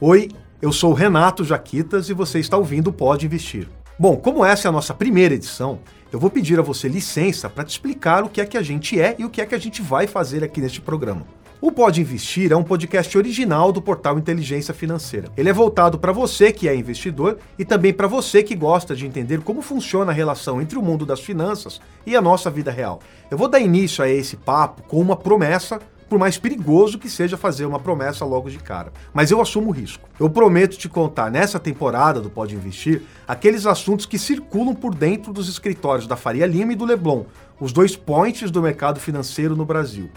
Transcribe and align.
Oi, 0.00 0.28
eu 0.62 0.72
sou 0.72 0.92
Renato 0.92 1.42
Jaquitas 1.42 2.08
e 2.08 2.14
você 2.14 2.38
está 2.38 2.56
ouvindo 2.56 2.86
o 2.86 2.92
Pode 2.92 3.26
Investir. 3.26 3.66
Bom, 3.98 4.16
como 4.16 4.44
essa 4.44 4.68
é 4.68 4.70
a 4.70 4.72
nossa 4.72 4.94
primeira 4.94 5.34
edição, 5.34 5.80
eu 6.12 6.20
vou 6.20 6.30
pedir 6.30 6.56
a 6.56 6.62
você 6.62 6.86
licença 6.86 7.50
para 7.50 7.64
te 7.64 7.70
explicar 7.70 8.22
o 8.22 8.28
que 8.28 8.40
é 8.40 8.46
que 8.46 8.56
a 8.56 8.62
gente 8.62 9.00
é 9.00 9.16
e 9.18 9.24
o 9.24 9.28
que 9.28 9.40
é 9.40 9.46
que 9.46 9.56
a 9.56 9.58
gente 9.58 9.82
vai 9.82 10.06
fazer 10.06 10.44
aqui 10.44 10.60
neste 10.60 10.80
programa. 10.80 11.26
O 11.60 11.72
Pode 11.72 12.00
Investir 12.00 12.52
é 12.52 12.56
um 12.56 12.62
podcast 12.62 13.18
original 13.18 13.72
do 13.72 13.82
portal 13.82 14.16
Inteligência 14.16 14.72
Financeira. 14.72 15.32
Ele 15.36 15.48
é 15.48 15.52
voltado 15.52 15.98
para 15.98 16.12
você 16.12 16.52
que 16.52 16.68
é 16.68 16.76
investidor 16.76 17.36
e 17.58 17.64
também 17.64 17.92
para 17.92 18.06
você 18.06 18.40
que 18.44 18.54
gosta 18.54 18.94
de 18.94 19.04
entender 19.04 19.40
como 19.40 19.60
funciona 19.60 20.12
a 20.12 20.14
relação 20.14 20.62
entre 20.62 20.78
o 20.78 20.82
mundo 20.82 21.04
das 21.04 21.18
finanças 21.18 21.80
e 22.06 22.14
a 22.14 22.22
nossa 22.22 22.48
vida 22.48 22.70
real. 22.70 23.00
Eu 23.28 23.36
vou 23.36 23.48
dar 23.48 23.58
início 23.58 24.04
a 24.04 24.08
esse 24.08 24.36
papo 24.36 24.84
com 24.84 25.00
uma 25.00 25.16
promessa 25.16 25.80
por 26.08 26.18
mais 26.18 26.38
perigoso 26.38 26.98
que 26.98 27.10
seja 27.10 27.36
fazer 27.36 27.66
uma 27.66 27.78
promessa 27.78 28.24
logo 28.24 28.48
de 28.50 28.58
cara. 28.58 28.92
Mas 29.12 29.30
eu 29.30 29.40
assumo 29.40 29.68
o 29.68 29.72
risco. 29.72 30.08
Eu 30.18 30.30
prometo 30.30 30.76
te 30.76 30.88
contar 30.88 31.30
nessa 31.30 31.60
temporada 31.60 32.20
do 32.20 32.30
Pode 32.30 32.54
Investir 32.54 33.02
aqueles 33.26 33.66
assuntos 33.66 34.06
que 34.06 34.18
circulam 34.18 34.74
por 34.74 34.94
dentro 34.94 35.32
dos 35.32 35.48
escritórios 35.48 36.06
da 36.06 36.16
Faria 36.16 36.46
Lima 36.46 36.72
e 36.72 36.76
do 36.76 36.84
Leblon, 36.86 37.24
os 37.60 37.72
dois 37.72 37.94
pontes 37.94 38.50
do 38.50 38.62
mercado 38.62 38.98
financeiro 38.98 39.54
no 39.54 39.64
Brasil. 39.64 40.10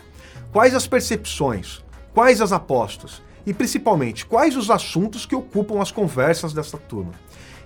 Quais 0.51 0.73
as 0.73 0.87
percepções? 0.87 1.83
Quais 2.13 2.41
as 2.41 2.51
apostas? 2.51 3.21
E 3.45 3.53
principalmente, 3.53 4.25
quais 4.25 4.55
os 4.55 4.69
assuntos 4.69 5.25
que 5.25 5.35
ocupam 5.35 5.81
as 5.81 5.91
conversas 5.91 6.53
dessa 6.53 6.77
turma? 6.77 7.11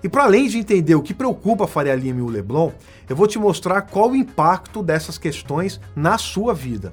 E 0.02 0.08
para 0.08 0.24
além 0.24 0.48
de 0.48 0.58
entender 0.58 0.94
o 0.94 1.02
que 1.02 1.14
preocupa 1.14 1.64
a 1.64 1.68
Faria 1.68 1.94
Lima 1.94 2.20
e 2.20 2.22
o 2.22 2.28
Leblon, 2.28 2.70
eu 3.08 3.16
vou 3.16 3.26
te 3.26 3.38
mostrar 3.38 3.82
qual 3.82 4.10
o 4.10 4.16
impacto 4.16 4.82
dessas 4.82 5.18
questões 5.18 5.80
na 5.94 6.18
sua 6.18 6.54
vida. 6.54 6.92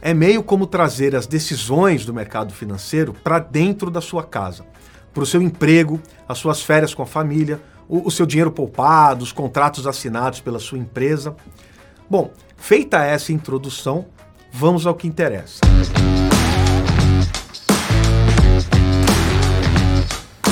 É 0.00 0.14
meio 0.14 0.44
como 0.44 0.66
trazer 0.66 1.16
as 1.16 1.26
decisões 1.26 2.04
do 2.04 2.14
mercado 2.14 2.54
financeiro 2.54 3.12
para 3.12 3.40
dentro 3.40 3.90
da 3.90 4.00
sua 4.00 4.22
casa, 4.22 4.64
para 5.12 5.24
o 5.24 5.26
seu 5.26 5.42
emprego, 5.42 6.00
as 6.28 6.38
suas 6.38 6.62
férias 6.62 6.94
com 6.94 7.02
a 7.02 7.06
família, 7.06 7.60
o, 7.88 8.06
o 8.06 8.10
seu 8.10 8.24
dinheiro 8.24 8.52
poupado, 8.52 9.24
os 9.24 9.32
contratos 9.32 9.88
assinados 9.88 10.40
pela 10.40 10.60
sua 10.60 10.78
empresa. 10.78 11.34
Bom, 12.08 12.30
feita 12.56 13.04
essa 13.04 13.32
introdução, 13.32 14.06
vamos 14.52 14.86
ao 14.86 14.94
que 14.94 15.08
interessa. 15.08 15.60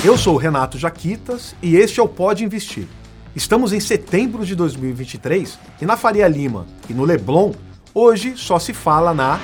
Eu 0.05 0.19
sou 0.19 0.35
o 0.35 0.39
Renato 0.39 0.77
Jaquitas 0.77 1.55
e 1.63 1.77
este 1.77 2.01
é 2.01 2.03
o 2.03 2.09
Pode 2.09 2.45
Investir. 2.45 2.89
Estamos 3.35 3.73
em 3.73 3.81
setembro 3.81 4.45
de 4.45 4.57
2023 4.57 5.57
e 5.81 5.87
na 5.87 5.97
Faria 5.97 6.27
Lima 6.27 6.67
e 6.89 6.95
no 6.95 7.05
Leblon 7.05 7.53
Hoje 7.99 8.37
só 8.37 8.59
se 8.59 8.75
fala 8.75 9.15
na 9.15 9.41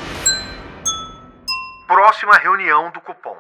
próxima 1.87 2.37
reunião 2.37 2.93
do 2.93 3.01
cupom. 3.01 3.35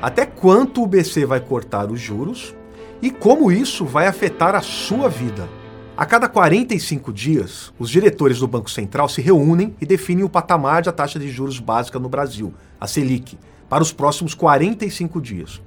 Até 0.00 0.24
quanto 0.24 0.80
o 0.80 0.86
BC 0.86 1.26
vai 1.26 1.40
cortar 1.40 1.90
os 1.90 1.98
juros 1.98 2.54
e 3.02 3.10
como 3.10 3.50
isso 3.50 3.84
vai 3.84 4.06
afetar 4.06 4.54
a 4.54 4.60
sua 4.60 5.08
vida. 5.08 5.48
A 5.96 6.06
cada 6.06 6.28
45 6.28 7.12
dias, 7.12 7.74
os 7.76 7.90
diretores 7.90 8.38
do 8.38 8.46
Banco 8.46 8.70
Central 8.70 9.08
se 9.08 9.20
reúnem 9.20 9.74
e 9.80 9.84
definem 9.84 10.22
o 10.22 10.30
patamar 10.30 10.82
da 10.82 10.92
taxa 10.92 11.18
de 11.18 11.28
juros 11.28 11.58
básica 11.58 11.98
no 11.98 12.08
Brasil, 12.08 12.54
a 12.80 12.86
Selic, 12.86 13.36
para 13.68 13.82
os 13.82 13.92
próximos 13.92 14.32
45 14.32 15.20
dias. 15.20 15.60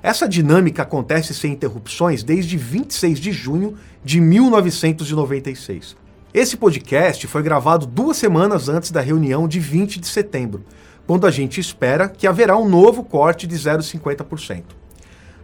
Essa 0.00 0.28
dinâmica 0.28 0.84
acontece 0.84 1.34
sem 1.34 1.50
interrupções 1.50 2.22
desde 2.22 2.56
26 2.56 3.18
de 3.18 3.32
junho 3.32 3.76
de 4.04 4.20
1996. 4.20 5.96
Esse 6.40 6.56
podcast 6.56 7.26
foi 7.26 7.42
gravado 7.42 7.84
duas 7.84 8.16
semanas 8.16 8.68
antes 8.68 8.92
da 8.92 9.00
reunião 9.00 9.48
de 9.48 9.58
20 9.58 9.98
de 9.98 10.06
setembro, 10.06 10.62
quando 11.04 11.26
a 11.26 11.32
gente 11.32 11.60
espera 11.60 12.08
que 12.08 12.28
haverá 12.28 12.56
um 12.56 12.68
novo 12.68 13.02
corte 13.02 13.44
de 13.44 13.56
0,50%. 13.56 14.62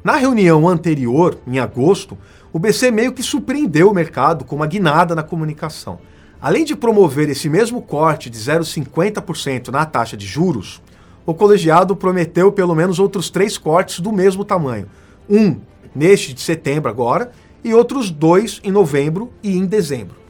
Na 0.05 0.15
reunião 0.15 0.69
anterior, 0.69 1.37
em 1.49 1.59
agosto, 1.59 2.17
o 2.53 2.61
BC 2.61 2.93
meio 2.93 3.13
que 3.13 3.25
surpreendeu 3.25 3.91
o 3.91 3.93
mercado 3.93 4.45
com 4.45 4.55
uma 4.55 4.69
guinada 4.69 5.17
na 5.17 5.25
comunicação. 5.25 5.99
Além 6.41 6.65
de 6.65 6.77
promover 6.77 7.29
esse 7.29 7.49
mesmo 7.49 7.83
corte 7.83 8.31
de 8.31 8.39
0,50% 8.39 9.71
na 9.71 9.85
taxa 9.85 10.17
de 10.17 10.27
juros, 10.27 10.81
o 11.27 11.35
colegiado 11.35 11.97
prometeu 11.97 12.53
pelo 12.53 12.73
menos 12.73 13.01
outros 13.01 13.31
três 13.31 13.59
cortes 13.59 13.99
do 13.99 14.13
mesmo 14.13 14.45
tamanho. 14.45 14.87
Um 15.29 15.59
neste 15.93 16.33
de 16.33 16.41
setembro 16.41 16.89
agora 16.89 17.33
e 17.65 17.75
outros 17.75 18.13
dois 18.13 18.61
em 18.63 18.71
novembro 18.71 19.33
e 19.43 19.57
em 19.59 19.67
dezembro. 19.67 20.23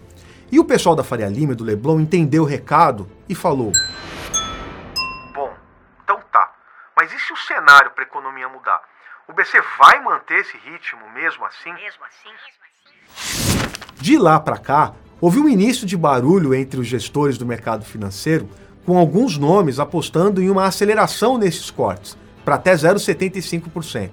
E 0.54 0.60
o 0.60 0.65
pessoal 0.65 0.94
da 0.94 1.03
Faria 1.03 1.28
Lima 1.28 1.53
e 1.53 1.56
do 1.56 1.65
Leblon 1.65 1.98
entendeu 1.98 2.44
o 2.44 2.47
recado 2.47 3.10
e 3.28 3.34
falou: 3.34 3.72
Bom, 5.34 5.53
então 6.04 6.20
tá. 6.31 6.53
Mas 6.97 7.12
e 7.12 7.19
se 7.19 7.32
o 7.32 7.37
cenário 7.37 7.91
para 7.91 8.04
a 8.04 8.06
economia 8.06 8.48
mudar? 8.48 8.81
O 9.28 9.32
BC 9.32 9.60
vai 9.76 10.00
manter 10.00 10.38
esse 10.38 10.56
ritmo 10.59 11.10
mesmo 11.12 11.44
assim? 11.44 11.72
Mesmo 11.72 12.04
assim? 12.04 12.31
De 13.97 14.16
lá 14.16 14.38
para 14.38 14.56
cá, 14.56 14.93
houve 15.20 15.41
um 15.41 15.48
início 15.48 15.84
de 15.84 15.97
barulho 15.97 16.54
entre 16.54 16.78
os 16.78 16.87
gestores 16.87 17.37
do 17.37 17.44
mercado 17.44 17.84
financeiro, 17.84 18.48
com 18.87 18.97
alguns 18.97 19.37
nomes 19.37 19.81
apostando 19.81 20.41
em 20.41 20.48
uma 20.50 20.66
aceleração 20.66 21.37
nesses 21.37 21.69
cortes, 21.69 22.16
para 22.44 22.54
até 22.54 22.75
0,75%. 22.75 24.12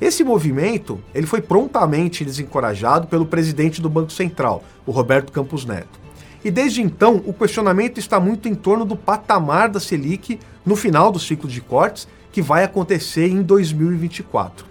Esse 0.00 0.22
movimento 0.22 1.00
ele 1.14 1.26
foi 1.26 1.40
prontamente 1.40 2.24
desencorajado 2.24 3.08
pelo 3.08 3.26
presidente 3.26 3.82
do 3.82 3.90
Banco 3.90 4.12
Central, 4.12 4.62
o 4.86 4.92
Roberto 4.92 5.32
Campos 5.32 5.64
Neto. 5.64 5.98
E 6.44 6.50
desde 6.50 6.80
então, 6.80 7.22
o 7.26 7.32
questionamento 7.32 7.98
está 7.98 8.20
muito 8.20 8.48
em 8.48 8.54
torno 8.54 8.84
do 8.84 8.96
patamar 8.96 9.68
da 9.68 9.80
Selic 9.80 10.38
no 10.64 10.76
final 10.76 11.10
do 11.10 11.18
ciclo 11.18 11.48
de 11.48 11.60
cortes, 11.60 12.06
que 12.30 12.40
vai 12.40 12.62
acontecer 12.62 13.26
em 13.28 13.42
2024. 13.42 14.64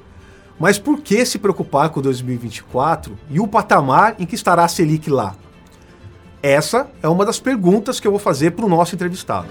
Mas 0.59 0.79
por 0.79 1.01
que 1.01 1.25
se 1.25 1.37
preocupar 1.37 1.89
com 1.89 2.01
2024 2.01 3.17
e 3.29 3.39
o 3.39 3.47
patamar 3.47 4.15
em 4.17 4.25
que 4.25 4.35
estará 4.35 4.63
a 4.63 4.67
Selic 4.67 5.09
lá? 5.09 5.35
Essa 6.41 6.87
é 7.03 7.07
uma 7.09 7.25
das 7.25 7.39
perguntas 7.39 7.99
que 7.99 8.07
eu 8.07 8.11
vou 8.11 8.19
fazer 8.19 8.51
para 8.51 8.65
o 8.65 8.69
nosso 8.69 8.95
entrevistado. 8.95 9.47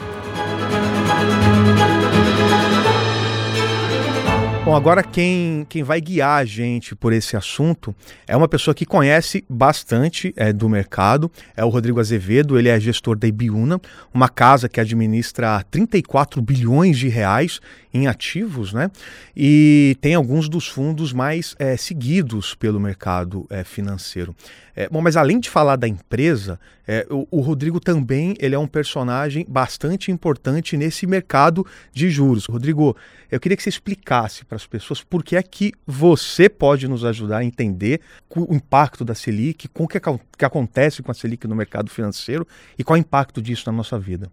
Bom, 4.67 4.75
agora 4.75 5.01
quem, 5.01 5.65
quem 5.69 5.85
vai 5.85 6.01
guiar 6.01 6.41
a 6.41 6.45
gente 6.45 6.97
por 6.97 7.13
esse 7.13 7.37
assunto 7.37 7.95
é 8.27 8.37
uma 8.37 8.49
pessoa 8.49 8.75
que 8.75 8.85
conhece 8.85 9.45
bastante 9.49 10.35
é, 10.37 10.53
do 10.53 10.69
mercado, 10.69 11.31
é 11.57 11.65
o 11.65 11.69
Rodrigo 11.69 12.01
Azevedo, 12.01 12.59
ele 12.59 12.69
é 12.69 12.81
gestor 12.81 13.17
da 13.17 13.29
Ibiúna, 13.29 13.81
uma 14.13 14.29
casa 14.29 14.69
que 14.69 14.81
administra 14.81 15.63
34 15.71 16.43
bilhões 16.43 16.99
de 16.99 17.07
reais 17.07 17.61
em 17.97 18.07
ativos, 18.07 18.73
né? 18.73 18.91
E 19.35 19.97
tem 20.01 20.15
alguns 20.15 20.49
dos 20.49 20.69
fundos 20.69 21.13
mais 21.13 21.55
é, 21.59 21.77
seguidos 21.77 22.55
pelo 22.55 22.79
mercado 22.79 23.47
é, 23.51 23.65
financeiro. 23.65 24.35
É, 24.75 24.89
bom, 24.89 25.01
mas 25.01 25.17
além 25.17 25.41
de 25.41 25.49
falar 25.49 25.77
da 25.77 25.89
empresa, 25.89 26.61
o, 27.09 27.27
o, 27.39 27.41
Rodrigo 27.41 27.81
também 27.81 28.37
ele 28.39 28.55
é 28.55 28.59
um 28.59 28.67
personagem 28.67 29.45
bastante 29.49 30.13
importante 30.13 30.77
nesse 30.77 31.07
mercado 31.07 31.67
de 31.93 32.11
juros. 32.11 32.45
Rodrigo, 32.45 32.95
eu 33.31 33.41
queria 33.41 33.57
que 33.57 33.63
você 33.63 33.71
explicasse 33.71 34.45
para 34.45 34.57
as 34.57 34.67
pessoas 34.67 35.03
por 35.03 35.25
que 35.25 35.35
é 35.35 35.43
que 35.43 35.73
você 35.87 36.49
pode 36.49 36.87
nos 36.87 37.05
ajudar 37.05 37.39
a 37.39 37.45
entender 37.45 38.03
o 38.37 38.55
impacto 38.55 39.03
da 39.03 39.15
Selic, 39.15 39.67
com 39.69 39.85
o 39.85 39.89
que, 39.89 39.99
que 39.99 40.45
acontece 40.45 41.03
com 41.03 41.11
a 41.11 41.15
Selic 41.15 41.49
no 41.49 41.57
mercado 41.57 41.91
financeiro 41.91 42.47
e 42.79 42.85
qual 42.85 42.97
é 42.97 43.01
o 43.01 43.01
impacto 43.01 43.41
disso 43.41 43.65
na 43.67 43.73
nossa 43.73 43.99
vida. 43.99 44.31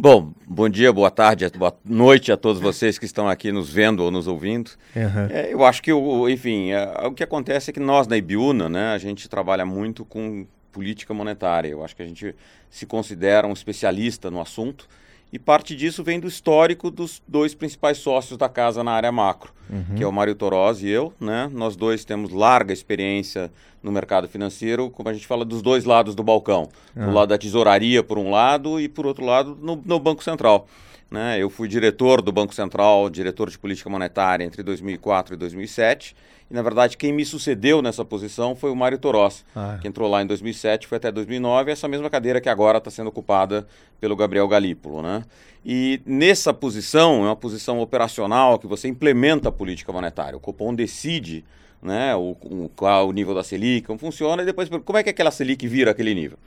Bom, 0.00 0.32
bom 0.46 0.68
dia, 0.68 0.92
boa 0.92 1.10
tarde, 1.10 1.50
boa 1.58 1.76
noite 1.84 2.30
a 2.30 2.36
todos 2.36 2.62
vocês 2.62 3.00
que 3.00 3.04
estão 3.04 3.28
aqui 3.28 3.50
nos 3.50 3.68
vendo 3.68 3.98
ou 3.98 4.12
nos 4.12 4.28
ouvindo. 4.28 4.70
Uhum. 4.94 5.26
É, 5.28 5.52
eu 5.52 5.64
acho 5.64 5.82
que, 5.82 5.92
o, 5.92 6.28
enfim, 6.28 6.70
é, 6.70 6.84
o 7.04 7.10
que 7.10 7.24
acontece 7.24 7.70
é 7.70 7.72
que 7.72 7.80
nós 7.80 8.06
na 8.06 8.16
Ibiúna, 8.16 8.68
né, 8.68 8.92
a 8.92 8.98
gente 8.98 9.28
trabalha 9.28 9.66
muito 9.66 10.04
com 10.04 10.46
política 10.70 11.12
monetária. 11.12 11.68
Eu 11.68 11.84
acho 11.84 11.96
que 11.96 12.02
a 12.02 12.06
gente 12.06 12.32
se 12.70 12.86
considera 12.86 13.44
um 13.48 13.52
especialista 13.52 14.30
no 14.30 14.40
assunto 14.40 14.88
e 15.32 15.38
parte 15.38 15.76
disso 15.76 16.02
vem 16.02 16.18
do 16.18 16.26
histórico 16.26 16.90
dos 16.90 17.22
dois 17.28 17.54
principais 17.54 17.98
sócios 17.98 18.38
da 18.38 18.48
casa 18.48 18.82
na 18.82 18.92
área 18.92 19.12
macro, 19.12 19.52
uhum. 19.68 19.96
que 19.96 20.02
é 20.02 20.06
o 20.06 20.12
Mário 20.12 20.34
Toroz 20.34 20.82
e 20.82 20.88
eu. 20.88 21.12
Né? 21.20 21.50
Nós 21.52 21.76
dois 21.76 22.04
temos 22.04 22.30
larga 22.30 22.72
experiência 22.72 23.50
no 23.82 23.92
mercado 23.92 24.26
financeiro, 24.26 24.88
como 24.90 25.08
a 25.08 25.12
gente 25.12 25.26
fala, 25.26 25.44
dos 25.44 25.60
dois 25.60 25.84
lados 25.84 26.14
do 26.14 26.22
balcão. 26.22 26.68
Uhum. 26.96 27.06
Do 27.06 27.12
lado 27.12 27.28
da 27.28 27.38
tesouraria, 27.38 28.02
por 28.02 28.18
um 28.18 28.30
lado, 28.30 28.80
e 28.80 28.88
por 28.88 29.06
outro 29.06 29.24
lado, 29.24 29.56
no, 29.60 29.80
no 29.84 30.00
Banco 30.00 30.24
Central. 30.24 30.66
Né? 31.10 31.38
Eu 31.38 31.50
fui 31.50 31.68
diretor 31.68 32.22
do 32.22 32.32
Banco 32.32 32.54
Central, 32.54 33.08
diretor 33.10 33.50
de 33.50 33.58
política 33.58 33.88
monetária 33.90 34.44
entre 34.44 34.62
2004 34.62 35.34
e 35.34 35.36
2007. 35.36 36.16
E, 36.50 36.54
na 36.54 36.62
verdade, 36.62 36.96
quem 36.96 37.12
me 37.12 37.24
sucedeu 37.24 37.82
nessa 37.82 38.04
posição 38.04 38.56
foi 38.56 38.70
o 38.70 38.76
Mário 38.76 38.98
Toros, 38.98 39.44
ah. 39.54 39.78
que 39.80 39.88
entrou 39.88 40.08
lá 40.08 40.22
em 40.22 40.26
2007, 40.26 40.86
foi 40.86 40.96
até 40.96 41.12
2009, 41.12 41.70
essa 41.70 41.86
mesma 41.86 42.08
cadeira 42.08 42.40
que 42.40 42.48
agora 42.48 42.78
está 42.78 42.90
sendo 42.90 43.08
ocupada 43.08 43.66
pelo 44.00 44.16
Gabriel 44.16 44.48
Galípolo. 44.48 45.02
Né? 45.02 45.24
E 45.64 46.00
nessa 46.06 46.54
posição, 46.54 47.24
é 47.24 47.28
uma 47.28 47.36
posição 47.36 47.80
operacional 47.80 48.58
que 48.58 48.66
você 48.66 48.88
implementa 48.88 49.50
a 49.50 49.52
política 49.52 49.92
monetária. 49.92 50.36
O 50.36 50.40
Copom 50.40 50.74
decide 50.74 51.44
né, 51.82 52.16
o, 52.16 52.36
o, 52.42 52.70
qual 52.74 53.08
o 53.08 53.12
nível 53.12 53.34
da 53.34 53.44
Selic, 53.44 53.86
como 53.86 53.98
funciona, 53.98 54.42
e 54.42 54.46
depois 54.46 54.68
como 54.68 54.98
é 54.98 55.02
que 55.02 55.10
aquela 55.10 55.30
Selic 55.30 55.66
vira 55.68 55.90
aquele 55.90 56.14
nível. 56.14 56.38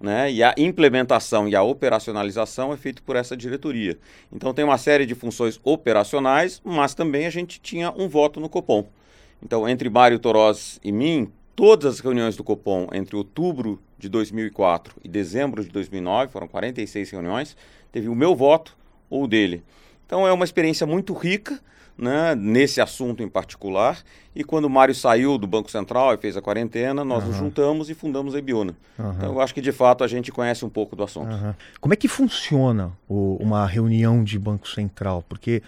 né? 0.00 0.32
E 0.32 0.42
a 0.42 0.54
implementação 0.56 1.46
e 1.46 1.54
a 1.54 1.62
operacionalização 1.62 2.72
é 2.72 2.76
feito 2.76 3.02
por 3.02 3.14
essa 3.14 3.36
diretoria. 3.36 3.98
Então 4.32 4.54
tem 4.54 4.64
uma 4.64 4.78
série 4.78 5.04
de 5.04 5.14
funções 5.14 5.60
operacionais, 5.62 6.62
mas 6.64 6.94
também 6.94 7.26
a 7.26 7.30
gente 7.30 7.60
tinha 7.60 7.90
um 7.90 8.08
voto 8.08 8.40
no 8.40 8.48
Copom. 8.48 8.86
Então, 9.42 9.68
entre 9.68 9.88
Mário 9.88 10.18
Torós 10.18 10.78
e 10.82 10.92
mim, 10.92 11.30
todas 11.56 11.94
as 11.94 12.00
reuniões 12.00 12.36
do 12.36 12.44
Copom 12.44 12.88
entre 12.92 13.16
outubro 13.16 13.80
de 13.98 14.08
2004 14.08 14.96
e 15.04 15.08
dezembro 15.08 15.62
de 15.62 15.70
2009, 15.70 16.32
foram 16.32 16.48
46 16.48 17.10
reuniões, 17.10 17.56
teve 17.92 18.08
o 18.08 18.14
meu 18.14 18.34
voto 18.34 18.76
ou 19.08 19.24
o 19.24 19.28
dele. 19.28 19.62
Então 20.06 20.26
é 20.26 20.32
uma 20.32 20.44
experiência 20.44 20.86
muito 20.86 21.12
rica, 21.12 21.60
né, 21.96 22.34
nesse 22.34 22.80
assunto 22.80 23.22
em 23.22 23.28
particular. 23.28 23.98
E 24.34 24.42
quando 24.42 24.64
o 24.64 24.70
Mário 24.70 24.94
saiu 24.94 25.36
do 25.36 25.46
Banco 25.46 25.70
Central 25.70 26.14
e 26.14 26.16
fez 26.16 26.36
a 26.36 26.40
quarentena, 26.40 27.04
nós 27.04 27.22
uhum. 27.22 27.28
nos 27.28 27.36
juntamos 27.36 27.90
e 27.90 27.94
fundamos 27.94 28.34
a 28.34 28.38
Ibiúna. 28.38 28.74
Uhum. 28.98 29.12
Então 29.12 29.32
eu 29.34 29.40
acho 29.40 29.52
que 29.52 29.60
de 29.60 29.70
fato 29.70 30.02
a 30.02 30.08
gente 30.08 30.32
conhece 30.32 30.64
um 30.64 30.70
pouco 30.70 30.96
do 30.96 31.02
assunto. 31.02 31.30
Uhum. 31.30 31.54
Como 31.80 31.92
é 31.92 31.96
que 31.96 32.08
funciona 32.08 32.92
o, 33.08 33.36
uma 33.38 33.66
reunião 33.66 34.24
de 34.24 34.38
Banco 34.38 34.66
Central? 34.66 35.22
Porque 35.28 35.62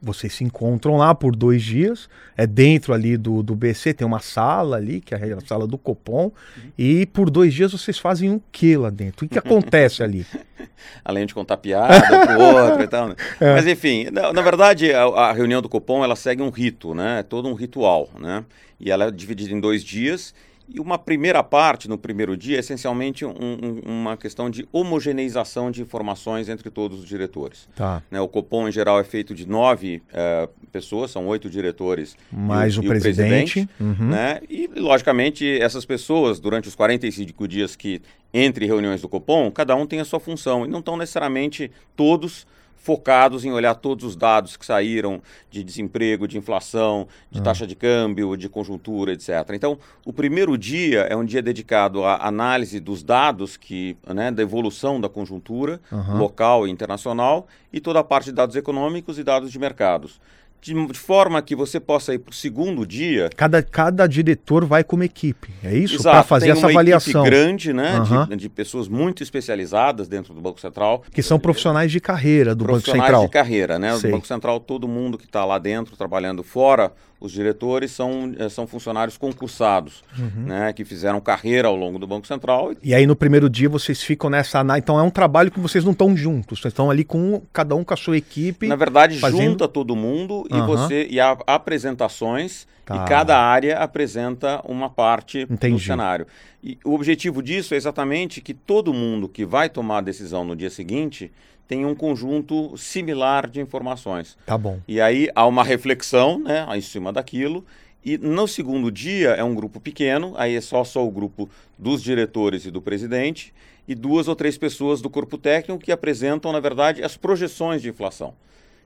vocês 0.00 0.32
se 0.32 0.44
encontram 0.44 0.96
lá 0.96 1.14
por 1.14 1.34
dois 1.34 1.62
dias, 1.62 2.08
é 2.36 2.46
dentro 2.46 2.92
ali 2.92 3.16
do, 3.16 3.42
do 3.42 3.54
BC, 3.54 3.94
tem 3.94 4.06
uma 4.06 4.20
sala 4.20 4.76
ali, 4.76 5.00
que 5.00 5.14
é 5.14 5.32
a 5.32 5.40
sala 5.40 5.66
do 5.66 5.76
Copom, 5.76 6.24
uhum. 6.24 6.70
e 6.78 7.06
por 7.06 7.28
dois 7.28 7.52
dias 7.52 7.72
vocês 7.72 7.98
fazem 7.98 8.30
o 8.30 8.42
que 8.52 8.76
lá 8.76 8.90
dentro? 8.90 9.26
O 9.26 9.28
que 9.28 9.38
acontece 9.38 10.02
ali? 10.02 10.26
Além 11.04 11.26
de 11.26 11.34
contar 11.34 11.56
piada 11.56 12.26
pro 12.26 12.40
outro 12.40 12.82
e 12.82 12.88
tal. 12.88 13.08
Né? 13.08 13.14
É. 13.40 13.52
Mas 13.52 13.66
enfim, 13.66 14.06
na, 14.12 14.32
na 14.32 14.42
verdade, 14.42 14.92
a, 14.92 15.02
a, 15.02 15.32
reunião 15.32 15.60
do 15.60 15.68
Copom, 15.68 16.04
ela 16.04 16.14
segue 16.14 16.40
um 16.40 16.50
rito, 16.50 16.94
né? 16.94 17.22
Todo 17.22 17.48
um 17.48 17.54
ritual, 17.54 18.08
né? 18.18 18.44
E 18.78 18.90
ela 18.90 19.06
é 19.06 19.10
dividida 19.10 19.52
em 19.52 19.60
dois 19.60 19.82
dias, 19.82 20.34
e 20.68 20.80
uma 20.80 20.98
primeira 20.98 21.42
parte, 21.42 21.88
no 21.88 21.98
primeiro 21.98 22.36
dia, 22.36 22.56
é 22.56 22.60
essencialmente 22.60 23.24
um, 23.24 23.30
um, 23.30 23.80
uma 23.84 24.16
questão 24.16 24.48
de 24.48 24.66
homogeneização 24.72 25.70
de 25.70 25.82
informações 25.82 26.48
entre 26.48 26.70
todos 26.70 27.00
os 27.00 27.06
diretores. 27.06 27.68
Tá. 27.76 28.02
Né, 28.10 28.20
o 28.20 28.28
Copom, 28.28 28.68
em 28.68 28.72
geral, 28.72 28.98
é 28.98 29.04
feito 29.04 29.34
de 29.34 29.46
nove 29.46 30.02
uh, 30.10 30.48
pessoas, 30.72 31.10
são 31.10 31.26
oito 31.26 31.50
diretores. 31.50 32.16
Mais 32.32 32.76
o, 32.78 32.80
o, 32.80 32.86
presidente. 32.86 33.60
O 33.60 33.66
presidente 33.66 33.70
uhum. 33.80 34.08
né, 34.08 34.40
e, 34.48 34.70
logicamente, 34.74 35.46
essas 35.60 35.84
pessoas, 35.84 36.40
durante 36.40 36.68
os 36.68 36.74
45 36.74 37.46
dias 37.46 37.76
que 37.76 38.00
entre 38.32 38.66
reuniões 38.66 39.00
do 39.00 39.08
Copom, 39.08 39.50
cada 39.50 39.76
um 39.76 39.86
tem 39.86 40.00
a 40.00 40.04
sua 40.04 40.18
função. 40.18 40.64
E 40.64 40.68
não 40.68 40.80
estão 40.80 40.96
necessariamente 40.96 41.70
todos 41.94 42.46
focados 42.84 43.46
em 43.46 43.50
olhar 43.50 43.74
todos 43.76 44.04
os 44.04 44.14
dados 44.14 44.58
que 44.58 44.66
saíram 44.66 45.22
de 45.50 45.64
desemprego, 45.64 46.28
de 46.28 46.36
inflação, 46.36 47.08
de 47.30 47.40
ah. 47.40 47.42
taxa 47.42 47.66
de 47.66 47.74
câmbio, 47.74 48.36
de 48.36 48.46
conjuntura, 48.46 49.14
etc. 49.14 49.30
Então, 49.54 49.78
o 50.04 50.12
primeiro 50.12 50.58
dia 50.58 51.00
é 51.08 51.16
um 51.16 51.24
dia 51.24 51.40
dedicado 51.40 52.04
à 52.04 52.28
análise 52.28 52.78
dos 52.78 53.02
dados 53.02 53.56
que, 53.56 53.96
né, 54.06 54.30
da 54.30 54.42
evolução 54.42 55.00
da 55.00 55.08
conjuntura 55.08 55.80
uhum. 55.90 56.18
local 56.18 56.68
e 56.68 56.70
internacional 56.70 57.48
e 57.72 57.80
toda 57.80 58.00
a 58.00 58.04
parte 58.04 58.26
de 58.26 58.32
dados 58.32 58.54
econômicos 58.54 59.18
e 59.18 59.24
dados 59.24 59.50
de 59.50 59.58
mercados 59.58 60.20
de, 60.64 60.98
forma 60.98 61.42
que 61.42 61.54
você 61.54 61.78
possa 61.78 62.14
ir 62.14 62.18
para 62.18 62.30
o 62.30 62.34
segundo 62.34 62.86
dia. 62.86 63.28
Cada, 63.36 63.62
cada 63.62 64.06
diretor 64.06 64.64
vai 64.64 64.82
como 64.82 65.02
equipe, 65.02 65.50
é 65.62 65.76
isso? 65.76 66.02
Para 66.02 66.22
fazer 66.22 66.50
essa 66.50 66.66
avaliação. 66.66 67.20
Equipe 67.20 67.36
grande, 67.36 67.72
né? 67.74 67.98
Uhum. 67.98 68.26
De, 68.28 68.36
de, 68.36 68.48
pessoas 68.48 68.88
muito 68.88 69.22
especializadas 69.22 70.08
dentro 70.08 70.32
do 70.32 70.40
Banco 70.40 70.58
Central. 70.58 71.04
Que 71.12 71.22
são 71.22 71.38
profissionais 71.38 71.92
de 71.92 72.00
carreira 72.00 72.54
do 72.54 72.64
Banco 72.64 72.80
Central. 72.80 72.96
Profissionais 72.96 73.26
de 73.26 73.32
carreira, 73.32 73.78
né? 73.78 73.98
Do 73.98 74.10
Banco 74.10 74.26
Central, 74.26 74.58
todo 74.58 74.88
mundo 74.88 75.18
que 75.18 75.26
está 75.26 75.44
lá 75.44 75.58
dentro 75.58 75.96
trabalhando 75.96 76.42
fora 76.42 76.92
os 77.24 77.32
diretores 77.32 77.90
são, 77.90 78.34
eh, 78.38 78.50
são 78.50 78.66
funcionários 78.66 79.16
concursados, 79.16 80.04
uhum. 80.18 80.44
né, 80.44 80.72
que 80.74 80.84
fizeram 80.84 81.18
carreira 81.22 81.68
ao 81.68 81.74
longo 81.74 81.98
do 81.98 82.06
Banco 82.06 82.26
Central. 82.26 82.72
E 82.82 82.94
aí 82.94 83.06
no 83.06 83.16
primeiro 83.16 83.48
dia 83.48 83.68
vocês 83.68 84.02
ficam 84.02 84.28
nessa 84.28 84.62
então 84.76 84.98
é 84.98 85.02
um 85.02 85.10
trabalho 85.10 85.50
que 85.50 85.58
vocês 85.58 85.84
não 85.84 85.92
estão 85.92 86.14
juntos, 86.14 86.60
vocês 86.60 86.72
estão 86.72 86.90
ali 86.90 87.02
com 87.02 87.40
cada 87.50 87.74
um 87.74 87.82
com 87.82 87.94
a 87.94 87.96
sua 87.96 88.18
equipe. 88.18 88.66
Na 88.66 88.76
verdade 88.76 89.18
fazendo... 89.18 89.42
junta 89.42 89.66
todo 89.66 89.96
mundo 89.96 90.46
uhum. 90.58 90.64
e 90.64 90.66
você 90.66 91.06
e 91.10 91.20
há 91.20 91.36
apresentações 91.46 92.66
tá. 92.84 92.96
e 92.96 93.08
cada 93.08 93.38
área 93.38 93.78
apresenta 93.78 94.60
uma 94.64 94.88
parte 94.88 95.46
Entendi. 95.50 95.74
do 95.74 95.80
cenário. 95.80 96.26
E 96.62 96.78
o 96.84 96.94
objetivo 96.94 97.42
disso 97.42 97.74
é 97.74 97.76
exatamente 97.76 98.40
que 98.40 98.54
todo 98.54 98.92
mundo 98.92 99.28
que 99.28 99.44
vai 99.44 99.68
tomar 99.68 99.98
a 99.98 100.02
decisão 100.02 100.44
no 100.44 100.56
dia 100.56 100.70
seguinte 100.70 101.30
tem 101.66 101.84
um 101.84 101.94
conjunto 101.94 102.76
similar 102.76 103.48
de 103.48 103.60
informações. 103.60 104.36
Tá 104.46 104.56
bom. 104.56 104.80
E 104.86 105.00
aí 105.00 105.28
há 105.34 105.46
uma 105.46 105.64
reflexão, 105.64 106.38
né, 106.38 106.66
em 106.74 106.80
cima 106.80 107.12
daquilo. 107.12 107.64
E 108.04 108.18
no 108.18 108.46
segundo 108.46 108.90
dia 108.90 109.30
é 109.30 109.42
um 109.42 109.54
grupo 109.54 109.80
pequeno, 109.80 110.34
aí 110.36 110.54
é 110.54 110.60
só 110.60 110.84
só 110.84 111.06
o 111.06 111.10
grupo 111.10 111.48
dos 111.78 112.02
diretores 112.02 112.66
e 112.66 112.70
do 112.70 112.82
presidente 112.82 113.52
e 113.88 113.94
duas 113.94 114.28
ou 114.28 114.36
três 114.36 114.58
pessoas 114.58 115.00
do 115.00 115.10
corpo 115.10 115.38
técnico 115.38 115.82
que 115.82 115.92
apresentam, 115.92 116.52
na 116.52 116.60
verdade, 116.60 117.02
as 117.02 117.16
projeções 117.16 117.82
de 117.82 117.88
inflação. 117.88 118.34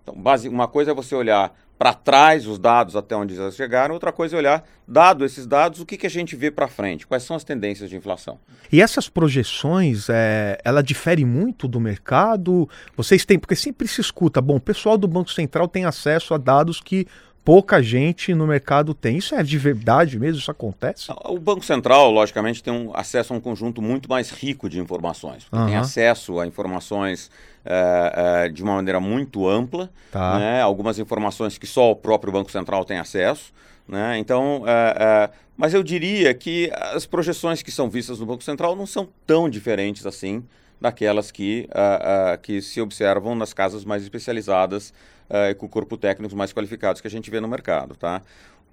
Então, 0.03 0.15
base, 0.15 0.49
uma 0.49 0.69
coisa 0.69 0.91
é 0.91 0.95
você 0.95 1.15
olhar 1.15 1.55
para 1.79 1.95
trás 1.95 2.47
os 2.47 2.59
dados 2.59 2.97
até 2.97 3.15
onde 3.15 3.35
eles 3.35 3.55
chegaram, 3.55 3.95
outra 3.95 4.11
coisa 4.11 4.35
é 4.35 4.39
olhar, 4.39 4.65
dado 4.87 5.25
esses 5.25 5.47
dados, 5.47 5.81
o 5.81 5.87
que, 5.87 5.97
que 5.97 6.07
a 6.07 6.11
gente 6.11 6.35
vê 6.35 6.51
para 6.51 6.67
frente, 6.67 7.07
quais 7.07 7.23
são 7.23 7.37
as 7.37 7.45
tendências 7.45 7.89
de 7.89 7.97
inflação. 7.97 8.39
E 8.73 8.83
essas 8.83 9.09
projeções, 9.09 10.09
é, 10.11 10.59
ela 10.65 10.83
difere 10.83 11.25
muito 11.25 11.69
do 11.69 11.79
mercado? 11.79 12.69
Vocês 12.97 13.25
têm, 13.25 13.39
porque 13.39 13.55
sempre 13.55 13.87
se 13.87 14.01
escuta, 14.01 14.41
bom, 14.41 14.57
o 14.57 14.61
pessoal 14.61 14.99
do 14.99 15.07
Banco 15.07 15.31
Central 15.31 15.69
tem 15.69 15.85
acesso 15.85 16.35
a 16.35 16.39
dados 16.39 16.81
que 16.81 17.07
pouca 17.49 17.83
gente 17.83 18.35
no 18.35 18.47
mercado 18.47 18.93
tem. 18.93 19.17
Isso 19.17 19.35
é 19.35 19.43
de 19.43 19.57
verdade 19.57 20.19
mesmo? 20.19 20.39
Isso 20.39 20.51
acontece? 20.51 21.11
O 21.25 21.39
Banco 21.39 21.65
Central, 21.65 22.11
logicamente, 22.11 22.63
tem 22.63 22.71
um 22.71 22.95
acesso 22.95 23.33
a 23.33 23.37
um 23.39 23.41
conjunto 23.41 23.81
muito 23.81 24.07
mais 24.07 24.29
rico 24.29 24.69
de 24.69 24.79
informações. 24.79 25.47
Uhum. 25.51 25.65
Tem 25.65 25.77
acesso 25.77 26.39
a 26.41 26.47
informações 26.47 27.31
uh, 27.65 28.49
uh, 28.49 28.53
de 28.53 28.63
uma 28.63 28.75
maneira 28.75 29.01
muito 29.01 29.49
ampla, 29.49 29.89
tá. 30.13 30.39
né? 30.39 30.61
algumas 30.61 30.99
informações 30.99 31.57
que 31.57 31.67
só 31.67 31.93
o 31.93 31.97
próprio 31.97 32.31
Banco 32.31 32.53
Central 32.53 32.85
tem 32.85 32.99
acesso. 32.99 33.51
Né? 33.89 34.19
Então, 34.19 34.65
uh, 34.65 35.33
mas 35.57 35.73
eu 35.73 35.83
diria 35.83 36.35
que 36.35 36.71
as 36.93 37.07
projeções 37.07 37.63
que 37.63 37.73
são 37.73 37.89
vistas 37.89 38.21
no 38.21 38.27
Banco 38.27 38.45
Central 38.45 38.77
não 38.77 38.85
são 38.85 39.09
tão 39.27 39.49
diferentes 39.49 40.05
assim 40.05 40.45
daquelas 40.79 41.33
que, 41.33 41.69
que 42.41 42.63
se 42.63 42.81
observam 42.81 43.35
nas 43.35 43.53
casas 43.53 43.85
mais 43.85 44.05
especializadas 44.05 44.93
uh, 45.29 45.55
com 45.57 45.69
corpo 45.69 45.97
técnicos 45.97 46.35
mais 46.35 46.53
qualificados 46.53 47.01
que 47.01 47.07
a 47.07 47.11
gente 47.11 47.31
vê 47.31 47.41
no 47.41 47.49
mercado, 47.49 47.95
tá? 47.95 48.23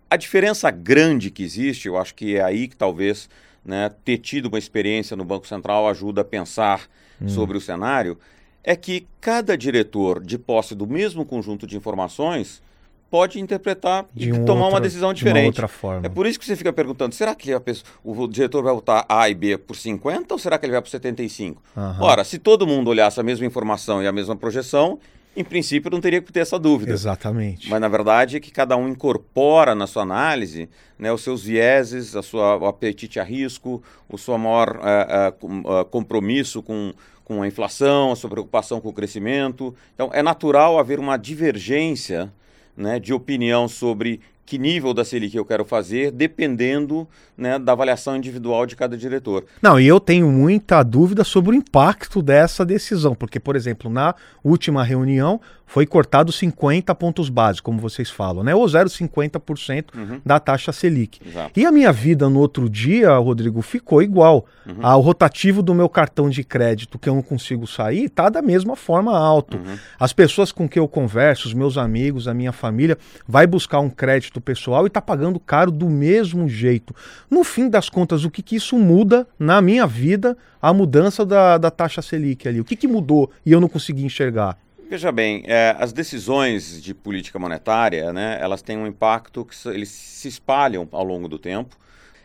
A 0.10 0.18
diferença 0.18 0.70
grande 0.70 1.32
que 1.32 1.44
existe, 1.44 1.88
eu 1.88 1.98
acho 1.98 2.14
que 2.14 2.38
é 2.38 2.44
aí 2.44 2.68
que 2.68 2.76
talvez 2.76 3.30
né, 3.66 3.92
ter 4.04 4.20
tido 4.20 4.48
uma 4.48 4.60
experiência 4.60 5.18
no 5.18 5.26
Banco 5.26 5.48
Central 5.48 5.88
ajuda 5.90 6.22
a 6.22 6.26
pensar 6.26 6.88
hum. 7.20 7.28
sobre 7.28 7.58
o 7.58 7.62
cenário, 7.62 8.18
é 8.64 8.76
que 8.76 9.08
cada 9.20 9.58
diretor 9.58 10.24
de 10.24 10.38
posse 10.38 10.76
do 10.76 10.88
mesmo 10.88 11.26
conjunto 11.26 11.66
de 11.66 11.76
informações 11.76 12.62
pode 13.10 13.40
interpretar 13.40 14.06
de 14.14 14.30
e 14.30 14.34
um 14.34 14.46
tomar 14.46 14.64
outra, 14.64 14.76
uma 14.76 14.82
decisão 14.82 15.14
diferente. 15.14 15.44
De 15.44 15.48
outra 15.48 15.68
forma. 15.68 16.06
É 16.06 16.10
por 16.10 16.26
isso 16.26 16.40
que 16.40 16.46
você 16.46 16.56
fica 16.56 16.74
perguntando, 16.74 17.14
será 17.16 17.34
que 17.36 17.58
pessoa, 17.60 17.86
o 18.04 18.28
diretor 18.28 18.64
vai 18.64 18.74
votar 18.74 19.06
A 19.08 19.30
e 19.30 19.36
B 19.36 19.58
por 19.58 19.76
50 19.76 20.34
ou 20.34 20.40
será 20.40 20.58
que 20.58 20.66
ele 20.66 20.74
vai 20.74 20.82
por 20.82 20.90
75? 20.90 21.62
Uhum. 21.76 21.96
Ora, 22.02 22.24
se 22.24 22.40
todo 22.40 22.68
mundo 22.68 22.90
olhasse 22.90 23.20
a 23.20 23.24
mesma 23.24 23.46
informação 23.46 24.02
e 24.04 24.08
a 24.08 24.12
mesma 24.12 24.36
projeção, 24.36 25.00
em 25.36 25.44
princípio 25.44 25.92
não 25.92 26.00
teria 26.00 26.22
que 26.22 26.32
ter 26.32 26.40
essa 26.40 26.58
dúvida. 26.58 26.94
Exatamente. 26.94 27.70
Mas 27.70 27.82
na 27.82 27.88
verdade 27.88 28.38
é 28.38 28.40
que 28.40 28.52
cada 28.52 28.78
um 28.78 28.88
incorpora 28.88 29.76
na 29.76 29.86
sua 29.86 30.04
análise 30.04 30.70
né, 30.98 31.12
os 31.12 31.22
seus 31.22 31.44
vieses, 31.44 32.16
a 32.16 32.22
sua, 32.22 32.58
o 32.58 32.66
apetite 32.66 33.20
a 33.20 33.24
risco, 33.24 33.84
o 34.08 34.18
seu 34.18 34.38
maior 34.38 34.78
uh, 34.78 35.46
uh, 35.46 35.86
compromisso 35.86 36.64
com, 36.64 36.94
com 37.24 37.42
a 37.42 37.48
inflação, 37.48 38.12
a 38.12 38.16
sua 38.16 38.30
preocupação 38.30 38.80
com 38.80 38.90
o 38.90 38.94
crescimento. 38.94 39.76
Então 39.94 40.10
é 40.14 40.24
natural 40.24 40.80
haver 40.80 41.00
uma 41.00 41.18
divergência 41.18 42.32
né, 42.78 43.00
de 43.00 43.14
opinião 43.14 43.68
sobre 43.68 44.22
que 44.46 44.58
nível 44.58 44.94
da 44.94 45.04
Selic 45.04 45.36
eu 45.36 45.44
quero 45.44 45.66
fazer, 45.66 46.12
dependendo 46.12 47.08
né, 47.38 47.58
da 47.58 47.72
avaliação 47.72 48.16
individual 48.16 48.66
de 48.66 48.76
cada 48.76 48.96
diretor. 48.98 49.46
Não, 49.62 49.80
e 49.80 49.88
eu 49.88 50.00
tenho 50.00 50.30
muita 50.32 50.84
dúvida 50.84 51.24
sobre 51.24 51.52
o 51.52 51.54
impacto 51.54 52.22
dessa 52.22 52.66
decisão, 52.66 53.16
porque, 53.16 53.40
por 53.40 53.56
exemplo, 53.56 53.90
na 53.90 54.14
última 54.44 54.84
reunião 54.84 55.42
foi 55.66 55.86
cortado 55.86 56.32
50 56.32 56.94
pontos 56.96 57.28
básicos, 57.28 57.62
como 57.62 57.80
vocês 57.80 58.10
falam, 58.10 58.44
né? 58.44 58.54
Ou 58.54 58.66
0,50% 58.66 59.86
uhum. 59.96 60.22
da 60.24 60.40
taxa 60.40 60.72
Selic. 60.72 61.20
Exato. 61.26 61.60
E 61.60 61.66
a 61.66 61.72
minha 61.72 61.92
vida 61.92 62.30
no 62.30 62.40
outro 62.40 62.70
dia, 62.70 63.18
Rodrigo, 63.18 63.62
ficou 63.62 64.02
igual. 64.02 64.46
Uhum. 64.66 64.76
Ah, 64.82 64.96
o 64.96 65.02
rotativo 65.02 65.64
do 65.64 65.74
meu 65.74 65.90
cartão 65.90 66.30
de 66.30 66.44
crédito 66.44 67.00
que 67.00 67.10
eu 67.10 67.16
não 67.16 67.22
consigo 67.22 67.66
sair 67.66 68.06
está 68.06 68.30
da 68.30 68.42
mesma 68.42 68.76
forma 68.76 69.18
alto. 69.18 69.58
Uhum. 69.58 69.78
As 70.00 70.14
pessoas 70.14 70.52
com 70.52 70.70
quem 70.70 70.82
eu 70.82 70.88
converso, 70.88 71.48
os 71.48 71.54
meus 71.54 71.78
amigos, 71.78 72.28
a 72.28 72.34
minha 72.34 72.52
família, 72.52 72.98
vai 73.28 73.48
buscar 73.48 73.80
um 73.80 73.90
crédito 73.90 74.35
pessoal 74.42 74.86
e 74.86 74.88
está 74.88 75.02
pagando 75.02 75.40
caro 75.40 75.72
do 75.72 75.90
mesmo 75.90 76.48
jeito. 76.48 76.96
No 77.30 77.44
fim 77.44 77.70
das 77.70 77.90
contas, 77.90 78.24
o 78.24 78.32
que, 78.32 78.42
que 78.42 78.56
isso 78.56 78.78
muda 78.78 79.28
na 79.38 79.62
minha 79.62 79.86
vida, 79.86 80.38
a 80.62 80.74
mudança 80.74 81.26
da, 81.26 81.58
da 81.58 81.72
taxa 81.72 82.02
Selic 82.02 82.48
ali? 82.48 82.60
O 82.60 82.66
que, 82.66 82.76
que 82.76 82.88
mudou 82.88 83.32
e 83.46 83.52
eu 83.52 83.62
não 83.62 83.68
consegui 83.68 84.04
enxergar? 84.04 84.58
Veja 84.88 85.12
bem, 85.12 85.44
é, 85.48 85.76
as 85.80 85.92
decisões 85.92 86.82
de 86.82 86.94
política 86.94 87.40
monetária, 87.40 88.14
né, 88.14 88.38
elas 88.40 88.62
têm 88.62 88.78
um 88.78 88.86
impacto 88.86 89.44
que 89.44 89.68
eles 89.68 89.90
se 89.90 90.28
espalham 90.28 90.88
ao 90.92 91.04
longo 91.04 91.28
do 91.28 91.40
tempo. 91.40 91.76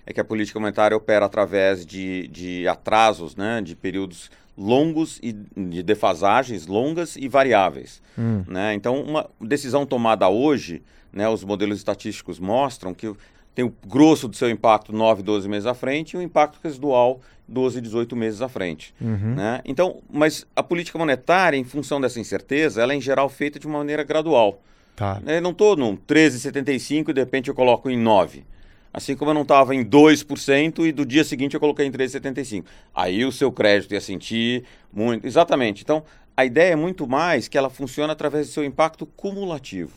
é 0.05 0.13
que 0.13 0.21
a 0.21 0.25
política 0.25 0.61
monetária 0.61 0.97
opera 0.97 1.25
através 1.25 1.87
de, 1.87 2.29
de 2.29 2.69
atrasos, 2.69 3.35
né, 3.35 3.63
de 3.63 3.75
períodos 3.75 4.31
longos 4.61 5.19
e 5.23 5.33
de 5.33 5.83
defasagens 5.83 6.67
longas 6.67 7.17
e 7.17 7.29
variáveis. 7.29 8.03
Hum. 8.19 8.45
Né? 8.47 8.75
Então, 8.75 9.03
uma 9.03 9.29
decisão 9.41 9.87
tomada 9.87 10.29
hoje, 10.29 10.83
né, 11.13 11.29
os 11.29 11.45
modelos 11.45 11.79
estatísticos 11.79 12.39
mostram 12.39 12.95
que 12.95 13.13
tem 13.55 13.65
o 13.65 13.75
grosso 13.87 14.29
do 14.29 14.37
seu 14.37 14.49
impacto 14.49 14.93
9, 14.93 15.23
12 15.23 15.49
meses 15.49 15.67
à 15.67 15.75
frente 15.75 16.15
e 16.15 16.17
o 16.17 16.23
impacto 16.23 16.59
residual 16.63 17.21
12, 17.49 17.81
18 17.81 18.17
meses 18.17 18.41
à 18.41 18.49
frente. 18.49 18.95
Uhum. 19.01 19.35
Né? 19.35 19.61
Então, 19.65 20.01
mas 20.11 20.47
a 20.55 20.63
política 20.63 20.97
monetária, 20.97 21.57
em 21.57 21.65
função 21.65 22.01
dessa 22.01 22.21
incerteza, 22.21 22.81
ela 22.81 22.93
é 22.93 22.97
em 22.97 23.01
geral 23.01 23.29
feita 23.29 23.59
de 23.59 23.67
uma 23.67 23.79
maneira 23.79 24.05
gradual. 24.05 24.63
Tá. 24.95 25.21
Eu 25.27 25.43
não 25.43 25.51
estou 25.51 25.77
num 25.77 25.97
13,75 25.97 27.09
e 27.09 27.13
de 27.13 27.21
repente 27.21 27.49
eu 27.49 27.55
coloco 27.55 27.91
em 27.91 27.99
9. 27.99 28.45
Assim 28.93 29.17
como 29.17 29.31
eu 29.31 29.35
não 29.35 29.43
estava 29.43 29.75
em 29.75 29.85
2% 29.85 30.87
e 30.87 30.93
do 30.93 31.07
dia 31.07 31.23
seguinte 31.23 31.55
eu 31.55 31.61
coloquei 31.61 31.87
em 31.87 31.93
3,75. 31.93 32.65
Aí 32.95 33.25
o 33.25 33.33
seu 33.33 33.53
crédito 33.53 33.95
ia 33.95 34.01
sentir 34.01 34.65
muito. 34.93 35.27
Exatamente. 35.27 35.83
Então, 35.83 36.03
a 36.37 36.45
ideia 36.45 36.73
é 36.73 36.77
muito 36.77 37.07
mais 37.07 37.49
que 37.49 37.57
ela 37.57 37.71
funciona 37.71 38.13
através 38.13 38.49
do 38.49 38.53
seu 38.53 38.65
impacto 38.65 39.07
cumulativo. 39.07 39.93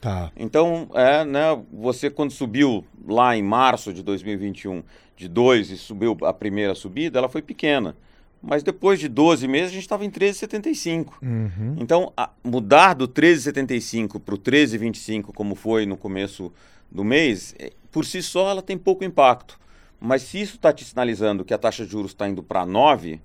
Tá. 0.00 0.30
Então, 0.36 0.88
é, 0.94 1.24
né, 1.24 1.60
você 1.72 2.08
quando 2.08 2.30
subiu 2.30 2.84
lá 3.06 3.36
em 3.36 3.42
março 3.42 3.92
de 3.92 4.02
2021 4.02 4.82
de 5.16 5.28
2 5.28 5.70
e 5.70 5.76
subiu 5.76 6.16
a 6.22 6.32
primeira 6.32 6.74
subida, 6.74 7.18
ela 7.18 7.28
foi 7.28 7.42
pequena. 7.42 7.96
Mas 8.40 8.62
depois 8.62 9.00
de 9.00 9.08
12 9.08 9.48
meses 9.48 9.70
a 9.70 9.74
gente 9.74 9.82
estava 9.82 10.04
em 10.04 10.10
13,75. 10.10 11.14
Uhum. 11.20 11.76
Então, 11.78 12.12
a, 12.16 12.30
mudar 12.44 12.94
do 12.94 13.08
13,75 13.08 14.20
para 14.20 14.34
o 14.34 14.38
13,25, 14.38 15.32
como 15.34 15.56
foi 15.56 15.84
no 15.86 15.96
começo 15.96 16.52
do 16.90 17.02
mês, 17.02 17.54
é, 17.58 17.72
por 17.90 18.04
si 18.04 18.22
só 18.22 18.48
ela 18.48 18.62
tem 18.62 18.78
pouco 18.78 19.04
impacto. 19.04 19.58
Mas 20.00 20.22
se 20.22 20.40
isso 20.40 20.54
está 20.54 20.72
te 20.72 20.84
sinalizando 20.84 21.44
que 21.44 21.52
a 21.52 21.58
taxa 21.58 21.84
de 21.84 21.90
juros 21.90 22.12
está 22.12 22.28
indo 22.28 22.42
para 22.42 22.64
9, 22.64 23.20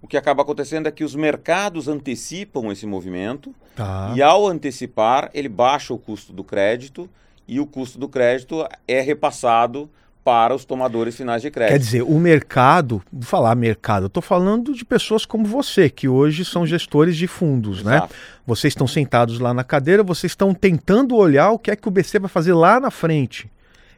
o 0.00 0.06
que 0.06 0.16
acaba 0.16 0.42
acontecendo 0.42 0.86
é 0.86 0.90
que 0.90 1.04
os 1.04 1.14
mercados 1.14 1.88
antecipam 1.88 2.70
esse 2.70 2.86
movimento 2.86 3.54
tá. 3.74 4.12
e, 4.14 4.22
ao 4.22 4.46
antecipar, 4.46 5.30
ele 5.34 5.48
baixa 5.48 5.92
o 5.92 5.98
custo 5.98 6.32
do 6.32 6.44
crédito 6.44 7.08
e 7.46 7.58
o 7.58 7.66
custo 7.66 7.98
do 7.98 8.08
crédito 8.08 8.66
é 8.86 9.00
repassado 9.00 9.90
para 10.22 10.54
os 10.54 10.64
tomadores 10.64 11.16
finais 11.16 11.40
de 11.40 11.50
crédito. 11.50 11.72
Quer 11.72 11.78
dizer, 11.78 12.02
o 12.02 12.18
mercado, 12.18 13.02
vou 13.10 13.22
falar 13.22 13.54
mercado, 13.54 14.04
eu 14.04 14.08
estou 14.08 14.22
falando 14.22 14.74
de 14.74 14.84
pessoas 14.84 15.24
como 15.24 15.46
você, 15.46 15.88
que 15.88 16.06
hoje 16.06 16.44
são 16.44 16.66
gestores 16.66 17.16
de 17.16 17.26
fundos, 17.26 17.82
né? 17.82 17.96
Exato. 17.96 18.12
né? 18.12 18.20
Vocês 18.46 18.72
estão 18.72 18.86
sentados 18.86 19.40
lá 19.40 19.54
na 19.54 19.64
cadeira, 19.64 20.02
vocês 20.02 20.32
estão 20.32 20.52
tentando 20.52 21.16
olhar 21.16 21.50
o 21.50 21.58
que 21.58 21.70
é 21.70 21.76
que 21.76 21.88
o 21.88 21.90
BC 21.90 22.18
vai 22.18 22.28
fazer 22.28 22.52
lá 22.52 22.78
na 22.78 22.90
frente. 22.90 23.50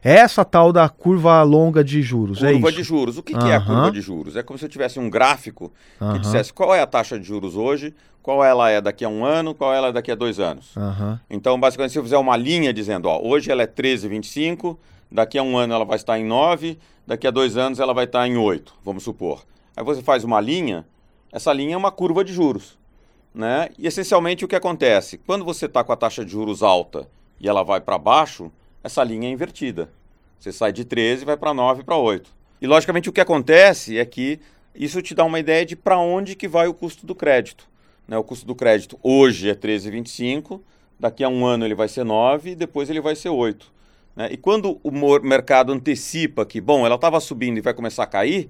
Essa 0.03 0.43
tal 0.43 0.73
da 0.73 0.89
curva 0.89 1.43
longa 1.43 1.83
de 1.83 2.01
juros, 2.01 2.41
é 2.43 2.53
curva 2.53 2.69
é 2.69 2.71
de 2.71 2.83
juros. 2.83 3.17
O 3.19 3.23
que, 3.23 3.37
que 3.37 3.45
é 3.45 3.55
a 3.55 3.61
curva 3.61 3.91
de 3.91 4.01
juros? 4.01 4.35
É 4.35 4.41
como 4.41 4.57
se 4.57 4.65
eu 4.65 4.69
tivesse 4.69 4.99
um 4.99 5.09
gráfico 5.09 5.71
que 6.13 6.19
dissesse 6.19 6.51
qual 6.51 6.73
é 6.73 6.81
a 6.81 6.87
taxa 6.87 7.19
de 7.19 7.25
juros 7.25 7.55
hoje, 7.55 7.93
qual 8.23 8.43
ela 8.43 8.69
é 8.69 8.81
daqui 8.81 9.05
a 9.05 9.09
um 9.09 9.23
ano, 9.23 9.53
qual 9.53 9.73
ela 9.73 9.89
é 9.89 9.91
daqui 9.91 10.11
a 10.11 10.15
dois 10.15 10.39
anos. 10.39 10.73
Então, 11.29 11.59
basicamente, 11.59 11.91
se 11.91 11.99
eu 11.99 12.03
fizer 12.03 12.17
uma 12.17 12.35
linha 12.35 12.73
dizendo, 12.73 13.07
ó, 13.07 13.21
hoje 13.21 13.51
ela 13.51 13.61
é 13.61 13.67
13,25, 13.67 14.75
daqui 15.11 15.37
a 15.37 15.43
um 15.43 15.55
ano 15.55 15.73
ela 15.73 15.85
vai 15.85 15.97
estar 15.97 16.17
em 16.17 16.25
9, 16.25 16.79
daqui 17.05 17.27
a 17.27 17.31
dois 17.31 17.55
anos 17.55 17.79
ela 17.79 17.93
vai 17.93 18.05
estar 18.05 18.27
em 18.27 18.37
8, 18.37 18.73
vamos 18.83 19.03
supor. 19.03 19.43
Aí 19.77 19.83
você 19.83 20.01
faz 20.01 20.23
uma 20.23 20.41
linha, 20.41 20.85
essa 21.31 21.53
linha 21.53 21.75
é 21.75 21.77
uma 21.77 21.91
curva 21.91 22.23
de 22.23 22.33
juros. 22.33 22.79
Né? 23.33 23.69
E 23.77 23.87
essencialmente 23.87 24.43
o 24.43 24.47
que 24.47 24.55
acontece? 24.55 25.17
Quando 25.17 25.45
você 25.45 25.65
está 25.65 25.83
com 25.83 25.93
a 25.93 25.95
taxa 25.95 26.25
de 26.25 26.31
juros 26.31 26.61
alta 26.61 27.07
e 27.39 27.47
ela 27.47 27.63
vai 27.63 27.79
para 27.79 27.97
baixo, 27.97 28.51
essa 28.83 29.03
linha 29.03 29.27
é 29.27 29.31
invertida. 29.31 29.89
Você 30.39 30.51
sai 30.51 30.71
de 30.71 30.83
13 30.83 31.21
e 31.21 31.25
vai 31.25 31.37
para 31.37 31.53
9 31.53 31.83
para 31.83 31.95
8. 31.95 32.29
E 32.61 32.67
logicamente 32.67 33.09
o 33.09 33.13
que 33.13 33.21
acontece 33.21 33.97
é 33.97 34.05
que 34.05 34.39
isso 34.73 35.01
te 35.01 35.13
dá 35.13 35.23
uma 35.23 35.39
ideia 35.39 35.65
de 35.65 35.75
para 35.75 35.97
onde 35.97 36.35
que 36.35 36.47
vai 36.47 36.67
o 36.67 36.73
custo 36.73 37.05
do 37.05 37.13
crédito. 37.13 37.67
Né? 38.07 38.17
O 38.17 38.23
custo 38.23 38.45
do 38.45 38.55
crédito 38.55 38.99
hoje 39.03 39.49
é 39.49 39.55
13,25, 39.55 40.61
daqui 40.99 41.23
a 41.23 41.29
um 41.29 41.45
ano 41.45 41.65
ele 41.65 41.75
vai 41.75 41.87
ser 41.87 42.03
9 42.03 42.51
e 42.51 42.55
depois 42.55 42.89
ele 42.89 43.01
vai 43.01 43.15
ser 43.15 43.29
8. 43.29 43.71
Né? 44.15 44.29
E 44.31 44.37
quando 44.37 44.79
o 44.83 44.91
mercado 45.21 45.71
antecipa 45.71 46.45
que, 46.45 46.59
bom, 46.59 46.85
ela 46.85 46.95
estava 46.95 47.19
subindo 47.19 47.57
e 47.57 47.61
vai 47.61 47.73
começar 47.73 48.03
a 48.03 48.07
cair, 48.07 48.49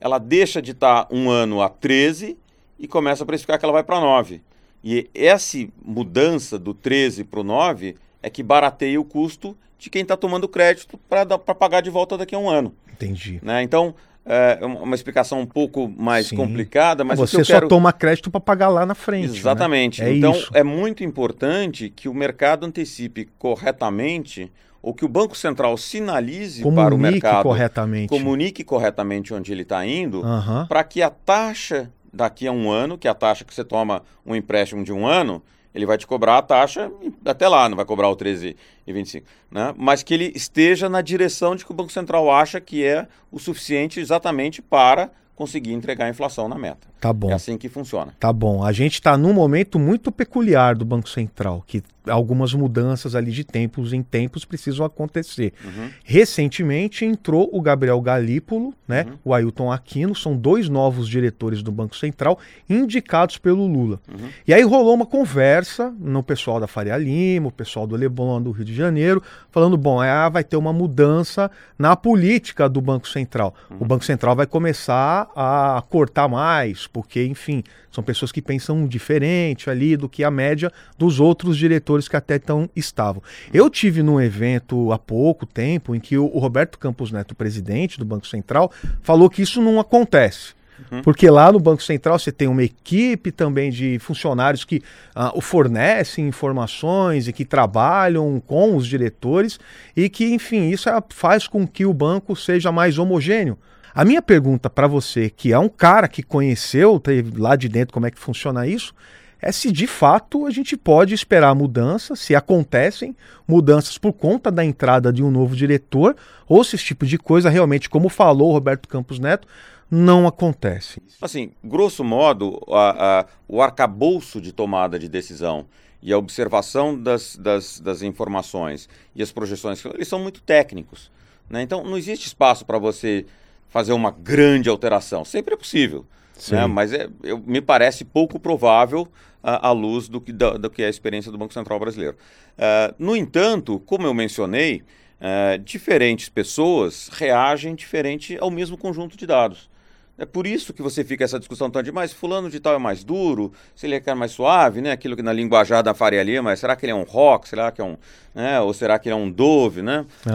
ela 0.00 0.18
deixa 0.18 0.62
de 0.62 0.70
estar 0.70 1.04
tá 1.04 1.14
um 1.14 1.28
ano 1.28 1.60
a 1.60 1.68
13 1.68 2.36
e 2.78 2.88
começa 2.88 3.22
a 3.22 3.26
precificar 3.26 3.58
que 3.58 3.64
ela 3.64 3.72
vai 3.72 3.82
para 3.82 4.00
9. 4.00 4.42
E 4.82 5.10
essa 5.14 5.58
mudança 5.84 6.58
do 6.58 6.72
13 6.72 7.24
para 7.24 7.40
o 7.40 7.44
9 7.44 7.96
é 8.22 8.30
que 8.30 8.42
barateia 8.42 9.00
o 9.00 9.04
custo 9.04 9.56
de 9.78 9.88
quem 9.88 10.02
está 10.02 10.16
tomando 10.16 10.48
crédito 10.48 10.98
para 11.08 11.54
pagar 11.54 11.80
de 11.80 11.90
volta 11.90 12.18
daqui 12.18 12.34
a 12.34 12.38
um 12.38 12.48
ano. 12.48 12.74
Entendi. 12.92 13.40
Né? 13.42 13.62
Então, 13.62 13.94
é 14.26 14.58
uma 14.64 14.94
explicação 14.94 15.40
um 15.40 15.46
pouco 15.46 15.88
mais 15.88 16.26
Sim. 16.26 16.36
complicada, 16.36 17.02
mas 17.02 17.18
você 17.18 17.42
só 17.42 17.54
quero... 17.54 17.68
toma 17.68 17.92
crédito 17.92 18.30
para 18.30 18.40
pagar 18.40 18.68
lá 18.68 18.84
na 18.84 18.94
frente. 18.94 19.32
Né? 19.32 19.38
Exatamente. 19.38 20.02
Né? 20.02 20.10
É 20.10 20.14
então, 20.14 20.32
isso. 20.32 20.50
é 20.52 20.62
muito 20.62 21.02
importante 21.02 21.88
que 21.88 22.08
o 22.08 22.14
mercado 22.14 22.66
antecipe 22.66 23.28
corretamente 23.38 24.52
ou 24.82 24.94
que 24.94 25.04
o 25.04 25.08
Banco 25.08 25.36
Central 25.36 25.76
sinalize 25.76 26.62
comunique 26.62 26.84
para 26.84 26.94
o 26.94 26.98
mercado, 26.98 27.42
corretamente. 27.42 28.08
comunique 28.08 28.64
corretamente 28.64 29.34
onde 29.34 29.52
ele 29.52 29.62
está 29.62 29.84
indo, 29.84 30.22
uhum. 30.22 30.66
para 30.66 30.82
que 30.84 31.02
a 31.02 31.10
taxa 31.10 31.90
daqui 32.12 32.46
a 32.46 32.52
um 32.52 32.70
ano, 32.70 32.96
que 32.96 33.06
é 33.06 33.10
a 33.10 33.14
taxa 33.14 33.44
que 33.44 33.54
você 33.54 33.64
toma 33.64 34.02
um 34.24 34.34
empréstimo 34.34 34.82
de 34.82 34.92
um 34.92 35.06
ano, 35.06 35.42
ele 35.74 35.86
vai 35.86 35.96
te 35.96 36.06
cobrar 36.06 36.38
a 36.38 36.42
taxa 36.42 36.90
até 37.24 37.48
lá, 37.48 37.68
não 37.68 37.76
vai 37.76 37.84
cobrar 37.84 38.08
o 38.08 38.16
13,25. 38.16 39.22
Né? 39.50 39.74
Mas 39.76 40.02
que 40.02 40.14
ele 40.14 40.32
esteja 40.34 40.88
na 40.88 41.00
direção 41.00 41.54
de 41.54 41.64
que 41.64 41.70
o 41.70 41.74
Banco 41.74 41.92
Central 41.92 42.30
acha 42.30 42.60
que 42.60 42.84
é 42.84 43.06
o 43.30 43.38
suficiente 43.38 44.00
exatamente 44.00 44.60
para 44.60 45.10
conseguir 45.40 45.72
entregar 45.72 46.04
a 46.04 46.10
inflação 46.10 46.48
na 46.48 46.58
meta. 46.58 46.86
Tá 47.00 47.14
bom. 47.14 47.30
É 47.30 47.32
assim 47.32 47.56
que 47.56 47.66
funciona. 47.66 48.14
Tá 48.20 48.30
bom. 48.30 48.62
A 48.62 48.72
gente 48.72 48.94
está 48.94 49.16
num 49.16 49.32
momento 49.32 49.78
muito 49.78 50.12
peculiar 50.12 50.74
do 50.74 50.84
Banco 50.84 51.08
Central, 51.08 51.64
que 51.66 51.82
algumas 52.08 52.54
mudanças 52.54 53.14
ali 53.14 53.30
de 53.30 53.44
tempos 53.44 53.92
em 53.92 54.02
tempos 54.02 54.44
precisam 54.44 54.84
acontecer. 54.84 55.52
Uhum. 55.64 55.90
Recentemente 56.04 57.04
entrou 57.04 57.48
o 57.52 57.60
Gabriel 57.60 58.00
Galípolo, 58.00 58.74
né, 58.86 59.06
uhum. 59.08 59.18
o 59.24 59.34
Ailton 59.34 59.70
Aquino, 59.70 60.14
são 60.14 60.36
dois 60.36 60.68
novos 60.68 61.08
diretores 61.08 61.62
do 61.62 61.70
Banco 61.70 61.96
Central 61.96 62.38
indicados 62.68 63.38
pelo 63.38 63.66
Lula. 63.66 64.00
Uhum. 64.08 64.28
E 64.46 64.54
aí 64.54 64.62
rolou 64.62 64.94
uma 64.94 65.06
conversa 65.06 65.94
no 65.98 66.22
pessoal 66.22 66.58
da 66.58 66.66
Faria 66.66 66.96
Lima, 66.96 67.48
o 67.48 67.52
pessoal 67.52 67.86
do 67.86 67.96
Leblon 67.96 68.42
do 68.42 68.50
Rio 68.50 68.64
de 68.64 68.74
Janeiro, 68.74 69.22
falando, 69.50 69.76
bom, 69.76 70.02
é, 70.02 70.28
vai 70.30 70.44
ter 70.44 70.56
uma 70.56 70.72
mudança 70.72 71.50
na 71.78 71.94
política 71.96 72.68
do 72.68 72.80
Banco 72.80 73.08
Central. 73.08 73.54
O 73.70 73.74
uhum. 73.74 73.88
Banco 73.88 74.04
Central 74.04 74.34
vai 74.34 74.46
começar 74.46 75.30
a 75.36 75.82
cortar 75.88 76.28
mais, 76.28 76.86
porque, 76.86 77.24
enfim, 77.24 77.62
são 77.90 78.02
pessoas 78.04 78.30
que 78.30 78.40
pensam 78.40 78.86
diferente 78.86 79.68
ali 79.68 79.96
do 79.96 80.08
que 80.08 80.22
a 80.22 80.30
média 80.30 80.72
dos 80.96 81.20
outros 81.20 81.56
diretores 81.56 82.08
que 82.08 82.16
até 82.16 82.36
então 82.36 82.68
estavam. 82.74 83.22
Eu 83.52 83.68
tive 83.68 84.02
num 84.02 84.20
evento 84.20 84.92
há 84.92 84.98
pouco 84.98 85.44
tempo 85.46 85.94
em 85.94 86.00
que 86.00 86.16
o, 86.16 86.26
Roberto 86.26 86.78
Campos 86.78 87.10
Neto, 87.10 87.34
presidente 87.34 87.98
do 87.98 88.04
Banco 88.04 88.26
Central, 88.26 88.70
falou 89.02 89.28
que 89.28 89.42
isso 89.42 89.60
não 89.60 89.80
acontece. 89.80 90.54
Uhum. 90.90 91.02
Porque 91.02 91.28
lá 91.28 91.52
no 91.52 91.60
Banco 91.60 91.82
Central 91.82 92.18
você 92.18 92.32
tem 92.32 92.48
uma 92.48 92.62
equipe 92.62 93.30
também 93.30 93.70
de 93.70 93.98
funcionários 93.98 94.64
que 94.64 94.82
uh, 95.14 95.40
fornecem 95.40 96.26
informações 96.26 97.28
e 97.28 97.32
que 97.32 97.44
trabalham 97.44 98.40
com 98.46 98.74
os 98.76 98.86
diretores 98.86 99.60
e 99.94 100.08
que, 100.08 100.32
enfim, 100.32 100.70
isso 100.70 100.88
é, 100.88 101.02
faz 101.10 101.46
com 101.46 101.66
que 101.66 101.84
o 101.84 101.92
banco 101.92 102.34
seja 102.34 102.72
mais 102.72 102.98
homogêneo. 102.98 103.58
A 103.94 104.04
minha 104.04 104.22
pergunta 104.22 104.70
para 104.70 104.86
você, 104.86 105.28
que 105.28 105.52
é 105.52 105.58
um 105.58 105.68
cara 105.68 106.06
que 106.08 106.22
conheceu 106.22 107.00
lá 107.36 107.56
de 107.56 107.68
dentro 107.68 107.92
como 107.92 108.06
é 108.06 108.10
que 108.10 108.18
funciona 108.18 108.66
isso, 108.66 108.94
é 109.42 109.50
se 109.50 109.72
de 109.72 109.86
fato 109.86 110.46
a 110.46 110.50
gente 110.50 110.76
pode 110.76 111.14
esperar 111.14 111.54
mudanças, 111.54 112.20
se 112.20 112.34
acontecem 112.34 113.16
mudanças 113.48 113.96
por 113.96 114.12
conta 114.12 114.50
da 114.50 114.64
entrada 114.64 115.12
de 115.12 115.22
um 115.22 115.30
novo 115.30 115.56
diretor, 115.56 116.14
ou 116.46 116.62
se 116.62 116.76
esse 116.76 116.84
tipo 116.84 117.06
de 117.06 117.18
coisa 117.18 117.48
realmente, 117.48 117.88
como 117.88 118.08
falou 118.08 118.50
o 118.50 118.52
Roberto 118.52 118.88
Campos 118.88 119.18
Neto, 119.18 119.48
não 119.90 120.26
acontece. 120.26 121.02
Assim, 121.20 121.50
grosso 121.64 122.04
modo, 122.04 122.62
a, 122.68 123.20
a, 123.20 123.26
o 123.48 123.60
arcabouço 123.60 124.40
de 124.40 124.52
tomada 124.52 124.98
de 124.98 125.08
decisão 125.08 125.66
e 126.02 126.12
a 126.12 126.18
observação 126.18 126.96
das, 126.96 127.34
das, 127.36 127.80
das 127.80 128.02
informações 128.02 128.88
e 129.16 129.22
as 129.22 129.32
projeções, 129.32 129.84
eles 129.86 130.06
são 130.06 130.20
muito 130.20 130.40
técnicos. 130.42 131.10
Né? 131.48 131.62
Então, 131.62 131.82
não 131.82 131.98
existe 131.98 132.26
espaço 132.26 132.64
para 132.64 132.78
você 132.78 133.26
fazer 133.70 133.92
uma 133.92 134.10
grande 134.10 134.68
alteração. 134.68 135.24
Sempre 135.24 135.54
é 135.54 135.56
possível, 135.56 136.04
né? 136.50 136.66
mas 136.66 136.92
é, 136.92 137.08
eu, 137.22 137.38
me 137.38 137.62
parece 137.62 138.04
pouco 138.04 138.38
provável 138.38 139.08
à 139.42 139.70
luz 139.70 140.08
do 140.08 140.20
que, 140.20 140.32
do, 140.32 140.58
do, 140.58 140.68
que 140.68 140.82
é 140.82 140.86
a 140.86 140.90
experiência 140.90 141.32
do 141.32 141.38
Banco 141.38 141.54
Central 141.54 141.78
brasileiro. 141.78 142.16
Uh, 142.58 142.94
no 142.98 143.16
entanto, 143.16 143.80
como 143.80 144.06
eu 144.06 144.12
mencionei, 144.12 144.82
uh, 145.20 145.58
diferentes 145.58 146.28
pessoas 146.28 147.08
reagem 147.12 147.74
diferente 147.74 148.36
ao 148.38 148.50
mesmo 148.50 148.76
conjunto 148.76 149.16
de 149.16 149.26
dados. 149.26 149.70
É 150.18 150.26
por 150.26 150.46
isso 150.46 150.74
que 150.74 150.82
você 150.82 151.02
fica 151.02 151.24
essa 151.24 151.38
discussão 151.38 151.70
tão 151.70 151.82
de, 151.82 151.90
mas 151.90 152.12
fulano 152.12 152.50
de 152.50 152.60
tal 152.60 152.74
é 152.74 152.78
mais 152.78 153.02
duro, 153.02 153.54
se 153.74 153.86
ele 153.86 154.02
é 154.04 154.14
mais 154.14 154.32
suave, 154.32 154.82
né? 154.82 154.92
Aquilo 154.92 155.16
que 155.16 155.22
na 155.22 155.32
linguajar 155.32 155.82
da 155.82 155.94
Faria 155.94 156.22
Lima, 156.22 156.54
será 156.56 156.76
que 156.76 156.84
ele 156.84 156.92
é 156.92 156.94
um 156.94 157.04
rock, 157.04 157.48
será 157.48 157.72
que 157.72 157.80
é 157.80 157.84
um, 157.84 157.96
né? 158.34 158.60
Ou 158.60 158.74
será 158.74 158.98
que 158.98 159.08
ele 159.08 159.14
é 159.14 159.16
um 159.16 159.30
dove, 159.30 159.80
né? 159.80 160.04
Uhum. 160.26 160.32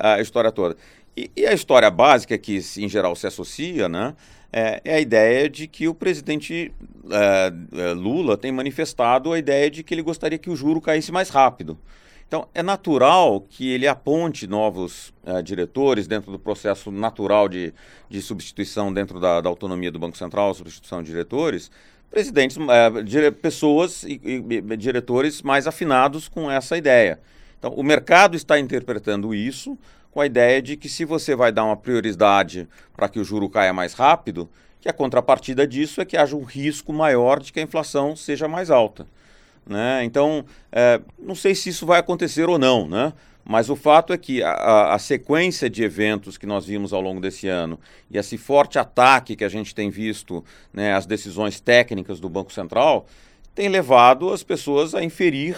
a 0.00 0.20
história 0.20 0.50
toda. 0.50 0.76
E, 1.18 1.30
e, 1.34 1.46
a 1.46 1.52
história 1.52 1.90
básica 1.90 2.38
que, 2.38 2.60
em 2.76 2.88
geral, 2.88 3.16
se 3.16 3.26
associa, 3.26 3.88
né, 3.88 4.14
é, 4.52 4.80
é 4.84 4.94
a 4.94 5.00
ideia 5.00 5.50
de 5.50 5.66
que 5.66 5.88
o 5.88 5.94
presidente 5.94 6.72
é, 7.10 7.52
é, 7.72 7.92
Lula 7.92 8.36
tem 8.36 8.52
manifestado 8.52 9.32
a 9.32 9.38
ideia 9.38 9.68
de 9.68 9.82
que 9.82 9.92
ele 9.92 10.02
gostaria 10.02 10.38
que 10.38 10.48
o 10.48 10.54
juro 10.54 10.80
caísse 10.80 11.10
mais 11.10 11.28
rápido. 11.28 11.76
Então, 12.28 12.46
é 12.54 12.62
natural 12.62 13.40
que 13.40 13.68
ele 13.68 13.88
aponte 13.88 14.46
novos 14.46 15.12
é, 15.26 15.42
diretores 15.42 16.06
dentro 16.06 16.30
do 16.30 16.38
processo 16.38 16.92
natural 16.92 17.48
de, 17.48 17.74
de 18.08 18.22
substituição 18.22 18.92
dentro 18.92 19.18
da, 19.18 19.40
da, 19.40 19.48
autonomia 19.48 19.90
do 19.90 19.98
Banco 19.98 20.16
Central, 20.16 20.54
substituição 20.54 21.02
de 21.02 21.10
diretores, 21.10 21.68
presidentes, 22.08 22.56
é, 22.56 23.02
dire, 23.02 23.32
pessoas 23.32 24.04
e, 24.04 24.20
e 24.24 24.76
diretores 24.76 25.42
mais 25.42 25.66
afinados 25.66 26.28
com 26.28 26.48
essa 26.48 26.76
ideia. 26.76 27.18
Então, 27.58 27.72
o 27.72 27.82
mercado 27.82 28.36
está 28.36 28.56
interpretando 28.56 29.34
isso 29.34 29.76
com 30.18 30.22
a 30.22 30.26
ideia 30.26 30.60
de 30.60 30.76
que 30.76 30.88
se 30.88 31.04
você 31.04 31.36
vai 31.36 31.52
dar 31.52 31.64
uma 31.64 31.76
prioridade 31.76 32.68
para 32.96 33.08
que 33.08 33.20
o 33.20 33.24
juro 33.24 33.48
caia 33.48 33.72
mais 33.72 33.94
rápido, 33.94 34.50
que 34.80 34.88
a 34.88 34.92
contrapartida 34.92 35.64
disso 35.64 36.00
é 36.00 36.04
que 36.04 36.16
haja 36.16 36.34
um 36.34 36.42
risco 36.42 36.92
maior 36.92 37.38
de 37.38 37.52
que 37.52 37.60
a 37.60 37.62
inflação 37.62 38.16
seja 38.16 38.48
mais 38.48 38.68
alta. 38.68 39.06
Né? 39.64 40.02
Então, 40.02 40.44
é, 40.72 41.00
não 41.16 41.36
sei 41.36 41.54
se 41.54 41.68
isso 41.68 41.86
vai 41.86 42.00
acontecer 42.00 42.48
ou 42.48 42.58
não, 42.58 42.88
né? 42.88 43.12
mas 43.44 43.70
o 43.70 43.76
fato 43.76 44.12
é 44.12 44.18
que 44.18 44.42
a, 44.42 44.92
a, 44.92 44.98
sequência 44.98 45.70
de 45.70 45.84
eventos 45.84 46.36
que 46.36 46.46
nós 46.46 46.66
vimos 46.66 46.92
ao 46.92 47.00
longo 47.00 47.20
desse 47.20 47.46
ano 47.46 47.78
e 48.10 48.18
esse 48.18 48.36
forte 48.36 48.76
ataque 48.76 49.36
que 49.36 49.44
a 49.44 49.48
gente 49.48 49.72
tem 49.72 49.88
visto 49.88 50.44
né, 50.72 50.94
às 50.94 51.06
decisões 51.06 51.60
técnicas 51.60 52.18
do 52.18 52.28
Banco 52.28 52.52
Central 52.52 53.06
tem 53.54 53.68
levado 53.68 54.32
as 54.32 54.42
pessoas 54.42 54.96
a 54.96 55.04
inferir 55.04 55.56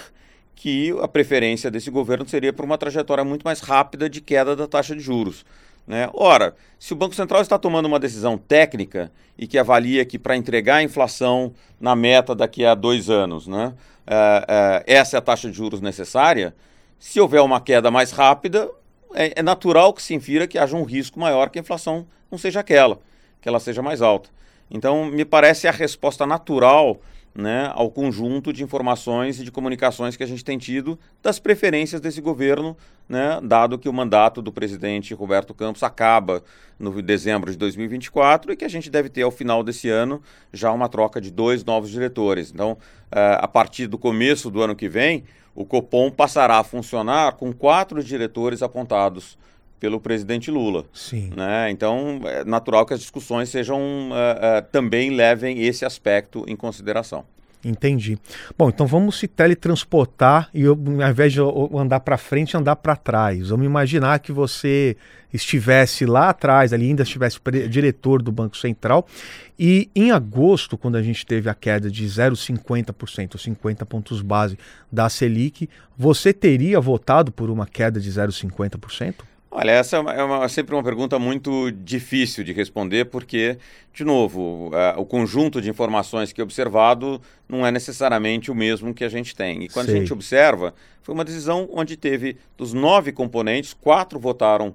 que 0.60 0.94
a 1.00 1.08
preferência 1.08 1.70
desse 1.70 1.90
governo 1.90 2.28
seria 2.28 2.52
por 2.52 2.66
uma 2.66 2.76
trajetória 2.76 3.24
muito 3.24 3.44
mais 3.44 3.60
rápida 3.60 4.10
de 4.10 4.20
queda 4.20 4.54
da 4.54 4.68
taxa 4.68 4.94
de 4.94 5.00
juros. 5.00 5.42
Né? 5.86 6.10
Ora, 6.12 6.54
se 6.78 6.92
o 6.92 6.96
Banco 6.96 7.14
Central 7.14 7.40
está 7.40 7.58
tomando 7.58 7.86
uma 7.86 7.98
decisão 7.98 8.36
técnica 8.36 9.10
e 9.38 9.46
que 9.46 9.56
avalia 9.56 10.04
que 10.04 10.18
para 10.18 10.36
entregar 10.36 10.76
a 10.76 10.82
inflação 10.82 11.54
na 11.80 11.96
meta 11.96 12.34
daqui 12.34 12.62
a 12.62 12.74
dois 12.74 13.08
anos, 13.08 13.46
né, 13.46 13.72
é, 14.06 14.84
é, 14.86 14.96
essa 14.96 15.16
é 15.16 15.18
a 15.18 15.22
taxa 15.22 15.48
de 15.48 15.56
juros 15.56 15.80
necessária, 15.80 16.54
se 16.98 17.18
houver 17.18 17.40
uma 17.40 17.58
queda 17.58 17.90
mais 17.90 18.10
rápida, 18.10 18.70
é, 19.14 19.32
é 19.36 19.42
natural 19.42 19.94
que 19.94 20.02
se 20.02 20.12
infira 20.12 20.46
que 20.46 20.58
haja 20.58 20.76
um 20.76 20.84
risco 20.84 21.18
maior 21.18 21.48
que 21.48 21.58
a 21.58 21.62
inflação 21.62 22.06
não 22.30 22.36
seja 22.36 22.60
aquela, 22.60 23.00
que 23.40 23.48
ela 23.48 23.60
seja 23.60 23.80
mais 23.80 24.02
alta. 24.02 24.28
Então, 24.70 25.06
me 25.06 25.24
parece 25.24 25.66
a 25.66 25.70
resposta 25.70 26.26
natural 26.26 27.00
né, 27.34 27.70
ao 27.74 27.90
conjunto 27.90 28.52
de 28.52 28.62
informações 28.62 29.38
e 29.40 29.44
de 29.44 29.50
comunicações 29.50 30.16
que 30.16 30.22
a 30.22 30.26
gente 30.26 30.44
tem 30.44 30.58
tido 30.58 30.98
das 31.22 31.38
preferências 31.38 32.00
desse 32.00 32.20
governo, 32.20 32.76
né, 33.08 33.40
dado 33.42 33.78
que 33.78 33.88
o 33.88 33.92
mandato 33.92 34.42
do 34.42 34.52
presidente 34.52 35.14
Roberto 35.14 35.54
Campos 35.54 35.82
acaba 35.82 36.42
no 36.78 37.00
dezembro 37.02 37.50
de 37.50 37.56
2024 37.56 38.52
e 38.52 38.56
que 38.56 38.64
a 38.64 38.68
gente 38.68 38.90
deve 38.90 39.08
ter 39.08 39.22
ao 39.22 39.30
final 39.30 39.62
desse 39.62 39.88
ano 39.88 40.22
já 40.52 40.72
uma 40.72 40.88
troca 40.88 41.20
de 41.20 41.30
dois 41.30 41.64
novos 41.64 41.90
diretores. 41.90 42.50
Então, 42.52 42.72
uh, 42.72 43.38
a 43.38 43.48
partir 43.48 43.86
do 43.86 43.98
começo 43.98 44.50
do 44.50 44.62
ano 44.62 44.74
que 44.74 44.88
vem, 44.88 45.24
o 45.54 45.64
Copom 45.64 46.10
passará 46.10 46.58
a 46.58 46.64
funcionar 46.64 47.32
com 47.32 47.52
quatro 47.52 48.02
diretores 48.02 48.62
apontados 48.62 49.36
pelo 49.80 49.98
presidente 49.98 50.50
Lula. 50.50 50.84
Sim. 50.92 51.32
Né? 51.34 51.70
Então, 51.70 52.20
é 52.24 52.44
natural 52.44 52.84
que 52.84 52.92
as 52.92 53.00
discussões 53.00 53.48
sejam 53.48 53.80
uh, 53.80 54.12
uh, 54.12 54.62
também 54.70 55.10
levem 55.10 55.62
esse 55.62 55.84
aspecto 55.84 56.44
em 56.46 56.54
consideração. 56.54 57.24
Entendi. 57.62 58.18
Bom, 58.56 58.70
então 58.70 58.86
vamos 58.86 59.18
se 59.18 59.28
teletransportar 59.28 60.48
e 60.54 60.62
eu, 60.62 60.72
ao 60.72 61.10
invés 61.10 61.32
de 61.32 61.40
andar 61.78 62.00
para 62.00 62.16
frente, 62.16 62.56
andar 62.56 62.76
para 62.76 62.96
trás. 62.96 63.50
Vamos 63.50 63.66
imaginar 63.66 64.18
que 64.20 64.32
você 64.32 64.96
estivesse 65.32 66.06
lá 66.06 66.30
atrás, 66.30 66.72
ali 66.72 66.86
ainda 66.86 67.02
estivesse 67.02 67.38
diretor 67.68 68.22
do 68.22 68.32
Banco 68.32 68.56
Central, 68.56 69.06
e 69.58 69.90
em 69.94 70.10
agosto, 70.10 70.76
quando 70.76 70.96
a 70.96 71.02
gente 71.02 71.24
teve 71.24 71.50
a 71.50 71.54
queda 71.54 71.90
de 71.90 72.04
0,50%, 72.06 73.38
50 73.38 73.86
pontos 73.86 74.22
base 74.22 74.58
da 74.90 75.08
Selic, 75.08 75.68
você 75.96 76.32
teria 76.32 76.80
votado 76.80 77.30
por 77.30 77.50
uma 77.50 77.66
queda 77.66 78.00
de 78.00 78.10
0,50%? 78.10 79.29
Olha, 79.52 79.72
essa 79.72 79.96
é, 79.96 80.00
uma, 80.00 80.12
é 80.12 80.22
uma, 80.22 80.48
sempre 80.48 80.74
uma 80.74 80.82
pergunta 80.82 81.18
muito 81.18 81.72
difícil 81.72 82.44
de 82.44 82.52
responder, 82.52 83.06
porque, 83.06 83.58
de 83.92 84.04
novo, 84.04 84.70
o 84.96 85.04
conjunto 85.04 85.60
de 85.60 85.68
informações 85.68 86.32
que 86.32 86.40
é 86.40 86.44
observado 86.44 87.20
não 87.48 87.66
é 87.66 87.72
necessariamente 87.72 88.50
o 88.50 88.54
mesmo 88.54 88.94
que 88.94 89.02
a 89.02 89.08
gente 89.08 89.34
tem. 89.34 89.64
E 89.64 89.68
quando 89.68 89.86
Sei. 89.86 89.96
a 89.96 89.98
gente 89.98 90.12
observa, 90.12 90.72
foi 91.02 91.14
uma 91.14 91.24
decisão 91.24 91.68
onde 91.72 91.96
teve, 91.96 92.36
dos 92.56 92.72
nove 92.72 93.10
componentes, 93.10 93.74
quatro 93.74 94.20
votaram 94.20 94.72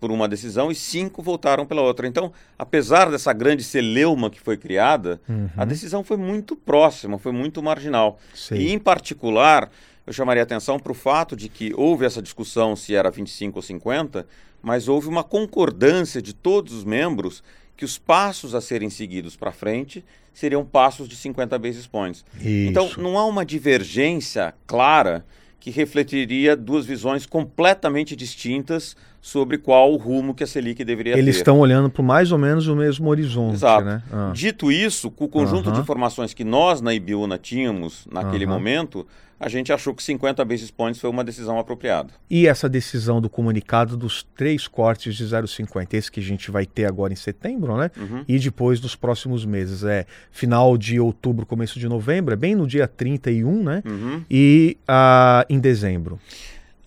por 0.00 0.10
uma 0.10 0.28
decisão 0.28 0.70
e 0.70 0.74
cinco 0.74 1.22
votaram 1.22 1.64
pela 1.64 1.82
outra. 1.82 2.06
Então, 2.06 2.32
apesar 2.58 3.10
dessa 3.10 3.32
grande 3.32 3.62
celeuma 3.62 4.28
que 4.28 4.40
foi 4.40 4.56
criada, 4.56 5.20
uhum. 5.28 5.48
a 5.56 5.64
decisão 5.64 6.02
foi 6.02 6.16
muito 6.16 6.56
próxima, 6.56 7.18
foi 7.18 7.32
muito 7.32 7.62
marginal. 7.62 8.18
Sei. 8.34 8.58
E, 8.58 8.72
em 8.72 8.78
particular, 8.78 9.70
eu 10.06 10.12
chamaria 10.12 10.42
atenção 10.42 10.78
para 10.78 10.92
o 10.92 10.94
fato 10.94 11.34
de 11.34 11.48
que 11.48 11.72
houve 11.74 12.04
essa 12.04 12.22
discussão 12.22 12.76
se 12.76 12.94
era 12.94 13.10
25 13.10 13.58
ou 13.58 13.62
50, 13.62 14.26
mas 14.62 14.88
houve 14.88 15.08
uma 15.08 15.24
concordância 15.24 16.22
de 16.22 16.32
todos 16.32 16.72
os 16.72 16.84
membros 16.84 17.42
que 17.76 17.84
os 17.84 17.98
passos 17.98 18.54
a 18.54 18.60
serem 18.60 18.88
seguidos 18.88 19.36
para 19.36 19.52
frente 19.52 20.04
seriam 20.32 20.64
passos 20.64 21.08
de 21.08 21.16
50 21.16 21.58
basis 21.58 21.86
points. 21.86 22.24
Isso. 22.36 22.46
Então, 22.46 22.90
não 22.98 23.18
há 23.18 23.24
uma 23.24 23.44
divergência 23.44 24.54
clara 24.66 25.24
que 25.58 25.70
refletiria 25.70 26.54
duas 26.54 26.86
visões 26.86 27.26
completamente 27.26 28.14
distintas 28.14 28.96
sobre 29.26 29.58
qual 29.58 29.92
o 29.92 29.96
rumo 29.96 30.32
que 30.32 30.44
a 30.44 30.46
Selic 30.46 30.84
deveria 30.84 31.14
Eles 31.14 31.16
ter. 31.16 31.22
Eles 31.22 31.36
estão 31.38 31.58
olhando 31.58 31.90
para 31.90 32.00
mais 32.00 32.30
ou 32.30 32.38
menos 32.38 32.68
o 32.68 32.76
mesmo 32.76 33.08
horizonte. 33.08 33.54
Exato. 33.54 33.84
Né? 33.84 34.00
Ah. 34.12 34.30
Dito 34.32 34.70
isso, 34.70 35.10
com 35.10 35.24
o 35.24 35.28
conjunto 35.28 35.72
de 35.72 35.80
informações 35.80 36.32
que 36.32 36.44
nós 36.44 36.80
na 36.80 36.94
Ibiúna 36.94 37.36
tínhamos 37.36 38.06
naquele 38.08 38.46
momento, 38.46 39.04
a 39.40 39.48
gente 39.48 39.72
achou 39.72 39.92
que 39.92 40.02
50 40.04 40.44
basis 40.44 40.70
points 40.70 41.00
foi 41.00 41.10
uma 41.10 41.24
decisão 41.24 41.58
apropriada. 41.58 42.10
E 42.30 42.46
essa 42.46 42.68
decisão 42.68 43.20
do 43.20 43.28
comunicado 43.28 43.96
dos 43.96 44.22
três 44.36 44.68
cortes 44.68 45.16
de 45.16 45.24
0,50, 45.24 45.94
esse 45.94 46.10
que 46.10 46.20
a 46.20 46.22
gente 46.22 46.48
vai 46.48 46.64
ter 46.64 46.84
agora 46.84 47.12
em 47.12 47.16
setembro, 47.16 47.76
né? 47.76 47.90
Uhum. 47.96 48.24
E 48.28 48.38
depois 48.38 48.78
dos 48.78 48.94
próximos 48.94 49.44
meses, 49.44 49.82
é 49.82 50.06
final 50.30 50.78
de 50.78 51.00
outubro, 51.00 51.44
começo 51.44 51.80
de 51.80 51.88
novembro, 51.88 52.32
é 52.32 52.36
bem 52.36 52.54
no 52.54 52.64
dia 52.64 52.86
31, 52.86 53.64
né? 53.64 53.82
Uhum. 53.84 54.22
E 54.30 54.78
uh, 54.88 55.44
em 55.50 55.58
dezembro. 55.58 56.20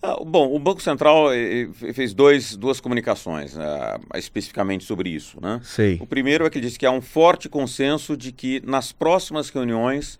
Ah, 0.02 0.16
bom, 0.24 0.54
o 0.54 0.58
Banco 0.58 0.80
Central 0.80 1.32
eh, 1.32 1.68
eh, 1.82 1.92
fez 1.92 2.14
dois, 2.14 2.56
duas 2.56 2.80
comunicações 2.80 3.54
uh, 3.54 4.16
especificamente 4.16 4.84
sobre 4.84 5.10
isso. 5.10 5.38
Né? 5.40 5.60
Sei. 5.62 5.98
O 6.00 6.06
primeiro 6.06 6.46
é 6.46 6.50
que 6.50 6.58
diz 6.58 6.76
que 6.76 6.86
há 6.86 6.90
um 6.90 7.02
forte 7.02 7.48
consenso 7.48 8.16
de 8.16 8.32
que 8.32 8.62
nas 8.64 8.92
próximas 8.92 9.50
reuniões 9.50 10.18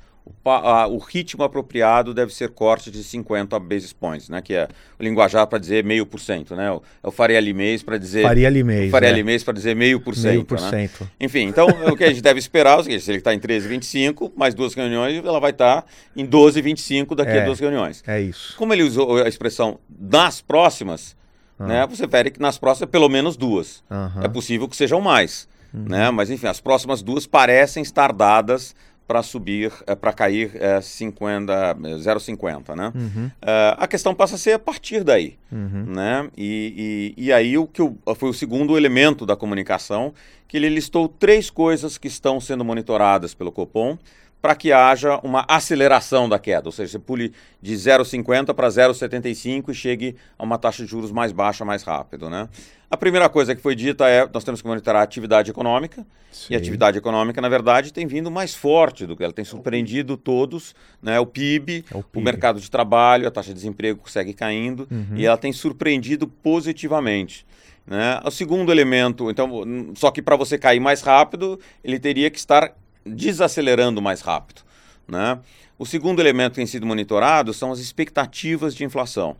o, 0.91 0.99
ritmo 0.99 1.45
apropriado 1.45 2.13
deve 2.15 2.35
ser 2.35 2.51
corte 2.51 2.91
de 2.91 3.03
50 3.03 3.59
basis 3.59 3.93
points, 3.93 4.29
né? 4.29 4.41
Que 4.41 4.55
é 4.55 4.69
o 4.99 5.03
linguajar 5.03 5.47
para 5.47 5.59
dizer 5.59 5.85
meio 5.85 6.07
por 6.07 6.21
cento, 6.21 6.55
né? 6.57 6.69
É 7.03 7.07
o 7.07 7.11
Faria 7.11 7.41
Limês 7.41 7.83
para 7.83 7.99
dizer... 7.99 8.23
Faria 8.23 8.49
Limês, 8.49 8.91
Faria 8.91 9.09
é. 9.09 9.13
Limês 9.13 9.45
para 9.45 9.55
dizer 9.55 9.75
meio 9.77 10.01
por 10.01 10.15
cento, 10.15 10.33
Meio 10.33 10.45
por 10.45 10.61
né? 10.61 10.71
cento. 10.71 11.11
Enfim, 11.21 11.43
então 11.47 11.67
o 11.91 11.97
que 11.97 12.05
a 12.05 12.09
gente 12.09 12.23
deve 12.23 12.39
esperar 12.39 12.79
é 12.79 12.81
o 12.81 12.85
seguinte, 12.85 13.03
se 13.03 13.11
ele 13.11 13.19
está 13.19 13.35
em 13.35 13.39
13,25, 13.39 14.33
mais 14.37 14.55
duas 14.55 14.75
reuniões, 14.75 15.25
ela 15.25 15.41
vai 15.41 15.51
estar 15.51 15.83
tá 15.83 15.89
em 16.17 16.27
12,25 16.27 17.15
daqui 17.15 17.33
é, 17.33 17.43
a 17.43 17.45
duas 17.45 17.61
reuniões. 17.61 18.03
É 18.07 18.21
isso. 18.21 18.57
Como 18.57 18.73
ele 18.73 18.83
usou 18.83 19.23
a 19.23 19.29
expressão 19.29 19.79
nas 19.99 20.41
próximas, 20.41 21.17
ah. 21.59 21.67
né? 21.67 21.87
Você 21.87 22.07
vê 22.07 22.31
que 22.31 22.41
nas 22.41 22.59
próximas 22.59 22.91
pelo 22.91 23.09
menos 23.09 23.37
duas. 23.37 23.83
É 24.23 24.29
possível 24.29 24.69
que 24.69 24.77
sejam 24.77 25.01
mais, 25.01 25.49
uhum. 25.73 25.85
né? 25.89 26.11
Mas 26.11 26.31
enfim, 26.31 26.47
as 26.47 26.61
próximas 26.61 27.03
duas 27.03 27.27
parecem 27.27 27.83
estar 27.83 28.13
dadas 28.13 28.75
para 29.11 29.25
subir, 29.25 29.73
é, 29.89 29.97
para 29.97 30.13
cair 30.13 30.53
é, 30.55 30.81
50, 30.81 31.75
0,50, 31.75 32.77
né? 32.77 32.93
Uhum. 32.95 33.29
É, 33.43 33.75
a 33.77 33.89
questão 33.89 34.15
passa 34.15 34.37
a 34.37 34.39
ser 34.39 34.53
a 34.53 34.59
partir 34.59 35.03
daí, 35.03 35.37
uhum. 35.51 35.85
né? 35.85 36.31
E, 36.37 37.13
e, 37.17 37.25
e, 37.25 37.33
aí 37.33 37.59
o 37.59 37.67
que 37.67 37.83
foi 38.15 38.31
o 38.31 38.33
segundo 38.33 38.79
elemento 38.79 39.27
da 39.27 39.35
comunicação, 39.35 40.15
que 40.47 40.57
ele 40.57 40.69
listou 40.69 41.09
três 41.09 41.51
coisas 41.51 41.99
que 41.99 42.07
estão 42.07 42.41
sendo 42.41 42.65
monitoradas 42.65 43.35
pelo 43.35 43.51
Copom 43.51 43.99
para 44.41 44.55
que 44.55 44.73
haja 44.73 45.19
uma 45.23 45.45
aceleração 45.47 46.29
da 46.29 46.39
queda, 46.39 46.69
ou 46.69 46.73
seja, 46.73 46.93
você 46.93 46.99
pule 46.99 47.33
de 47.61 47.75
0,50 47.75 48.55
para 48.55 48.69
0,75 48.69 49.69
e 49.69 49.75
chegue 49.75 50.17
a 50.39 50.43
uma 50.43 50.57
taxa 50.57 50.83
de 50.83 50.91
juros 50.91 51.13
mais 51.13 51.31
baixa 51.31 51.65
mais 51.65 51.83
rápido. 51.83 52.31
Né? 52.31 52.49
A 52.91 52.97
primeira 52.97 53.29
coisa 53.29 53.55
que 53.55 53.61
foi 53.61 53.75
dita 53.75 54.09
é 54.09 54.27
nós 54.33 54.43
temos 54.43 54.63
que 54.63 54.67
monitorar 54.67 55.03
a 55.03 55.05
atividade 55.05 55.51
econômica, 55.51 56.07
Sim. 56.33 56.55
e 56.55 56.57
a 56.57 56.59
atividade 56.59 56.97
econômica, 56.97 57.41
na 57.41 57.49
verdade, 57.49 57.93
tem 57.93 58.07
vindo 58.07 58.31
mais 58.31 58.55
forte 58.55 59.07
do 59.07 59.17
que 59.17 59.23
ela 59.23 59.33
tem 59.33 59.45
surpreendido 59.45 60.17
todos, 60.17 60.75
né? 61.03 61.21
o, 61.21 61.27
PIB, 61.27 61.85
é 61.91 61.97
o, 61.97 62.03
PIB, 62.03 62.19
o 62.19 62.21
mercado 62.21 62.61
de 62.61 62.71
trabalho, 62.71 63.29
a 63.29 63.31
taxa 63.31 63.49
de 63.49 63.55
desemprego 63.55 64.09
segue 64.11 64.33
caindo, 64.33 64.89
uhum. 64.91 65.17
e 65.17 65.27
ela 65.27 65.37
tem 65.37 65.53
surpreendido 65.53 66.27
positivamente. 66.27 67.47
Né? 67.87 68.21
O 68.25 68.31
segundo 68.31 68.73
elemento, 68.73 69.31
então, 69.31 69.93
só 69.95 70.11
que 70.11 70.23
para 70.23 70.37
você 70.37 70.57
cair 70.57 70.81
mais 70.81 71.03
rápido, 71.03 71.61
ele 71.85 71.99
teria 71.99 72.31
que 72.31 72.39
estar 72.39 72.73
desacelerando 73.11 74.01
mais 74.01 74.21
rápido. 74.21 74.63
Né? 75.07 75.39
O 75.79 75.87
segundo 75.87 76.21
elemento 76.21 76.53
que 76.53 76.57
tem 76.57 76.67
sido 76.67 76.87
monitorado 76.87 77.53
são 77.53 77.73
as 77.73 77.79
expectativas 77.79 78.75
de 78.75 78.85
inflação. 78.85 79.37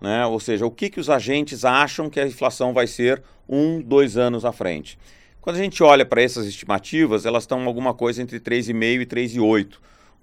Né? 0.00 0.24
Ou 0.26 0.40
seja, 0.40 0.64
o 0.64 0.70
que, 0.70 0.88
que 0.88 1.00
os 1.00 1.10
agentes 1.10 1.64
acham 1.64 2.08
que 2.08 2.18
a 2.18 2.26
inflação 2.26 2.72
vai 2.72 2.86
ser 2.86 3.22
um, 3.48 3.82
dois 3.82 4.16
anos 4.16 4.44
à 4.44 4.52
frente. 4.52 4.96
Quando 5.40 5.56
a 5.56 5.58
gente 5.58 5.82
olha 5.82 6.06
para 6.06 6.22
essas 6.22 6.46
estimativas, 6.46 7.26
elas 7.26 7.42
estão 7.42 7.64
alguma 7.64 7.92
coisa 7.92 8.22
entre 8.22 8.38
3,5 8.38 9.00
e 9.00 9.06
3,8, 9.06 9.76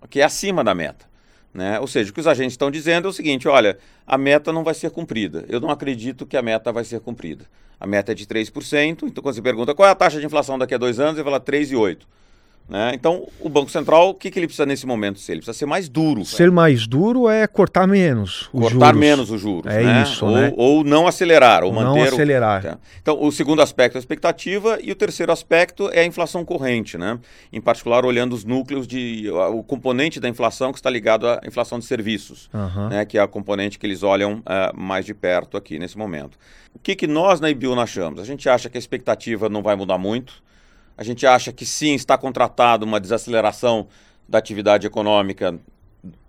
que 0.09 0.21
é 0.21 0.23
acima 0.23 0.63
da 0.63 0.73
meta. 0.73 1.05
Né? 1.53 1.79
Ou 1.79 1.87
seja, 1.87 2.11
o 2.11 2.13
que 2.13 2.19
os 2.19 2.27
agentes 2.27 2.53
estão 2.53 2.71
dizendo 2.71 3.07
é 3.07 3.09
o 3.09 3.13
seguinte: 3.13 3.47
olha, 3.47 3.77
a 4.05 4.17
meta 4.17 4.53
não 4.53 4.63
vai 4.63 4.73
ser 4.73 4.91
cumprida. 4.91 5.43
Eu 5.49 5.59
não 5.59 5.69
acredito 5.69 6.25
que 6.25 6.37
a 6.37 6.41
meta 6.41 6.71
vai 6.71 6.83
ser 6.83 6.99
cumprida. 6.99 7.45
A 7.79 7.85
meta 7.85 8.11
é 8.11 8.15
de 8.15 8.25
3%, 8.25 9.03
então 9.03 9.23
quando 9.23 9.35
você 9.35 9.41
pergunta 9.41 9.73
qual 9.73 9.87
é 9.87 9.91
a 9.91 9.95
taxa 9.95 10.19
de 10.19 10.25
inflação 10.25 10.57
daqui 10.57 10.73
a 10.73 10.77
dois 10.77 10.99
anos, 10.99 11.15
ele 11.15 11.23
fala 11.23 11.39
3,8%. 11.39 11.99
Né? 12.69 12.91
Então, 12.93 13.25
o 13.39 13.47
Banco 13.47 13.71
Central, 13.71 14.09
o 14.09 14.13
que, 14.13 14.29
que 14.29 14.37
ele 14.37 14.45
precisa 14.45 14.65
nesse 14.65 14.85
momento 14.85 15.19
ser? 15.19 15.33
Ele 15.33 15.39
precisa 15.39 15.57
ser 15.57 15.65
mais 15.65 15.87
duro. 15.87 16.25
Ser 16.25 16.51
mais 16.51 16.85
duro 16.85 17.29
é 17.29 17.47
cortar 17.47 17.87
menos 17.87 18.49
os 18.51 18.61
cortar 18.61 18.87
juros. 18.87 18.99
menos 18.99 19.31
os 19.31 19.39
juros. 19.39 19.73
É 19.73 19.83
né? 19.83 20.03
isso, 20.03 20.25
ou, 20.25 20.31
né? 20.35 20.53
ou 20.57 20.83
não 20.83 21.07
acelerar, 21.07 21.63
ou 21.63 21.71
não 21.71 21.81
manter. 21.81 21.99
Não 21.99 22.07
acelerar. 22.07 22.65
O... 22.65 22.79
Então, 23.01 23.23
o 23.23 23.31
segundo 23.31 23.61
aspecto 23.61 23.95
é 23.95 23.99
a 23.99 24.01
expectativa 24.01 24.79
e 24.83 24.91
o 24.91 24.95
terceiro 24.95 25.31
aspecto 25.31 25.89
é 25.93 26.01
a 26.01 26.05
inflação 26.05 26.43
corrente, 26.43 26.97
né? 26.97 27.17
Em 27.53 27.61
particular, 27.61 28.03
olhando 28.03 28.33
os 28.33 28.43
núcleos 28.43 28.85
de... 28.85 29.29
o 29.29 29.63
componente 29.63 30.19
da 30.19 30.27
inflação 30.27 30.73
que 30.73 30.79
está 30.79 30.89
ligado 30.89 31.25
à 31.25 31.39
inflação 31.45 31.79
de 31.79 31.85
serviços, 31.85 32.49
uhum. 32.53 32.89
né? 32.89 33.05
Que 33.05 33.17
é 33.17 33.21
a 33.21 33.27
componente 33.27 33.79
que 33.79 33.85
eles 33.85 34.03
olham 34.03 34.39
uh, 34.39 34.77
mais 34.77 35.05
de 35.05 35.13
perto 35.13 35.55
aqui 35.55 35.79
nesse 35.79 35.97
momento. 35.97 36.37
O 36.75 36.79
que, 36.79 36.95
que 36.97 37.07
nós 37.07 37.39
na 37.39 37.49
IBIU 37.49 37.79
achamos? 37.79 38.19
A 38.19 38.25
gente 38.25 38.49
acha 38.49 38.69
que 38.69 38.77
a 38.77 38.79
expectativa 38.79 39.47
não 39.47 39.63
vai 39.63 39.75
mudar 39.75 39.97
muito, 39.97 40.43
a 40.97 41.03
gente 41.03 41.25
acha 41.25 41.53
que 41.53 41.65
sim, 41.65 41.93
está 41.93 42.17
contratado 42.17 42.85
uma 42.85 42.99
desaceleração 42.99 43.87
da 44.27 44.37
atividade 44.37 44.87
econômica 44.87 45.57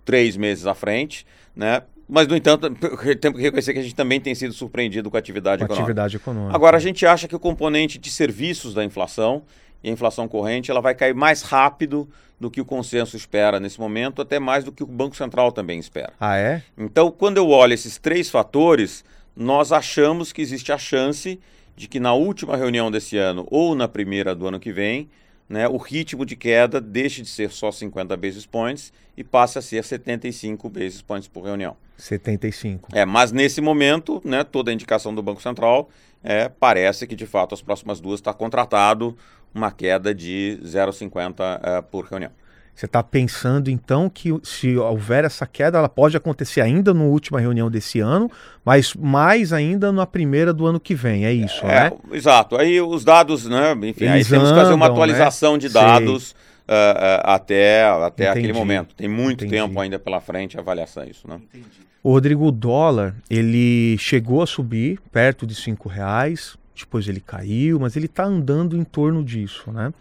três 0.05 0.37
meses 0.37 0.65
à 0.65 0.73
frente, 0.73 1.25
né? 1.55 1.81
Mas, 2.07 2.27
no 2.27 2.35
entanto, 2.35 2.69
temos 3.21 3.37
que 3.37 3.43
reconhecer 3.43 3.73
que 3.73 3.79
a 3.79 3.83
gente 3.83 3.95
também 3.95 4.19
tem 4.19 4.33
sido 4.33 4.53
surpreendido 4.53 5.11
com 5.11 5.17
a 5.17 5.19
atividade, 5.19 5.59
com 5.59 5.65
econômica. 5.65 5.83
atividade 5.83 6.15
econômica. 6.15 6.55
Agora, 6.55 6.77
a 6.77 6.79
gente 6.79 7.05
acha 7.05 7.27
que 7.27 7.35
o 7.35 7.39
componente 7.39 7.99
de 7.99 8.09
serviços 8.09 8.73
da 8.73 8.83
inflação 8.83 9.43
e 9.83 9.89
a 9.89 9.93
inflação 9.93 10.27
corrente 10.27 10.71
ela 10.71 10.81
vai 10.81 10.95
cair 10.95 11.13
mais 11.13 11.41
rápido 11.41 12.09
do 12.39 12.49
que 12.49 12.61
o 12.61 12.65
consenso 12.65 13.15
espera 13.15 13.59
nesse 13.59 13.79
momento, 13.79 14.21
até 14.21 14.39
mais 14.39 14.63
do 14.63 14.71
que 14.71 14.81
o 14.81 14.87
Banco 14.87 15.15
Central 15.15 15.51
também 15.51 15.77
espera. 15.77 16.13
Ah, 16.19 16.37
é? 16.37 16.63
Então, 16.77 17.11
quando 17.11 17.37
eu 17.37 17.49
olho 17.49 17.73
esses 17.73 17.97
três 17.97 18.29
fatores, 18.29 19.03
nós 19.35 19.71
achamos 19.71 20.31
que 20.31 20.41
existe 20.41 20.71
a 20.71 20.77
chance 20.77 21.39
de 21.79 21.87
que 21.87 21.97
na 21.97 22.13
última 22.13 22.57
reunião 22.57 22.91
desse 22.91 23.15
ano 23.15 23.47
ou 23.49 23.73
na 23.73 23.87
primeira 23.87 24.35
do 24.35 24.45
ano 24.45 24.59
que 24.59 24.69
vem, 24.69 25.09
né, 25.47 25.65
o 25.65 25.77
ritmo 25.77 26.25
de 26.25 26.35
queda 26.35 26.81
deixe 26.81 27.21
de 27.21 27.29
ser 27.29 27.51
só 27.51 27.71
50 27.71 28.17
basis 28.17 28.45
points 28.45 28.91
e 29.15 29.23
passe 29.23 29.57
a 29.57 29.61
ser 29.61 29.81
75 29.85 30.69
basis 30.69 31.01
points 31.01 31.29
por 31.29 31.45
reunião. 31.45 31.77
75. 31.97 32.89
É, 32.91 33.05
mas 33.05 33.31
nesse 33.31 33.61
momento, 33.61 34.21
né, 34.25 34.43
toda 34.43 34.71
a 34.71 34.73
indicação 34.73 35.15
do 35.15 35.23
Banco 35.23 35.41
Central 35.41 35.89
é, 36.21 36.49
parece 36.49 37.07
que 37.07 37.15
de 37.15 37.25
fato 37.25 37.55
as 37.55 37.61
próximas 37.61 38.01
duas 38.01 38.19
está 38.19 38.33
contratado 38.33 39.17
uma 39.55 39.71
queda 39.71 40.13
de 40.13 40.59
0,50 40.61 41.39
uh, 41.79 41.83
por 41.83 42.03
reunião. 42.07 42.31
Você 42.79 42.85
está 42.85 43.03
pensando 43.03 43.69
então 43.69 44.09
que 44.09 44.33
se 44.41 44.77
houver 44.77 45.25
essa 45.25 45.45
queda, 45.45 45.77
ela 45.77 45.89
pode 45.89 46.15
acontecer 46.15 46.61
ainda 46.61 46.93
na 46.93 47.03
última 47.03 47.37
reunião 47.37 47.69
desse 47.69 47.99
ano, 47.99 48.31
mas 48.63 48.93
mais 48.93 49.51
ainda 49.51 49.91
na 49.91 50.07
primeira 50.07 50.53
do 50.53 50.65
ano 50.65 50.79
que 50.79 50.95
vem, 50.95 51.25
é 51.25 51.33
isso, 51.33 51.65
é, 51.65 51.89
né? 51.89 51.91
Exato. 52.13 52.55
Aí 52.55 52.79
os 52.79 53.03
dados, 53.03 53.45
né? 53.45 53.73
Enfim, 53.83 54.05
Eles 54.05 54.25
aí 54.27 54.29
temos 54.29 54.47
que 54.47 54.55
fazer 54.55 54.71
uma 54.71 54.87
né? 54.87 54.93
atualização 54.93 55.53
né? 55.53 55.59
de 55.59 55.67
dados 55.67 56.31
uh, 56.31 56.71
uh, 56.71 57.21
até, 57.25 57.83
até 57.83 58.29
aquele 58.29 58.53
momento. 58.53 58.95
Tem 58.95 59.09
muito 59.09 59.43
Entendi. 59.43 59.61
tempo 59.61 59.77
ainda 59.77 59.99
pela 59.99 60.21
frente 60.21 60.55
a 60.55 60.61
avaliação 60.61 61.03
isso, 61.03 61.27
né? 61.27 61.35
Entendi. 61.35 61.65
O 62.01 62.13
Rodrigo, 62.13 62.45
o 62.45 62.51
dólar, 62.51 63.13
ele 63.29 63.97
chegou 63.97 64.41
a 64.41 64.47
subir 64.47 65.01
perto 65.11 65.45
de 65.45 65.53
cinco 65.53 65.89
reais, 65.89 66.55
depois 66.73 67.09
ele 67.09 67.19
caiu, 67.19 67.77
mas 67.77 67.97
ele 67.97 68.05
está 68.05 68.23
andando 68.23 68.77
em 68.77 68.85
torno 68.85 69.21
disso, 69.21 69.69
né? 69.69 69.91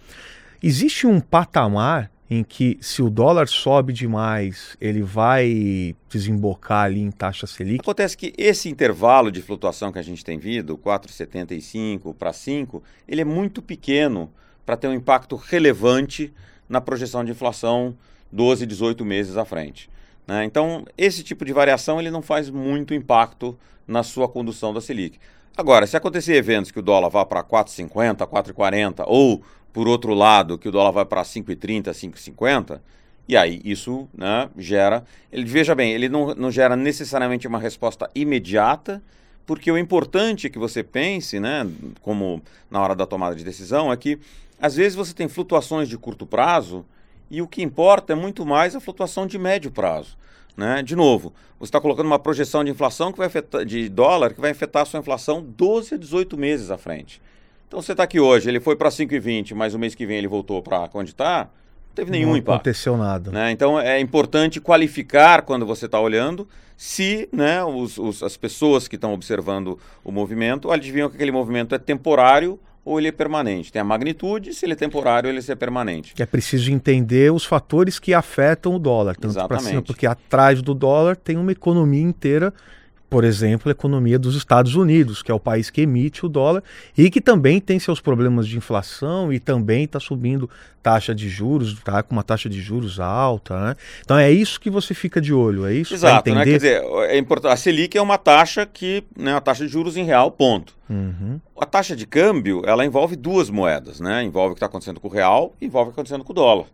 Existe 0.62 1.08
um 1.08 1.18
patamar 1.18 2.08
em 2.30 2.44
que 2.44 2.78
se 2.80 3.02
o 3.02 3.08
dólar 3.08 3.48
sobe 3.48 3.92
demais, 3.92 4.76
ele 4.80 5.02
vai 5.02 5.96
desembocar 6.10 6.84
ali 6.84 7.00
em 7.00 7.10
taxa 7.10 7.46
Selic? 7.46 7.80
Acontece 7.80 8.16
que 8.16 8.34
esse 8.36 8.68
intervalo 8.68 9.30
de 9.30 9.40
flutuação 9.40 9.90
que 9.90 9.98
a 9.98 10.02
gente 10.02 10.24
tem 10.24 10.38
vindo, 10.38 10.76
4,75 10.76 12.14
para 12.14 12.32
5, 12.32 12.82
ele 13.06 13.22
é 13.22 13.24
muito 13.24 13.62
pequeno 13.62 14.30
para 14.66 14.76
ter 14.76 14.88
um 14.88 14.92
impacto 14.92 15.36
relevante 15.36 16.32
na 16.68 16.80
projeção 16.80 17.24
de 17.24 17.30
inflação 17.30 17.96
12, 18.30 18.66
18 18.66 19.04
meses 19.04 19.36
à 19.38 19.44
frente. 19.44 19.88
Né? 20.26 20.44
Então, 20.44 20.84
esse 20.98 21.22
tipo 21.22 21.44
de 21.46 21.54
variação 21.54 21.98
ele 21.98 22.10
não 22.10 22.20
faz 22.20 22.50
muito 22.50 22.92
impacto 22.92 23.58
na 23.86 24.02
sua 24.02 24.28
condução 24.28 24.74
da 24.74 24.82
Selic. 24.82 25.18
Agora, 25.56 25.86
se 25.86 25.96
acontecer 25.96 26.34
eventos 26.34 26.70
que 26.70 26.78
o 26.78 26.82
dólar 26.82 27.08
vá 27.08 27.24
para 27.24 27.42
4,50, 27.42 28.18
4,40 28.28 29.04
ou 29.06 29.42
por 29.78 29.86
outro 29.86 30.12
lado, 30.12 30.58
que 30.58 30.68
o 30.68 30.72
dólar 30.72 30.90
vai 30.90 31.04
para 31.04 31.22
5,30, 31.22 31.84
5,50, 31.92 32.80
e 33.28 33.36
aí 33.36 33.60
isso 33.64 34.08
né, 34.12 34.50
gera. 34.58 35.04
Ele, 35.30 35.44
veja 35.44 35.72
bem, 35.72 35.92
ele 35.92 36.08
não, 36.08 36.34
não 36.34 36.50
gera 36.50 36.74
necessariamente 36.74 37.46
uma 37.46 37.60
resposta 37.60 38.10
imediata, 38.12 39.00
porque 39.46 39.70
o 39.70 39.78
importante 39.78 40.50
que 40.50 40.58
você 40.58 40.82
pense, 40.82 41.38
né, 41.38 41.64
como 42.02 42.42
na 42.68 42.82
hora 42.82 42.96
da 42.96 43.06
tomada 43.06 43.36
de 43.36 43.44
decisão, 43.44 43.92
é 43.92 43.96
que 43.96 44.18
às 44.60 44.74
vezes 44.74 44.96
você 44.96 45.14
tem 45.14 45.28
flutuações 45.28 45.88
de 45.88 45.96
curto 45.96 46.26
prazo 46.26 46.84
e 47.30 47.40
o 47.40 47.46
que 47.46 47.62
importa 47.62 48.14
é 48.14 48.16
muito 48.16 48.44
mais 48.44 48.74
a 48.74 48.80
flutuação 48.80 49.28
de 49.28 49.38
médio 49.38 49.70
prazo. 49.70 50.18
Né? 50.56 50.82
De 50.82 50.96
novo, 50.96 51.32
você 51.56 51.68
está 51.68 51.80
colocando 51.80 52.06
uma 52.06 52.18
projeção 52.18 52.64
de 52.64 52.72
inflação 52.72 53.12
que 53.12 53.18
vai 53.18 53.28
afetar, 53.28 53.64
de 53.64 53.88
dólar 53.88 54.34
que 54.34 54.40
vai 54.40 54.50
afetar 54.50 54.82
a 54.82 54.86
sua 54.86 54.98
inflação 54.98 55.40
12 55.40 55.94
a 55.94 55.96
18 55.96 56.36
meses 56.36 56.68
à 56.68 56.76
frente. 56.76 57.22
Então 57.68 57.82
você 57.82 57.92
está 57.92 58.02
aqui 58.02 58.18
hoje, 58.18 58.48
ele 58.48 58.60
foi 58.60 58.74
para 58.74 58.88
5,20, 58.88 59.54
mas 59.54 59.74
o 59.74 59.78
mês 59.78 59.94
que 59.94 60.06
vem 60.06 60.16
ele 60.16 60.26
voltou 60.26 60.62
para 60.62 60.88
onde 60.94 61.10
está, 61.10 61.44
não 61.44 61.94
teve 61.94 62.10
nenhum 62.10 62.30
não 62.30 62.36
impacto. 62.36 62.48
Não 62.48 62.54
aconteceu 62.56 62.96
nada. 62.96 63.30
Né? 63.30 63.50
Então 63.50 63.78
é 63.78 64.00
importante 64.00 64.58
qualificar 64.58 65.42
quando 65.42 65.66
você 65.66 65.84
está 65.84 66.00
olhando 66.00 66.48
se 66.78 67.28
né, 67.30 67.62
os, 67.62 67.98
os, 67.98 68.22
as 68.22 68.38
pessoas 68.38 68.88
que 68.88 68.94
estão 68.94 69.12
observando 69.12 69.78
o 70.02 70.10
movimento 70.10 70.70
adivinham 70.70 71.10
que 71.10 71.16
aquele 71.16 71.32
movimento 71.32 71.74
é 71.74 71.78
temporário 71.78 72.58
ou 72.84 72.98
ele 72.98 73.08
é 73.08 73.12
permanente. 73.12 73.70
Tem 73.70 73.82
a 73.82 73.84
magnitude, 73.84 74.54
se 74.54 74.64
ele 74.64 74.72
é 74.72 74.76
temporário, 74.76 75.28
ele 75.28 75.40
é 75.46 75.54
permanente. 75.54 76.14
É 76.18 76.24
preciso 76.24 76.72
entender 76.72 77.30
os 77.30 77.44
fatores 77.44 77.98
que 77.98 78.14
afetam 78.14 78.74
o 78.74 78.78
dólar, 78.78 79.14
tanto 79.14 79.34
para 79.46 79.58
cima, 79.58 79.82
porque 79.82 80.06
atrás 80.06 80.62
do 80.62 80.72
dólar 80.72 81.16
tem 81.16 81.36
uma 81.36 81.52
economia 81.52 82.02
inteira 82.02 82.54
por 83.08 83.24
exemplo, 83.24 83.70
a 83.70 83.72
economia 83.72 84.18
dos 84.18 84.34
Estados 84.34 84.74
Unidos, 84.74 85.22
que 85.22 85.30
é 85.30 85.34
o 85.34 85.40
país 85.40 85.70
que 85.70 85.82
emite 85.82 86.26
o 86.26 86.28
dólar 86.28 86.62
e 86.96 87.10
que 87.10 87.20
também 87.20 87.60
tem 87.60 87.78
seus 87.78 88.00
problemas 88.00 88.46
de 88.46 88.56
inflação 88.56 89.32
e 89.32 89.40
também 89.40 89.84
está 89.84 89.98
subindo 89.98 90.48
taxa 90.82 91.14
de 91.14 91.28
juros, 91.28 91.72
está 91.72 92.02
com 92.02 92.14
uma 92.14 92.22
taxa 92.22 92.48
de 92.48 92.60
juros 92.60 93.00
alta. 93.00 93.58
Né? 93.58 93.76
Então 94.04 94.18
é 94.18 94.30
isso 94.30 94.60
que 94.60 94.68
você 94.68 94.92
fica 94.92 95.20
de 95.20 95.32
olho, 95.32 95.66
é 95.66 95.74
isso? 95.74 95.94
Exato, 95.94 96.34
né? 96.34 96.44
quer 96.44 96.56
dizer, 96.56 96.82
é 96.82 97.16
importante. 97.16 97.52
a 97.52 97.56
Selic 97.56 97.96
é 97.96 98.02
uma 98.02 98.18
taxa 98.18 98.66
que, 98.66 99.02
né, 99.16 99.34
a 99.34 99.40
taxa 99.40 99.64
de 99.64 99.72
juros 99.72 99.96
em 99.96 100.04
real, 100.04 100.30
ponto. 100.30 100.76
Uhum. 100.88 101.40
A 101.58 101.66
taxa 101.66 101.96
de 101.96 102.06
câmbio, 102.06 102.62
ela 102.66 102.84
envolve 102.84 103.16
duas 103.16 103.50
moedas, 103.50 104.00
né? 104.00 104.22
Envolve 104.22 104.52
o 104.52 104.54
que 104.54 104.58
está 104.58 104.66
acontecendo 104.66 105.00
com 105.00 105.08
o 105.08 105.10
real 105.10 105.54
e 105.60 105.66
envolve 105.66 105.88
o 105.88 105.92
que 105.92 105.94
está 105.94 106.00
acontecendo 106.00 106.24
com 106.24 106.32
o 106.32 106.34
dólar. 106.34 106.66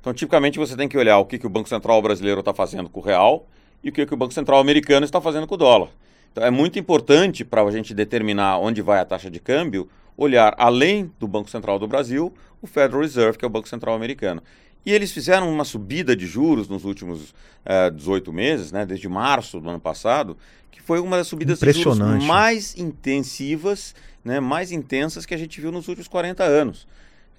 Então, 0.00 0.12
tipicamente, 0.14 0.58
você 0.58 0.76
tem 0.76 0.88
que 0.88 0.96
olhar 0.96 1.18
o 1.18 1.24
que, 1.24 1.38
que 1.38 1.46
o 1.46 1.50
Banco 1.50 1.68
Central 1.68 2.00
brasileiro 2.00 2.40
está 2.40 2.54
fazendo 2.54 2.88
com 2.88 3.00
o 3.00 3.02
real 3.02 3.46
e 3.82 3.88
o 3.88 3.92
que, 3.92 4.04
que 4.06 4.14
o 4.14 4.16
Banco 4.16 4.32
Central 4.32 4.60
americano 4.60 5.04
está 5.04 5.20
fazendo 5.20 5.46
com 5.46 5.54
o 5.54 5.58
dólar. 5.58 5.88
Então 6.32 6.44
é 6.44 6.50
muito 6.50 6.78
importante 6.78 7.44
para 7.44 7.62
a 7.62 7.70
gente 7.70 7.92
determinar 7.92 8.58
onde 8.58 8.82
vai 8.82 9.00
a 9.00 9.04
taxa 9.04 9.30
de 9.30 9.40
câmbio, 9.40 9.88
olhar 10.16 10.54
além 10.58 11.10
do 11.18 11.26
Banco 11.26 11.50
Central 11.50 11.78
do 11.78 11.88
Brasil, 11.88 12.32
o 12.60 12.66
Federal 12.66 13.00
Reserve, 13.00 13.38
que 13.38 13.44
é 13.44 13.48
o 13.48 13.50
Banco 13.50 13.68
Central 13.68 13.94
americano. 13.94 14.42
E 14.84 14.92
eles 14.92 15.12
fizeram 15.12 15.52
uma 15.52 15.64
subida 15.64 16.16
de 16.16 16.26
juros 16.26 16.68
nos 16.68 16.84
últimos 16.84 17.34
eh, 17.64 17.90
18 17.90 18.32
meses, 18.32 18.72
né, 18.72 18.86
desde 18.86 19.08
março 19.08 19.60
do 19.60 19.68
ano 19.68 19.80
passado, 19.80 20.36
que 20.70 20.80
foi 20.80 21.00
uma 21.00 21.16
das 21.18 21.26
subidas 21.26 21.58
de 21.58 21.72
juros 21.72 21.98
mais 22.24 22.76
intensivas, 22.78 23.94
né, 24.24 24.40
mais 24.40 24.72
intensas 24.72 25.26
que 25.26 25.34
a 25.34 25.38
gente 25.38 25.60
viu 25.60 25.70
nos 25.70 25.88
últimos 25.88 26.08
40 26.08 26.44
anos. 26.44 26.86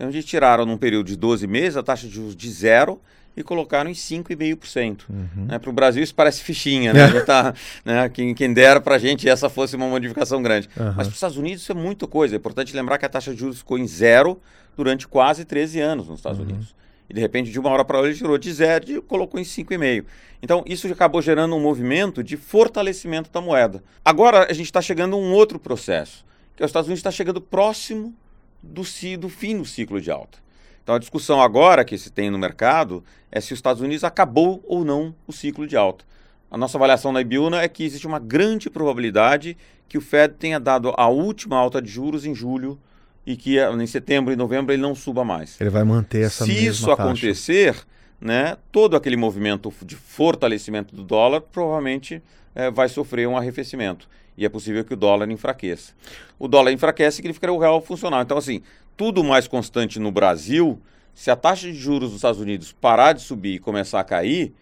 Então, 0.02 0.10
eles 0.10 0.26
tiraram 0.26 0.66
num 0.66 0.78
período 0.78 1.06
de 1.06 1.16
12 1.16 1.46
meses 1.46 1.78
a 1.78 1.84
taxa 1.84 2.08
de 2.08 2.16
juros 2.16 2.36
de 2.36 2.50
zero 2.50 3.00
e 3.38 3.44
colocaram 3.44 3.88
em 3.88 3.94
5,5%. 3.94 5.04
Uhum. 5.08 5.46
Né, 5.46 5.60
para 5.60 5.70
o 5.70 5.74
Brasil 5.74 6.02
isso 6.02 6.16
parece 6.16 6.42
fichinha, 6.42 6.92
né? 6.92 7.08
Tá, 7.22 7.54
né? 7.86 8.10
Quem, 8.10 8.34
quem 8.34 8.52
dera 8.52 8.82
para 8.82 8.96
a 8.96 8.98
gente 8.98 9.30
essa 9.30 9.48
fosse 9.48 9.76
uma 9.76 9.88
modificação 9.88 10.42
grande. 10.42 10.68
Uhum. 10.76 10.86
Mas 10.86 10.96
para 10.96 11.10
os 11.10 11.14
Estados 11.14 11.38
Unidos 11.38 11.62
isso 11.62 11.72
é 11.72 11.76
muita 11.76 12.08
coisa. 12.08 12.36
É 12.36 12.38
importante 12.38 12.76
lembrar 12.76 12.98
que 12.98 13.06
a 13.06 13.10
taxa 13.10 13.32
de 13.32 13.40
juros 13.40 13.60
ficou 13.60 13.78
em 13.78 13.88
zero 13.88 14.42
durante 14.76 15.08
quase 15.08 15.46
13 15.46 15.80
anos 15.80 16.08
nos 16.08 16.18
Estados 16.18 16.40
uhum. 16.40 16.46
Unidos. 16.46 16.76
E 17.08 17.14
de 17.14 17.22
repente, 17.22 17.52
de 17.52 17.60
uma 17.60 17.70
hora 17.70 17.86
para 17.86 17.98
outra, 17.98 18.10
ele 18.10 18.18
tirou 18.18 18.40
de 18.40 18.52
zero 18.52 18.92
e 18.92 19.02
colocou 19.02 19.40
em 19.40 19.44
5,5. 19.44 20.04
Então, 20.42 20.64
isso 20.66 20.92
acabou 20.92 21.22
gerando 21.22 21.56
um 21.56 21.60
movimento 21.60 22.24
de 22.24 22.38
fortalecimento 22.38 23.30
da 23.32 23.40
moeda. 23.40 23.84
Agora, 24.04 24.48
a 24.50 24.54
gente 24.54 24.66
está 24.66 24.82
chegando 24.82 25.16
a 25.16 25.20
um 25.20 25.32
outro 25.32 25.60
processo, 25.60 26.26
que 26.56 26.64
é 26.64 26.66
os 26.66 26.70
Estados 26.70 26.88
Unidos 26.88 27.00
está 27.00 27.12
chegando 27.12 27.40
próximo 27.40 28.16
do, 28.62 28.84
do 29.18 29.30
fim 29.30 29.58
do 29.58 29.66
ciclo 29.66 30.00
de 30.00 30.12
alta. 30.12 30.40
Então 30.84 30.96
a 30.96 31.00
discussão 31.00 31.42
agora 31.42 31.86
que 31.86 31.98
se 31.98 32.10
tem 32.10 32.30
no 32.30 32.38
mercado 32.38 33.04
é 33.32 33.40
se 33.40 33.54
os 33.54 33.58
Estados 33.58 33.82
Unidos 33.82 34.04
acabou 34.04 34.64
ou 34.68 34.84
não 34.84 35.16
o 35.28 35.32
ciclo 35.32 35.68
de 35.68 35.78
alta. 35.78 36.04
A 36.50 36.58
nossa 36.58 36.78
avaliação 36.78 37.12
na 37.12 37.22
Ibiúna 37.22 37.62
é 37.62 37.68
que 37.68 37.84
existe 37.84 38.06
uma 38.06 38.20
grande 38.20 38.70
probabilidade 38.70 39.58
que 39.88 39.98
o 39.98 40.02
Fed 40.02 40.34
tenha 40.36 40.60
dado 40.60 40.94
a 40.98 41.08
última 41.08 41.58
alta 41.58 41.82
de 41.82 41.90
juros 41.90 42.26
em 42.26 42.36
julho 42.36 42.78
e 43.26 43.36
que 43.36 43.58
em 43.60 43.88
setembro 43.88 44.34
e 44.34 44.36
novembro 44.36 44.74
ele 44.74 44.82
não 44.82 44.96
suba 44.96 45.24
mais. 45.24 45.60
Ele 45.62 45.70
vai 45.70 45.84
manter 45.84 46.24
essa 46.24 46.46
Se 46.46 46.52
isso 46.52 46.88
taxa. 46.88 47.04
acontecer, 47.04 47.76
né, 48.20 48.58
todo 48.72 48.96
aquele 48.96 49.16
movimento 49.16 49.72
de 49.86 49.96
fortalecimento 49.96 50.96
do 50.96 51.04
dólar 51.04 51.42
provavelmente 51.42 52.22
é, 52.56 52.70
vai 52.70 52.90
sofrer 52.90 53.28
um 53.28 53.38
arrefecimento. 53.38 54.08
E 54.38 54.46
é 54.46 54.50
possível 54.50 54.84
que 54.84 54.94
o 54.94 54.98
dólar 54.98 55.30
enfraqueça. 55.30 55.94
O 56.40 56.48
dólar 56.48 56.72
enfraquece 56.72 57.18
significa 57.18 57.52
o 57.52 57.60
real 57.60 57.82
funcional. 57.82 58.22
Então, 58.22 58.38
assim, 58.38 58.62
tudo 58.96 59.24
mais 59.24 59.48
constante 59.48 60.00
no 60.00 60.12
Brasil, 60.12 60.80
se 61.14 61.30
a 61.30 61.36
taxa 61.36 61.68
de 61.68 61.74
juros 61.74 62.10
dos 62.10 62.18
Estados 62.18 62.40
Unidos 62.40 62.72
parar 62.72 63.14
de 63.14 63.22
subir 63.22 63.56
e 63.56 63.60
começar 63.60 64.00
a 64.00 64.04
cair, 64.04 64.54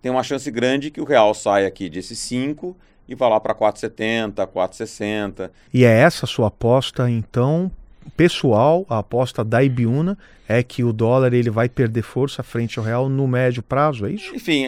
tem 0.00 0.10
uma 0.10 0.22
chance 0.22 0.50
grande 0.50 0.90
que 0.90 1.00
o 1.00 1.04
real 1.04 1.32
saia 1.34 1.68
aqui 1.68 1.88
desses 1.88 2.18
5 2.18 2.76
e 3.08 3.14
vá 3.14 3.28
lá 3.28 3.38
para 3.38 3.54
4,70, 3.54 4.46
4,60. 4.46 5.50
E 5.72 5.84
é 5.84 6.00
essa 6.00 6.26
sua 6.26 6.48
aposta, 6.48 7.08
então, 7.10 7.70
pessoal, 8.16 8.86
a 8.88 8.98
aposta 8.98 9.44
da 9.44 9.62
Ibiúna 9.62 10.18
é 10.48 10.62
que 10.62 10.84
o 10.84 10.92
dólar 10.92 11.32
ele 11.32 11.50
vai 11.50 11.68
perder 11.68 12.02
força 12.02 12.42
frente 12.42 12.78
ao 12.78 12.84
real 12.84 13.08
no 13.08 13.26
médio 13.26 13.62
prazo, 13.62 14.06
é 14.06 14.10
isso? 14.10 14.34
Enfim, 14.34 14.66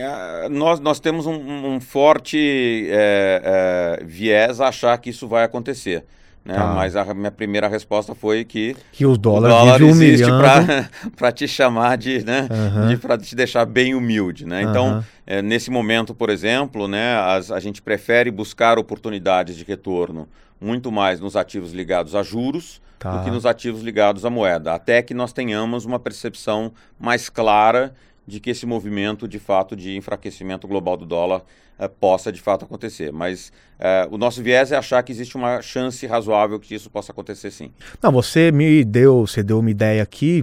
nós, 0.51 0.81
nós 0.81 0.99
temos 0.99 1.27
um, 1.27 1.75
um 1.75 1.81
forte 1.81 2.87
é, 2.89 3.99
é, 4.01 4.05
viés 4.05 4.61
a 4.61 4.69
achar 4.69 4.97
que 4.99 5.11
isso 5.11 5.29
vai 5.29 5.45
acontecer. 5.45 6.05
Né? 6.45 6.55
Tá. 6.55 6.67
Mas 6.75 6.95
a 6.95 7.15
minha 7.15 7.31
primeira 7.31 7.69
resposta 7.69 8.15
foi 8.15 8.45
que, 8.45 8.77
que 8.93 9.07
o 9.07 9.17
dólar, 9.17 9.49
o 9.49 9.53
dólar 9.53 9.83
existe 9.83 10.27
para 11.17 11.33
te 11.33 11.49
chamar 11.49 11.97
de, 11.97 12.23
né, 12.23 12.47
uhum. 12.51 12.89
de 12.89 12.97
para 12.99 13.17
te 13.17 13.35
deixar 13.35 13.65
bem 13.65 13.95
humilde, 13.95 14.45
né? 14.45 14.63
Então, 14.63 14.97
uhum. 14.97 15.05
é, 15.27 15.41
nesse 15.41 15.71
momento, 15.71 16.15
por 16.15 16.29
exemplo, 16.29 16.87
né, 16.87 17.17
as, 17.17 17.51
a 17.51 17.59
gente 17.59 17.81
prefere 17.81 18.31
buscar 18.31 18.79
oportunidades 18.79 19.57
de 19.57 19.65
retorno 19.65 20.29
muito 20.61 20.93
mais 20.93 21.19
nos 21.19 21.35
ativos 21.35 21.73
ligados 21.73 22.15
a 22.15 22.23
juros 22.23 22.81
tá. 22.99 23.17
do 23.17 23.25
que 23.25 23.31
nos 23.31 23.47
ativos 23.47 23.83
ligados 23.83 24.25
à 24.25 24.31
moeda, 24.31 24.75
até 24.75 25.01
que 25.03 25.15
nós 25.15 25.33
tenhamos 25.33 25.85
uma 25.85 25.99
percepção 25.99 26.73
mais 26.99 27.31
clara 27.31 27.95
de 28.27 28.41
que 28.41 28.51
esse 28.51 28.67
movimento 28.67 29.29
de 29.29 29.39
fato 29.39 29.77
de 29.77 29.97
enfraquecimento 29.97 30.67
global 30.67 30.97
do 30.97 31.05
dólar 31.05 31.43
eh, 31.79 31.89
possa 31.89 32.31
de 32.33 32.41
fato 32.41 32.65
acontecer. 32.65 33.13
Mas 33.13 33.53
eh, 33.79 34.09
o 34.11 34.17
nosso 34.17 34.43
viés 34.43 34.73
é 34.73 34.77
achar 34.77 35.03
que 35.03 35.13
existe 35.13 35.37
uma 35.37 35.61
chance 35.61 36.07
razoável 36.07 36.59
que 36.59 36.75
isso 36.75 36.89
possa 36.91 37.13
acontecer 37.13 37.51
sim. 37.51 37.71
Não, 38.03 38.13
você 38.13 38.51
me 38.53 38.85
deu, 38.85 39.27
você 39.27 39.43
deu 39.43 39.59
uma 39.59 39.71
ideia 39.71 40.03
aqui, 40.03 40.43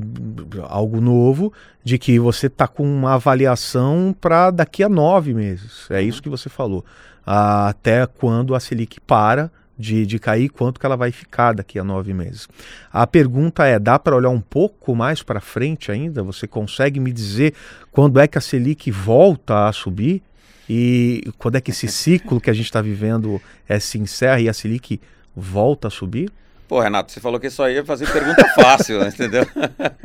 algo 0.68 1.02
novo, 1.02 1.52
de 1.84 1.98
que 1.98 2.20
você 2.20 2.48
está 2.48 2.68
com 2.68 2.84
uma 2.84 3.16
avaliação 3.16 4.16
para 4.20 4.52
daqui 4.52 4.84
a 4.84 4.90
nove 4.90 5.34
meses. 5.34 5.88
É 5.90 5.96
uhum. 5.96 6.02
isso 6.02 6.22
que 6.22 6.30
você 6.30 6.50
falou. 6.50 6.86
até 7.26 8.06
quando 8.06 8.54
a 8.54 8.60
Selic 8.60 9.00
para 9.00 9.52
de, 9.82 10.06
de 10.06 10.20
cair, 10.20 10.48
quanto 10.50 10.80
que 10.80 10.86
ela 10.86 10.96
vai 10.96 11.12
ficar 11.12 11.54
daqui 11.54 11.78
a 11.78 11.84
nove 11.84 12.14
meses. 12.14 12.48
A 12.94 13.06
pergunta 13.06 13.66
é: 13.66 13.78
dá 13.80 14.00
para 14.00 14.16
olhar 14.16 14.30
um 14.30 14.40
pouco 14.40 14.96
mais 14.96 15.22
para 15.24 15.42
frente 15.42 15.92
ainda? 15.92 16.24
Você 16.24 16.48
consegue 16.48 17.00
me 17.00 17.12
dizer 17.12 17.54
quando 17.92 18.20
é 18.20 18.28
que 18.28 18.38
a 18.38 18.42
Selic 18.42 18.90
volta 18.92 19.68
a 19.68 19.74
subir? 19.74 20.22
E 20.70 21.30
quando 21.38 21.58
é 21.58 21.62
que 21.62 21.72
esse 21.72 21.88
ciclo 21.88 22.40
que 22.40 22.50
a 22.50 22.54
gente 22.54 22.66
está 22.66 22.82
vivendo 22.82 23.42
é, 23.68 23.78
se 23.80 24.00
encerra 24.00 24.40
e 24.40 24.48
a 24.48 24.54
Selic 24.54 25.02
volta 25.36 25.90
a 25.90 25.92
subir? 25.92 26.32
Pô, 26.72 26.80
Renato, 26.80 27.12
você 27.12 27.20
falou 27.20 27.38
que 27.38 27.50
só 27.50 27.70
ia 27.70 27.84
fazer 27.84 28.10
pergunta 28.10 28.48
fácil, 28.56 29.04
entendeu? 29.06 29.46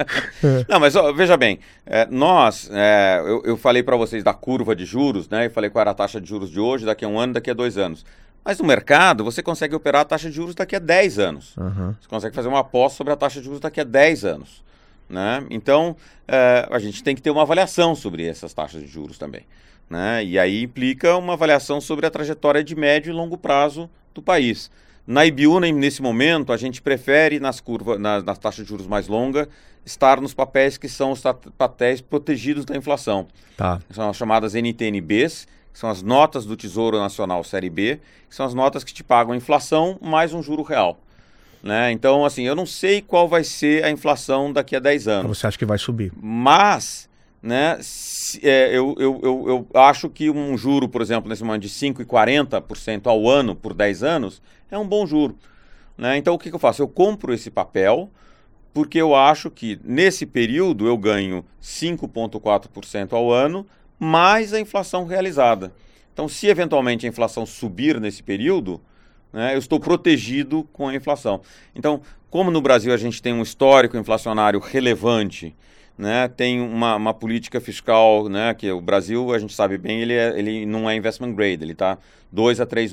Não, 0.69 0.81
mas 0.81 0.97
ó, 0.97 1.13
veja 1.13 1.37
bem, 1.37 1.61
é, 1.87 2.09
nós, 2.11 2.69
é, 2.73 3.23
eu, 3.25 3.41
eu, 3.45 3.57
falei 3.57 3.85
para 3.85 3.97
vocês 3.97 4.25
da 4.25 4.35
curva 4.35 4.75
de 4.75 4.85
juros, 4.85 5.29
né? 5.29 5.47
Eu 5.47 5.51
falei 5.53 5.71
qual 5.71 5.83
era 5.83 5.93
a 5.93 5.95
taxa 5.95 6.21
de 6.21 6.29
juros 6.29 6.51
de 6.51 6.59
hoje, 6.59 6.85
daqui 6.85 7.05
a 7.05 7.09
um 7.09 7.21
ano, 7.21 7.35
daqui 7.35 7.53
a 7.53 7.55
dois 7.55 7.79
anos. 7.79 8.05
Mas 8.47 8.61
no 8.61 8.65
mercado, 8.65 9.25
você 9.25 9.43
consegue 9.43 9.75
operar 9.75 10.03
a 10.03 10.05
taxa 10.05 10.31
de 10.31 10.37
juros 10.37 10.55
daqui 10.55 10.77
a 10.77 10.79
10 10.79 11.19
anos. 11.19 11.57
Uhum. 11.57 11.93
Você 12.01 12.09
consegue 12.09 12.33
fazer 12.33 12.47
uma 12.47 12.61
aposta 12.61 12.97
sobre 12.97 13.13
a 13.13 13.17
taxa 13.17 13.41
de 13.41 13.45
juros 13.45 13.59
daqui 13.59 13.81
a 13.81 13.85
10 13.85 14.25
anos. 14.25 14.63
Né? 15.11 15.45
Então, 15.51 15.97
é, 16.29 16.65
a 16.71 16.79
gente 16.79 17.03
tem 17.03 17.17
que 17.17 17.21
ter 17.21 17.31
uma 17.31 17.43
avaliação 17.43 17.97
sobre 17.97 18.25
essas 18.25 18.55
taxas 18.55 18.81
de 18.81 18.87
juros 18.87 19.19
também. 19.19 19.43
Né? 19.91 20.25
E 20.25 20.39
aí 20.39 20.63
implica 20.63 21.17
uma 21.17 21.33
avaliação 21.33 21.81
sobre 21.81 22.07
a 22.07 22.11
trajetória 22.11 22.63
de 22.63 22.77
médio 22.77 23.11
e 23.11 23.13
longo 23.13 23.37
prazo 23.37 23.91
do 24.15 24.23
país. 24.23 24.71
Na 25.05 25.27
Ibiúna, 25.27 25.69
nesse 25.73 26.01
momento, 26.01 26.53
a 26.53 26.57
gente 26.57 26.81
prefere, 26.81 27.41
nas 27.41 27.61
curvas, 27.61 27.99
nas, 27.99 28.23
nas 28.23 28.39
taxas 28.39 28.65
de 28.65 28.69
juros 28.69 28.87
mais 28.87 29.09
longas, 29.09 29.49
estar 29.85 30.21
nos 30.21 30.33
papéis 30.33 30.79
que 30.79 30.89
são 30.89 31.11
os 31.11 31.21
papéis 31.59 32.01
protegidos 32.01 32.65
da 32.65 32.77
inflação. 32.77 33.27
Tá. 33.57 33.81
São 33.91 34.09
as 34.09 34.17
chamadas 34.17 34.55
NTNBs, 34.55 35.49
são 35.77 35.91
as 35.91 36.01
notas 36.01 36.47
do 36.47 36.57
Tesouro 36.57 36.99
Nacional 36.99 37.45
Série 37.45 37.69
B, 37.69 38.01
que 38.31 38.35
são 38.35 38.47
as 38.47 38.55
notas 38.55 38.83
que 38.83 38.95
te 38.95 39.05
pagam 39.05 39.35
a 39.35 39.37
inflação 39.37 39.99
mais 40.01 40.33
um 40.33 40.43
juro 40.43 40.63
real. 40.63 40.99
Né? 41.63 41.93
Então, 41.93 42.25
assim, 42.25 42.45
eu 42.45 42.57
não 42.57 42.65
sei 42.65 43.03
qual 43.03 43.29
vai 43.29 43.45
ser 43.45 43.85
a 43.85 43.91
inflação 43.91 44.51
daqui 44.51 44.75
a 44.75 44.79
10 44.79 45.07
anos. 45.07 45.37
Você 45.37 45.47
acha 45.47 45.59
que 45.59 45.67
vai 45.67 45.77
subir? 45.77 46.15
Mas, 46.19 47.11
né, 47.43 47.77
se, 47.83 48.41
é, 48.43 48.69
eu, 48.69 48.97
eu, 48.99 49.21
eu, 49.23 49.45
eu, 49.49 49.67
acho 49.79 50.09
que 50.09 50.31
um 50.31 50.57
juro, 50.57 50.89
por 50.89 51.03
exemplo, 51.03 51.29
nesse 51.29 51.45
momento 51.45 51.61
de 51.61 51.69
5,40% 51.69 53.07
ao 53.07 53.29
ano 53.29 53.55
por 53.55 53.75
10 53.75 54.03
anos, 54.03 54.41
é 54.71 54.79
um 54.79 54.89
bom 54.89 55.07
juro. 55.07 55.37
Né? 55.99 56.17
Então, 56.17 56.33
o 56.33 56.39
que, 56.39 56.49
que 56.49 56.55
eu 56.55 56.61
faço? 56.61 56.81
Eu 56.81 56.89
compro 56.89 57.35
esse 57.35 57.51
papel, 57.51 58.09
porque 58.73 58.99
eu 58.99 59.15
acho 59.15 59.51
que 59.51 59.79
nesse 59.85 60.25
período 60.25 60.87
eu 60.87 60.97
ganho 60.97 61.45
5,4% 61.63 63.13
ao 63.13 63.31
ano, 63.31 63.67
mais 63.99 64.53
a 64.53 64.61
inflação 64.61 65.05
realizada. 65.05 65.73
Então, 66.13 66.29
se 66.29 66.47
eventualmente 66.47 67.07
a 67.07 67.09
inflação 67.09 67.45
subir 67.45 68.01
nesse 68.01 68.23
período, 68.23 68.81
né, 69.33 69.55
eu 69.55 69.59
estou 69.59 69.79
protegido 69.79 70.67
com 70.73 70.89
a 70.89 70.95
inflação. 70.95 71.41
Então, 71.75 72.01
como 72.31 72.51
no 72.51 72.61
Brasil 72.61 72.93
a 72.93 72.97
gente 72.97 73.21
tem 73.21 73.33
um 73.33 73.43
histórico 73.43 73.97
inflacionário 73.97 74.59
relevante, 74.59 75.55
né, 75.97 76.29
tem 76.29 76.61
uma, 76.61 76.97
uma 76.97 77.15
política 77.15 77.61
fiscal, 77.61 78.29
né, 78.29 78.55
que 78.55 78.71
o 78.71 78.81
Brasil, 78.81 79.33
a 79.33 79.39
gente 79.39 79.55
sabe 79.55 79.79
bem, 79.79 80.01
ele, 80.01 80.15
é, 80.15 80.39
ele 80.39 80.67
não 80.67 80.89
é 80.89 80.97
investment 80.97 81.35
grade, 81.35 81.63
ele 81.63 81.73
está 81.73 81.99
2 82.33 82.61
a 82.61 82.67
3 82.67 82.93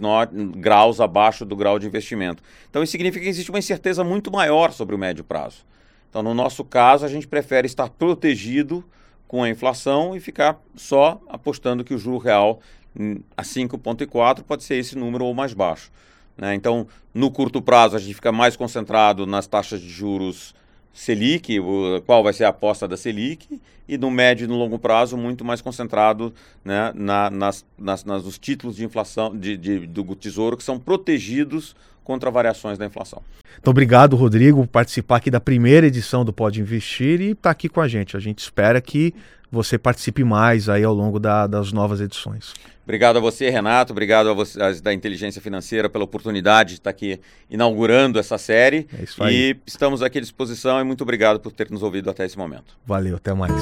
graus 0.55 1.01
abaixo 1.01 1.45
do 1.45 1.55
grau 1.55 1.79
de 1.79 1.87
investimento. 1.87 2.43
Então, 2.69 2.83
isso 2.83 2.91
significa 2.91 3.23
que 3.23 3.29
existe 3.29 3.49
uma 3.49 3.59
incerteza 3.59 4.03
muito 4.03 4.31
maior 4.31 4.71
sobre 4.71 4.95
o 4.95 4.97
médio 4.97 5.23
prazo. 5.23 5.65
Então, 6.09 6.21
no 6.21 6.33
nosso 6.33 6.63
caso, 6.63 7.05
a 7.05 7.09
gente 7.09 7.27
prefere 7.27 7.65
estar 7.65 7.89
protegido 7.89 8.83
com 9.27 9.43
a 9.43 9.49
inflação 9.49 10.15
e 10.15 10.19
ficar 10.19 10.59
só 10.75 11.21
apostando 11.27 11.83
que 11.83 11.93
o 11.93 11.97
juro 11.97 12.17
real 12.17 12.59
hum, 12.97 13.19
a 13.35 13.43
5,4 13.43 14.43
pode 14.43 14.63
ser 14.63 14.75
esse 14.75 14.97
número 14.97 15.25
ou 15.25 15.33
mais 15.33 15.53
baixo. 15.53 15.91
Né? 16.37 16.55
Então, 16.55 16.87
no 17.13 17.31
curto 17.31 17.61
prazo, 17.61 17.95
a 17.95 17.99
gente 17.99 18.15
fica 18.15 18.31
mais 18.31 18.55
concentrado 18.55 19.25
nas 19.25 19.47
taxas 19.47 19.81
de 19.81 19.89
juros 19.89 20.53
Selic, 20.93 21.57
qual 22.05 22.23
vai 22.23 22.33
ser 22.33 22.43
a 22.43 22.49
aposta 22.49 22.87
da 22.87 22.95
Selic, 22.95 23.59
e 23.87 23.97
no 23.97 24.11
médio 24.11 24.45
e 24.45 24.47
no 24.47 24.55
longo 24.55 24.77
prazo, 24.77 25.17
muito 25.17 25.43
mais 25.43 25.59
concentrado 25.59 26.33
né, 26.63 26.91
na, 26.95 27.29
nas, 27.31 27.65
nas, 27.77 28.05
nas, 28.05 28.23
nos 28.23 28.37
títulos 28.37 28.75
de 28.75 28.85
inflação 28.85 29.35
de, 29.35 29.57
de, 29.57 29.87
do 29.87 30.03
Tesouro 30.15 30.55
que 30.55 30.63
são 30.63 30.79
protegidos 30.79 31.75
contra 32.03 32.29
variações 32.29 32.77
da 32.77 32.85
inflação. 32.85 33.21
Então, 33.59 33.71
obrigado, 33.71 34.15
Rodrigo, 34.15 34.61
por 34.61 34.67
participar 34.67 35.17
aqui 35.17 35.31
da 35.31 35.39
primeira 35.39 35.87
edição 35.87 36.25
do 36.25 36.33
Pode 36.33 36.59
Investir 36.59 37.21
e 37.21 37.31
estar 37.31 37.41
tá 37.43 37.49
aqui 37.51 37.69
com 37.69 37.81
a 37.81 37.87
gente. 37.87 38.17
A 38.17 38.19
gente 38.19 38.39
espera 38.39 38.81
que 38.81 39.13
você 39.51 39.77
participe 39.77 40.23
mais 40.23 40.67
aí 40.67 40.83
ao 40.83 40.93
longo 40.93 41.19
da, 41.19 41.45
das 41.45 41.71
novas 41.71 42.01
edições. 42.01 42.53
Obrigado 42.83 43.17
a 43.17 43.19
você, 43.19 43.49
Renato. 43.49 43.93
Obrigado 43.93 44.29
a 44.29 44.33
vocês 44.33 44.81
da 44.81 44.93
Inteligência 44.93 45.41
Financeira 45.41 45.89
pela 45.89 46.03
oportunidade 46.03 46.71
de 46.71 46.79
estar 46.79 46.89
aqui 46.89 47.19
inaugurando 47.49 48.19
essa 48.19 48.37
série. 48.37 48.87
É 48.99 49.03
isso 49.03 49.23
aí. 49.23 49.51
E 49.51 49.57
estamos 49.65 50.01
aqui 50.01 50.17
à 50.17 50.21
disposição 50.21 50.81
e 50.81 50.83
muito 50.83 51.01
obrigado 51.01 51.39
por 51.39 51.51
ter 51.51 51.69
nos 51.69 51.83
ouvido 51.83 52.09
até 52.09 52.25
esse 52.25 52.37
momento. 52.37 52.75
Valeu, 52.85 53.15
até 53.15 53.33
mais. 53.33 53.53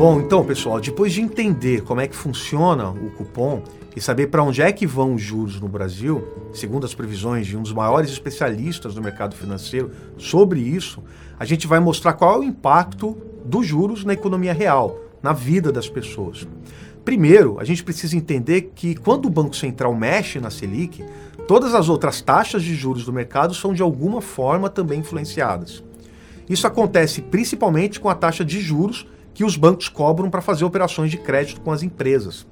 Bom, 0.00 0.18
então, 0.18 0.42
pessoal, 0.42 0.80
depois 0.80 1.12
de 1.12 1.20
entender 1.20 1.82
como 1.82 2.00
é 2.00 2.08
que 2.08 2.16
funciona 2.16 2.88
o 2.88 3.10
cupom 3.10 3.62
e 3.94 4.00
saber 4.00 4.28
para 4.28 4.42
onde 4.42 4.62
é 4.62 4.72
que 4.72 4.86
vão 4.86 5.12
os 5.12 5.20
juros 5.20 5.60
no 5.60 5.68
Brasil, 5.68 6.26
segundo 6.54 6.86
as 6.86 6.94
previsões 6.94 7.46
de 7.46 7.54
um 7.54 7.60
dos 7.60 7.74
maiores 7.74 8.10
especialistas 8.10 8.94
do 8.94 9.02
mercado 9.02 9.36
financeiro 9.36 9.90
sobre 10.16 10.58
isso, 10.58 11.02
a 11.38 11.44
gente 11.44 11.66
vai 11.66 11.80
mostrar 11.80 12.14
qual 12.14 12.36
é 12.36 12.38
o 12.38 12.42
impacto 12.42 13.14
dos 13.44 13.66
juros 13.66 14.02
na 14.02 14.14
economia 14.14 14.54
real, 14.54 14.98
na 15.22 15.34
vida 15.34 15.70
das 15.70 15.86
pessoas. 15.86 16.48
Primeiro, 17.04 17.60
a 17.60 17.64
gente 17.64 17.84
precisa 17.84 18.16
entender 18.16 18.72
que 18.74 18.94
quando 18.94 19.26
o 19.26 19.30
Banco 19.30 19.54
Central 19.54 19.94
mexe 19.94 20.40
na 20.40 20.48
Selic, 20.48 21.04
todas 21.46 21.74
as 21.74 21.90
outras 21.90 22.22
taxas 22.22 22.62
de 22.62 22.74
juros 22.74 23.04
do 23.04 23.12
mercado 23.12 23.52
são 23.52 23.74
de 23.74 23.82
alguma 23.82 24.22
forma 24.22 24.70
também 24.70 25.00
influenciadas. 25.00 25.84
Isso 26.48 26.66
acontece 26.66 27.20
principalmente 27.20 28.00
com 28.00 28.08
a 28.08 28.14
taxa 28.14 28.42
de 28.42 28.62
juros 28.62 29.06
que 29.34 29.44
os 29.44 29.56
bancos 29.56 29.88
cobram 29.88 30.30
para 30.30 30.40
fazer 30.40 30.64
operações 30.64 31.10
de 31.10 31.16
crédito 31.16 31.60
com 31.60 31.72
as 31.72 31.82
empresas. 31.82 32.46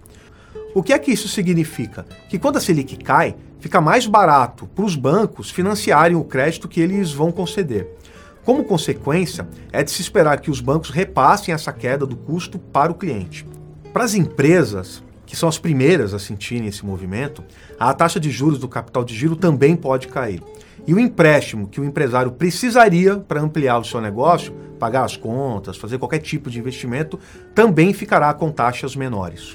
O 0.74 0.82
que 0.82 0.92
é 0.92 0.98
que 0.98 1.10
isso 1.10 1.28
significa? 1.28 2.06
Que 2.28 2.38
quando 2.38 2.56
a 2.56 2.60
Selic 2.60 2.96
cai, 2.96 3.34
fica 3.58 3.80
mais 3.80 4.06
barato 4.06 4.66
para 4.66 4.84
os 4.84 4.94
bancos 4.94 5.50
financiarem 5.50 6.16
o 6.16 6.24
crédito 6.24 6.68
que 6.68 6.80
eles 6.80 7.12
vão 7.12 7.32
conceder. 7.32 7.96
Como 8.44 8.64
consequência, 8.64 9.46
é 9.72 9.82
de 9.82 9.90
se 9.90 10.00
esperar 10.00 10.40
que 10.40 10.50
os 10.50 10.60
bancos 10.60 10.90
repassem 10.90 11.52
essa 11.52 11.72
queda 11.72 12.06
do 12.06 12.16
custo 12.16 12.58
para 12.58 12.90
o 12.90 12.94
cliente. 12.94 13.46
Para 13.92 14.04
as 14.04 14.14
empresas, 14.14 15.02
que 15.26 15.36
são 15.36 15.48
as 15.48 15.58
primeiras 15.58 16.14
a 16.14 16.18
sentirem 16.18 16.66
esse 16.66 16.84
movimento, 16.86 17.44
a 17.78 17.92
taxa 17.92 18.18
de 18.18 18.30
juros 18.30 18.58
do 18.58 18.68
capital 18.68 19.04
de 19.04 19.14
giro 19.14 19.36
também 19.36 19.76
pode 19.76 20.08
cair. 20.08 20.42
E 20.86 20.94
o 20.94 20.98
empréstimo 20.98 21.68
que 21.68 21.80
o 21.80 21.84
empresário 21.84 22.32
precisaria 22.32 23.16
para 23.16 23.42
ampliar 23.42 23.78
o 23.78 23.84
seu 23.84 24.00
negócio, 24.00 24.54
pagar 24.78 25.04
as 25.04 25.16
contas, 25.16 25.76
fazer 25.76 25.98
qualquer 25.98 26.20
tipo 26.20 26.50
de 26.50 26.58
investimento, 26.58 27.18
também 27.54 27.92
ficará 27.92 28.32
com 28.32 28.50
taxas 28.50 28.96
menores. 28.96 29.54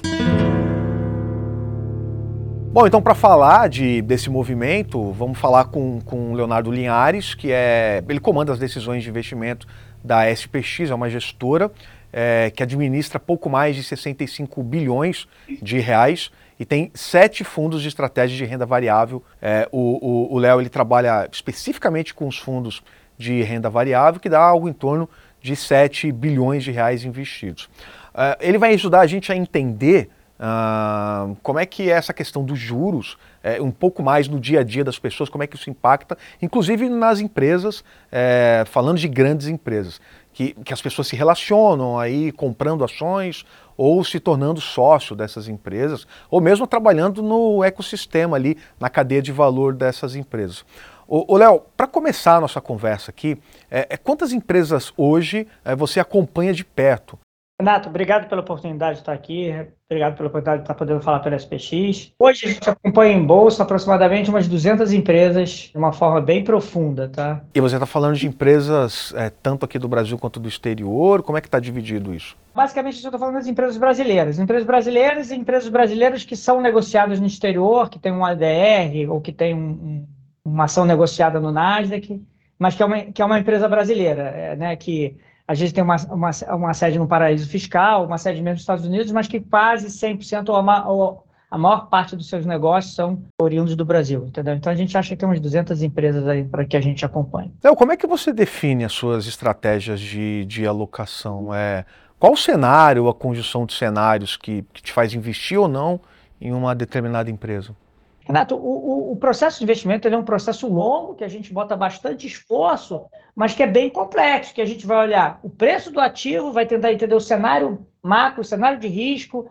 Bom, 2.74 2.88
então 2.88 3.00
para 3.00 3.14
falar 3.14 3.68
de, 3.68 4.02
desse 4.02 4.28
movimento, 4.28 5.12
vamos 5.12 5.38
falar 5.38 5.66
com, 5.66 6.00
com 6.00 6.32
o 6.32 6.34
Leonardo 6.34 6.72
Linhares, 6.72 7.32
que 7.32 7.52
é 7.52 8.02
ele 8.08 8.18
comanda 8.18 8.52
as 8.52 8.58
decisões 8.58 9.04
de 9.04 9.08
investimento 9.08 9.64
da 10.02 10.28
SPX, 10.28 10.90
é 10.90 10.94
uma 10.94 11.08
gestora 11.08 11.70
é, 12.12 12.50
que 12.50 12.64
administra 12.64 13.20
pouco 13.20 13.48
mais 13.48 13.74
de 13.76 13.82
65 13.84 14.60
bilhões 14.62 15.28
de 15.62 15.78
reais 15.78 16.32
e 16.58 16.64
tem 16.64 16.90
sete 16.94 17.44
fundos 17.44 17.80
de 17.80 17.86
estratégia 17.86 18.36
de 18.36 18.44
renda 18.44 18.66
variável. 18.66 19.22
É, 19.40 19.68
o 19.70 20.38
Léo 20.38 20.60
ele 20.60 20.68
trabalha 20.68 21.28
especificamente 21.32 22.12
com 22.12 22.26
os 22.26 22.38
fundos 22.38 22.82
de 23.16 23.42
renda 23.42 23.70
variável, 23.70 24.20
que 24.20 24.28
dá 24.28 24.40
algo 24.40 24.68
em 24.68 24.72
torno 24.72 25.08
de 25.40 25.54
7 25.54 26.10
bilhões 26.12 26.64
de 26.64 26.70
reais 26.70 27.04
investidos. 27.04 27.68
É, 28.14 28.38
ele 28.40 28.58
vai 28.58 28.74
ajudar 28.74 29.00
a 29.00 29.06
gente 29.06 29.30
a 29.30 29.36
entender 29.36 30.10
Uh, 30.34 31.36
como 31.44 31.60
é 31.60 31.64
que 31.64 31.88
é 31.88 31.94
essa 31.94 32.12
questão 32.12 32.44
dos 32.44 32.58
juros, 32.58 33.16
é, 33.40 33.62
um 33.62 33.70
pouco 33.70 34.02
mais 34.02 34.26
no 34.26 34.40
dia 34.40 34.60
a 34.60 34.62
dia 34.64 34.82
das 34.82 34.98
pessoas, 34.98 35.28
como 35.28 35.44
é 35.44 35.46
que 35.46 35.54
isso 35.54 35.70
impacta, 35.70 36.18
inclusive 36.42 36.88
nas 36.88 37.20
empresas, 37.20 37.84
é, 38.10 38.64
falando 38.66 38.98
de 38.98 39.06
grandes 39.06 39.46
empresas, 39.46 40.00
que, 40.32 40.52
que 40.64 40.74
as 40.74 40.82
pessoas 40.82 41.06
se 41.06 41.14
relacionam 41.14 41.98
aí 41.98 42.32
comprando 42.32 42.82
ações 42.82 43.46
ou 43.76 44.02
se 44.04 44.18
tornando 44.18 44.60
sócio 44.60 45.14
dessas 45.14 45.48
empresas, 45.48 46.06
ou 46.28 46.40
mesmo 46.40 46.66
trabalhando 46.66 47.22
no 47.22 47.62
ecossistema 47.62 48.36
ali, 48.36 48.58
na 48.78 48.90
cadeia 48.90 49.22
de 49.22 49.30
valor 49.30 49.72
dessas 49.72 50.16
empresas. 50.16 50.64
Ô, 51.06 51.36
Léo, 51.36 51.62
para 51.76 51.86
começar 51.86 52.36
a 52.36 52.40
nossa 52.40 52.60
conversa 52.60 53.10
aqui, 53.10 53.38
é, 53.70 53.86
é 53.90 53.96
quantas 53.96 54.32
empresas 54.32 54.92
hoje 54.96 55.46
é, 55.64 55.74
você 55.74 56.00
acompanha 56.00 56.52
de 56.52 56.64
perto? 56.64 57.18
Renato, 57.60 57.88
obrigado 57.88 58.28
pela 58.28 58.40
oportunidade 58.40 58.94
de 58.94 59.02
estar 59.02 59.12
aqui, 59.12 59.54
obrigado 59.88 60.16
pela 60.16 60.28
oportunidade 60.28 60.62
de 60.62 60.64
estar 60.64 60.74
podendo 60.74 61.00
falar 61.00 61.20
pela 61.20 61.36
SPX. 61.36 62.12
Hoje 62.18 62.46
a 62.46 62.48
gente 62.48 62.68
acompanha 62.68 63.14
em 63.14 63.24
bolsa 63.24 63.62
aproximadamente 63.62 64.28
umas 64.28 64.48
200 64.48 64.92
empresas 64.92 65.70
de 65.70 65.78
uma 65.78 65.92
forma 65.92 66.20
bem 66.20 66.42
profunda, 66.42 67.08
tá? 67.08 67.42
E 67.54 67.60
você 67.60 67.76
está 67.76 67.86
falando 67.86 68.16
de 68.16 68.26
empresas 68.26 69.14
é, 69.16 69.30
tanto 69.30 69.64
aqui 69.64 69.78
do 69.78 69.86
Brasil 69.86 70.18
quanto 70.18 70.40
do 70.40 70.48
exterior, 70.48 71.22
como 71.22 71.38
é 71.38 71.40
que 71.40 71.46
está 71.46 71.60
dividido 71.60 72.12
isso? 72.12 72.36
Basicamente, 72.52 72.96
eu 72.96 73.08
estou 73.08 73.20
falando 73.20 73.36
das 73.36 73.46
empresas 73.46 73.76
brasileiras. 73.76 74.38
Empresas 74.38 74.66
brasileiras 74.66 75.30
e 75.30 75.36
empresas 75.36 75.68
brasileiras 75.68 76.24
que 76.24 76.36
são 76.36 76.60
negociadas 76.60 77.20
no 77.20 77.26
exterior, 77.26 77.88
que 77.88 78.00
tem 78.00 78.12
um 78.12 78.24
ADR 78.24 79.08
ou 79.10 79.20
que 79.20 79.32
tem 79.32 79.54
um, 79.54 79.58
um, 79.58 80.06
uma 80.44 80.64
ação 80.64 80.84
negociada 80.84 81.40
no 81.40 81.50
Nasdaq, 81.50 82.22
mas 82.58 82.74
que 82.74 82.82
é 82.82 82.86
uma, 82.86 83.00
que 83.00 83.22
é 83.22 83.24
uma 83.24 83.38
empresa 83.38 83.68
brasileira, 83.68 84.22
é, 84.22 84.56
né, 84.56 84.76
que 84.76 85.16
a 85.46 85.54
gente 85.54 85.74
tem 85.74 85.84
uma, 85.84 85.96
uma, 86.10 86.30
uma 86.52 86.74
sede 86.74 86.98
no 86.98 87.06
paraíso 87.06 87.48
fiscal, 87.48 88.06
uma 88.06 88.18
sede 88.18 88.40
mesmo 88.40 88.54
nos 88.54 88.60
Estados 88.60 88.84
Unidos, 88.84 89.12
mas 89.12 89.28
que 89.28 89.40
quase 89.40 89.88
100% 89.88 90.48
ou 90.48 90.56
a, 90.56 90.88
ou 90.88 91.24
a 91.50 91.58
maior 91.58 91.88
parte 91.88 92.16
dos 92.16 92.28
seus 92.28 92.46
negócios 92.46 92.94
são 92.94 93.22
oriundos 93.40 93.76
do 93.76 93.84
Brasil, 93.84 94.24
entendeu? 94.26 94.54
Então 94.54 94.72
a 94.72 94.76
gente 94.76 94.96
acha 94.96 95.10
que 95.10 95.16
tem 95.16 95.28
umas 95.28 95.40
200 95.40 95.82
empresas 95.82 96.26
aí 96.26 96.44
para 96.44 96.64
que 96.64 96.76
a 96.76 96.80
gente 96.80 97.04
acompanhe. 97.04 97.52
Então, 97.58 97.76
como 97.76 97.92
é 97.92 97.96
que 97.96 98.06
você 98.06 98.32
define 98.32 98.84
as 98.84 98.92
suas 98.92 99.26
estratégias 99.26 100.00
de, 100.00 100.44
de 100.46 100.66
alocação? 100.66 101.54
É, 101.54 101.84
qual 102.18 102.32
o 102.32 102.36
cenário, 102.36 103.08
a 103.08 103.14
conjunção 103.14 103.66
de 103.66 103.74
cenários 103.74 104.36
que, 104.36 104.64
que 104.72 104.82
te 104.82 104.92
faz 104.92 105.14
investir 105.14 105.58
ou 105.58 105.68
não 105.68 106.00
em 106.40 106.52
uma 106.52 106.74
determinada 106.74 107.30
empresa? 107.30 107.76
Renato, 108.24 108.56
o, 108.56 109.12
o, 109.12 109.16
processo 109.16 109.58
de 109.58 109.64
investimento 109.64 110.08
é 110.08 110.16
um 110.16 110.24
processo 110.24 110.66
longo, 110.66 111.14
que 111.14 111.24
a 111.24 111.28
gente 111.28 111.52
bota 111.52 111.76
bastante 111.76 112.26
esforço, 112.26 113.04
mas 113.36 113.54
que 113.54 113.62
é 113.62 113.66
bem 113.66 113.90
complexo, 113.90 114.54
que 114.54 114.62
a 114.62 114.66
gente 114.66 114.86
vai 114.86 114.96
olhar 114.96 115.38
o 115.42 115.50
preço 115.50 115.90
do 115.90 116.00
ativo, 116.00 116.50
vai 116.50 116.64
tentar 116.64 116.90
entender 116.90 117.14
o 117.14 117.20
cenário 117.20 117.86
macro, 118.02 118.40
o 118.40 118.44
cenário 118.44 118.80
de 118.80 118.88
risco, 118.88 119.50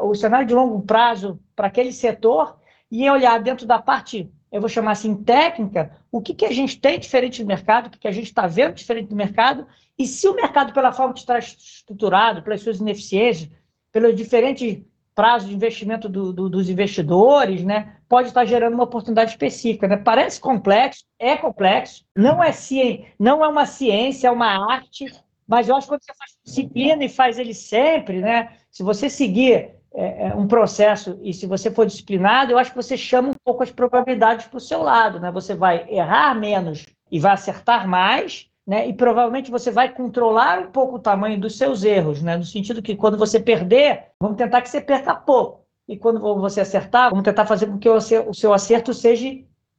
o 0.00 0.14
cenário 0.14 0.46
de 0.46 0.54
longo 0.54 0.80
prazo 0.80 1.38
para 1.54 1.66
aquele 1.66 1.92
setor, 1.92 2.56
e 2.90 3.08
olhar 3.10 3.38
dentro 3.42 3.66
da 3.66 3.78
parte, 3.78 4.30
eu 4.50 4.60
vou 4.60 4.70
chamar 4.70 4.92
assim, 4.92 5.14
técnica, 5.16 5.90
o 6.10 6.22
que, 6.22 6.32
que 6.32 6.46
a 6.46 6.52
gente 6.52 6.80
tem 6.80 6.98
diferente 6.98 7.42
do 7.42 7.46
mercado, 7.46 7.88
o 7.88 7.90
que, 7.90 7.98
que 7.98 8.08
a 8.08 8.12
gente 8.12 8.26
está 8.26 8.46
vendo 8.46 8.74
diferente 8.74 9.08
do 9.08 9.16
mercado, 9.16 9.66
e 9.98 10.06
se 10.06 10.26
o 10.28 10.34
mercado, 10.34 10.72
pela 10.72 10.92
forma 10.92 11.12
que 11.12 11.20
está 11.20 11.38
estruturado, 11.38 12.42
pelas 12.42 12.62
suas 12.62 12.80
ineficiências, 12.80 13.50
pelos 13.92 14.16
diferentes 14.16 14.82
prazo 15.14 15.46
de 15.46 15.54
investimento 15.54 16.08
do, 16.08 16.32
do, 16.32 16.48
dos 16.48 16.68
investidores, 16.68 17.64
né, 17.64 17.96
pode 18.08 18.28
estar 18.28 18.44
gerando 18.44 18.74
uma 18.74 18.84
oportunidade 18.84 19.30
específica. 19.30 19.86
Né? 19.86 19.96
Parece 19.96 20.40
complexo, 20.40 21.04
é 21.18 21.36
complexo, 21.36 22.04
não 22.16 22.42
é, 22.42 22.52
ci... 22.52 23.04
não 23.18 23.44
é 23.44 23.48
uma 23.48 23.66
ciência, 23.66 24.28
é 24.28 24.30
uma 24.30 24.74
arte, 24.74 25.06
mas 25.46 25.68
eu 25.68 25.76
acho 25.76 25.86
que 25.86 25.92
quando 25.92 26.02
você 26.02 26.14
faz 26.14 26.30
disciplina 26.44 27.04
e 27.04 27.08
faz 27.08 27.38
ele 27.38 27.54
sempre, 27.54 28.20
né, 28.20 28.50
se 28.70 28.82
você 28.82 29.08
seguir 29.08 29.74
é, 29.94 30.28
é 30.28 30.34
um 30.34 30.48
processo 30.48 31.18
e 31.22 31.32
se 31.32 31.46
você 31.46 31.70
for 31.70 31.86
disciplinado, 31.86 32.50
eu 32.50 32.58
acho 32.58 32.70
que 32.70 32.76
você 32.76 32.96
chama 32.96 33.28
um 33.28 33.36
pouco 33.44 33.62
as 33.62 33.70
probabilidades 33.70 34.46
para 34.46 34.56
o 34.56 34.60
seu 34.60 34.82
lado. 34.82 35.20
Né? 35.20 35.30
Você 35.30 35.54
vai 35.54 35.86
errar 35.88 36.34
menos 36.34 36.84
e 37.10 37.20
vai 37.20 37.32
acertar 37.32 37.86
mais, 37.86 38.48
né? 38.66 38.88
E 38.88 38.92
provavelmente 38.92 39.50
você 39.50 39.70
vai 39.70 39.92
controlar 39.92 40.60
um 40.60 40.70
pouco 40.70 40.96
o 40.96 40.98
tamanho 40.98 41.38
dos 41.38 41.58
seus 41.58 41.84
erros, 41.84 42.22
né? 42.22 42.36
No 42.36 42.44
sentido 42.44 42.82
que 42.82 42.96
quando 42.96 43.18
você 43.18 43.38
perder, 43.38 44.04
vamos 44.18 44.36
tentar 44.36 44.62
que 44.62 44.70
você 44.70 44.80
perca 44.80 45.14
pouco. 45.14 45.64
E 45.86 45.98
quando 45.98 46.20
você 46.40 46.62
acertar, 46.62 47.10
vamos 47.10 47.24
tentar 47.24 47.44
fazer 47.44 47.66
com 47.66 47.78
que 47.78 47.88
o 47.88 48.00
seu, 48.00 48.54
acerto 48.54 48.94
seja 48.94 49.28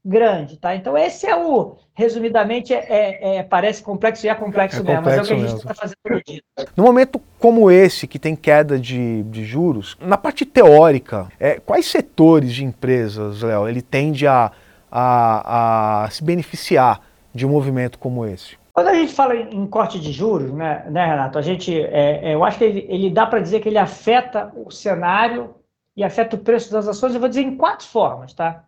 grande, 0.03 0.57
tá? 0.57 0.75
Então 0.75 0.95
esse 0.95 1.25
é 1.25 1.35
o, 1.35 1.77
resumidamente, 1.95 2.71
é, 2.75 2.85
é, 2.87 3.35
é 3.37 3.43
parece 3.43 3.81
complexo 3.81 4.23
e 4.23 4.29
é 4.29 4.35
complexo, 4.35 4.81
é 4.81 4.83
mesmo, 4.83 4.97
complexo 4.97 5.19
mas 5.19 5.29
é 5.29 5.33
o 5.33 5.37
que 5.37 5.43
a 5.43 5.47
gente 5.47 5.57
está 5.57 5.73
fazendo 5.73 5.97
todo 6.03 6.21
dia. 6.23 6.41
No 6.77 6.83
momento 6.83 7.19
como 7.39 7.71
esse, 7.71 8.05
que 8.05 8.19
tem 8.19 8.35
queda 8.35 8.77
de, 8.77 9.23
de 9.23 9.43
juros, 9.43 9.97
na 9.99 10.15
parte 10.15 10.45
teórica, 10.45 11.27
é, 11.39 11.59
quais 11.59 11.87
setores 11.87 12.53
de 12.53 12.63
empresas, 12.63 13.41
Léo, 13.41 13.67
ele 13.67 13.81
tende 13.81 14.27
a, 14.27 14.51
a, 14.91 16.03
a 16.03 16.09
se 16.11 16.23
beneficiar 16.23 17.01
de 17.33 17.47
um 17.47 17.49
movimento 17.49 17.97
como 17.97 18.27
esse? 18.27 18.63
Quando 18.75 18.89
a 18.89 18.93
gente 18.93 19.13
fala 19.13 19.33
em 19.37 19.65
corte 19.65 19.97
de 19.97 20.11
juros, 20.11 20.51
né, 20.51 20.85
né 20.89 21.05
Renato, 21.05 21.37
a 21.37 21.41
gente, 21.41 21.73
é, 21.73 22.31
é, 22.31 22.35
eu 22.35 22.43
acho 22.43 22.57
que 22.57 22.65
ele, 22.65 22.85
ele 22.89 23.09
dá 23.09 23.25
para 23.25 23.39
dizer 23.39 23.61
que 23.61 23.69
ele 23.69 23.77
afeta 23.77 24.51
o 24.53 24.69
cenário 24.69 25.55
e 25.95 26.03
afeta 26.03 26.35
o 26.35 26.39
preço 26.39 26.73
das 26.73 26.85
ações, 26.85 27.13
eu 27.13 27.21
vou 27.21 27.29
dizer 27.29 27.43
em 27.43 27.55
quatro 27.55 27.87
formas, 27.87 28.33
tá? 28.33 28.65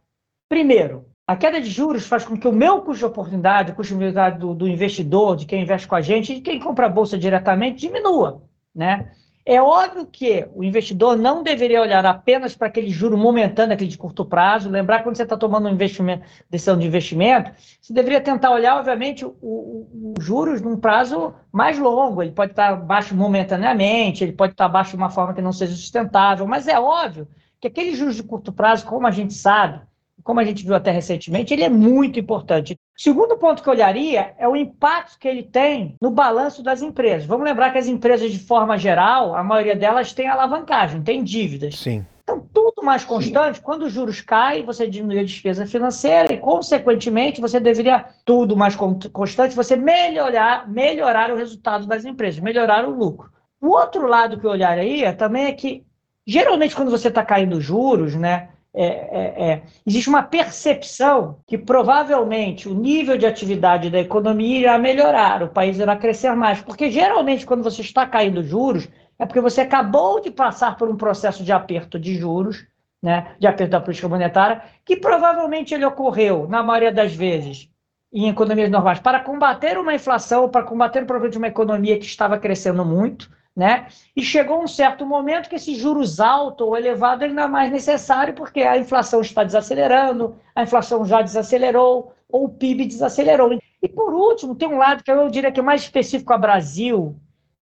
Primeiro, 0.47 1.05
a 1.27 1.35
queda 1.35 1.59
de 1.59 1.69
juros 1.69 2.07
faz 2.07 2.23
com 2.23 2.37
que 2.37 2.47
o 2.47 2.53
meu 2.53 2.81
custo 2.83 2.99
de 2.99 3.05
oportunidade, 3.05 3.73
o 3.73 3.75
custo 3.75 3.89
de 3.89 3.95
oportunidade 3.95 4.39
do, 4.39 4.53
do 4.53 4.65
investidor, 4.65 5.35
de 5.35 5.45
quem 5.45 5.63
investe 5.63 5.85
com 5.85 5.95
a 5.95 6.01
gente, 6.01 6.35
de 6.35 6.39
quem 6.41 6.57
compra 6.57 6.85
a 6.85 6.89
bolsa 6.89 7.17
diretamente, 7.17 7.81
diminua, 7.81 8.43
né? 8.73 9.11
É 9.49 9.61
óbvio 9.61 10.05
que 10.05 10.45
o 10.53 10.61
investidor 10.61 11.15
não 11.15 11.41
deveria 11.41 11.81
olhar 11.81 12.05
apenas 12.05 12.53
para 12.53 12.67
aquele 12.67 12.89
juro 12.89 13.17
momentâneo, 13.17 13.73
aquele 13.73 13.89
de 13.89 13.97
curto 13.97 14.25
prazo. 14.25 14.69
Lembrar 14.69 15.03
quando 15.03 15.15
você 15.15 15.23
está 15.23 15.37
tomando 15.37 15.69
um 15.69 15.71
investimento, 15.71 16.25
decisão 16.49 16.77
de 16.77 16.85
investimento, 16.85 17.53
você 17.79 17.93
deveria 17.93 18.19
tentar 18.19 18.51
olhar, 18.51 18.75
obviamente, 18.75 19.25
os 19.25 20.21
juros 20.21 20.61
num 20.61 20.75
prazo 20.75 21.33
mais 21.49 21.79
longo. 21.79 22.21
Ele 22.21 22.33
pode 22.33 22.51
estar 22.51 22.75
baixo 22.75 23.15
momentaneamente, 23.15 24.21
ele 24.21 24.33
pode 24.33 24.51
estar 24.51 24.67
baixo 24.67 24.91
de 24.91 24.97
uma 24.97 25.09
forma 25.09 25.33
que 25.33 25.41
não 25.41 25.53
seja 25.53 25.73
sustentável, 25.77 26.45
mas 26.45 26.67
é 26.67 26.77
óbvio 26.77 27.25
que 27.61 27.69
aquele 27.69 27.95
juros 27.95 28.17
de 28.17 28.23
curto 28.23 28.51
prazo, 28.51 28.85
como 28.85 29.07
a 29.07 29.11
gente 29.11 29.33
sabe, 29.33 29.79
como 30.23 30.41
a 30.41 30.43
gente 30.43 30.65
viu 30.65 30.75
até 30.75 30.91
recentemente, 30.91 31.53
ele 31.53 31.63
é 31.63 31.69
muito 31.69 32.19
importante. 32.19 32.77
Segundo 32.97 33.37
ponto 33.37 33.61
que 33.61 33.69
eu 33.69 33.73
olharia 33.73 34.33
é 34.39 34.47
o 34.47 34.55
impacto 34.55 35.19
que 35.19 35.27
ele 35.27 35.43
tem 35.43 35.95
no 36.01 36.09
balanço 36.09 36.63
das 36.63 36.81
empresas. 36.81 37.27
Vamos 37.27 37.45
lembrar 37.45 37.71
que 37.71 37.77
as 37.77 37.87
empresas, 37.87 38.31
de 38.31 38.39
forma 38.39 38.75
geral, 38.75 39.35
a 39.35 39.43
maioria 39.43 39.75
delas 39.75 40.13
tem 40.13 40.27
alavancagem, 40.27 41.03
tem 41.03 41.23
dívidas. 41.23 41.75
Sim. 41.75 42.03
Então, 42.23 42.43
tudo 42.51 42.83
mais 42.83 43.05
constante, 43.05 43.61
quando 43.61 43.83
os 43.83 43.93
juros 43.93 44.19
caem, 44.19 44.65
você 44.65 44.87
diminui 44.87 45.19
a 45.19 45.23
despesa 45.23 45.65
financeira 45.65 46.33
e, 46.33 46.37
consequentemente, 46.37 47.39
você 47.39 47.59
deveria, 47.59 48.03
tudo 48.25 48.57
mais 48.57 48.75
constante, 48.75 49.55
você 49.55 49.77
melhorar, 49.77 50.67
melhorar 50.67 51.31
o 51.31 51.37
resultado 51.37 51.85
das 51.85 52.03
empresas, 52.03 52.41
melhorar 52.41 52.83
o 52.83 52.89
lucro. 52.89 53.31
O 53.61 53.69
outro 53.69 54.07
lado 54.07 54.39
que 54.39 54.45
eu 54.45 54.51
olharia 54.51 55.13
também 55.13 55.45
é 55.45 55.53
que, 55.53 55.85
geralmente, 56.25 56.75
quando 56.75 56.91
você 56.91 57.07
está 57.07 57.23
caindo 57.23 57.61
juros, 57.61 58.15
né, 58.15 58.49
é, 58.79 58.85
é, 58.85 59.51
é, 59.51 59.61
existe 59.87 60.07
uma 60.07 60.21
percepção 60.21 61.39
que 61.47 61.57
provavelmente 61.57 62.69
o 62.69 62.75
nível 62.75 63.17
de 63.17 63.25
atividade 63.25 63.89
da 63.89 63.99
economia 63.99 64.59
irá 64.59 64.77
melhorar, 64.77 65.41
o 65.41 65.47
país 65.47 65.79
irá 65.79 65.95
crescer 65.95 66.35
mais, 66.35 66.61
porque 66.61 66.91
geralmente 66.91 67.43
quando 67.43 67.63
você 67.63 67.81
está 67.81 68.05
caindo 68.05 68.43
juros, 68.43 68.87
é 69.17 69.25
porque 69.25 69.41
você 69.41 69.61
acabou 69.61 70.21
de 70.21 70.29
passar 70.29 70.77
por 70.77 70.87
um 70.87 70.95
processo 70.95 71.43
de 71.43 71.51
aperto 71.51 71.97
de 71.97 72.13
juros, 72.13 72.67
né, 73.01 73.35
de 73.39 73.47
aperto 73.47 73.71
da 73.71 73.81
política 73.81 74.07
monetária, 74.07 74.61
que 74.85 74.95
provavelmente 74.95 75.73
ele 75.73 75.85
ocorreu, 75.85 76.47
na 76.47 76.61
maioria 76.61 76.91
das 76.91 77.15
vezes, 77.15 77.67
em 78.13 78.29
economias 78.29 78.69
normais 78.69 78.99
para 78.99 79.19
combater 79.19 79.79
uma 79.79 79.95
inflação, 79.95 80.49
para 80.49 80.63
combater 80.63 81.01
o 81.01 81.07
problema 81.07 81.31
de 81.31 81.37
uma 81.39 81.47
economia 81.47 81.97
que 81.97 82.05
estava 82.05 82.37
crescendo 82.37 82.85
muito, 82.85 83.27
né? 83.57 83.87
E 84.15 84.21
chegou 84.21 84.61
um 84.61 84.67
certo 84.67 85.03
momento 85.03 85.49
que 85.49 85.55
esse 85.55 85.73
juros 85.73 86.19
alto 86.19 86.63
ou 86.63 86.77
elevado 86.77 87.23
é 87.23 87.27
ainda 87.27 87.47
mais 87.47 87.71
necessário, 87.71 88.35
porque 88.35 88.61
a 88.61 88.77
inflação 88.77 89.19
está 89.19 89.43
desacelerando, 89.43 90.35
a 90.53 90.61
inflação 90.61 91.03
já 91.03 91.23
desacelerou, 91.23 92.13
ou 92.29 92.45
o 92.45 92.49
PIB 92.49 92.85
desacelerou. 92.85 93.57
E 93.81 93.89
por 93.89 94.13
último, 94.13 94.53
tem 94.53 94.67
um 94.67 94.77
lado 94.77 95.03
que 95.03 95.11
eu 95.11 95.27
diria 95.27 95.51
que 95.51 95.59
é 95.59 95.63
mais 95.63 95.81
específico 95.81 96.31
ao 96.31 96.39
Brasil, 96.39 97.15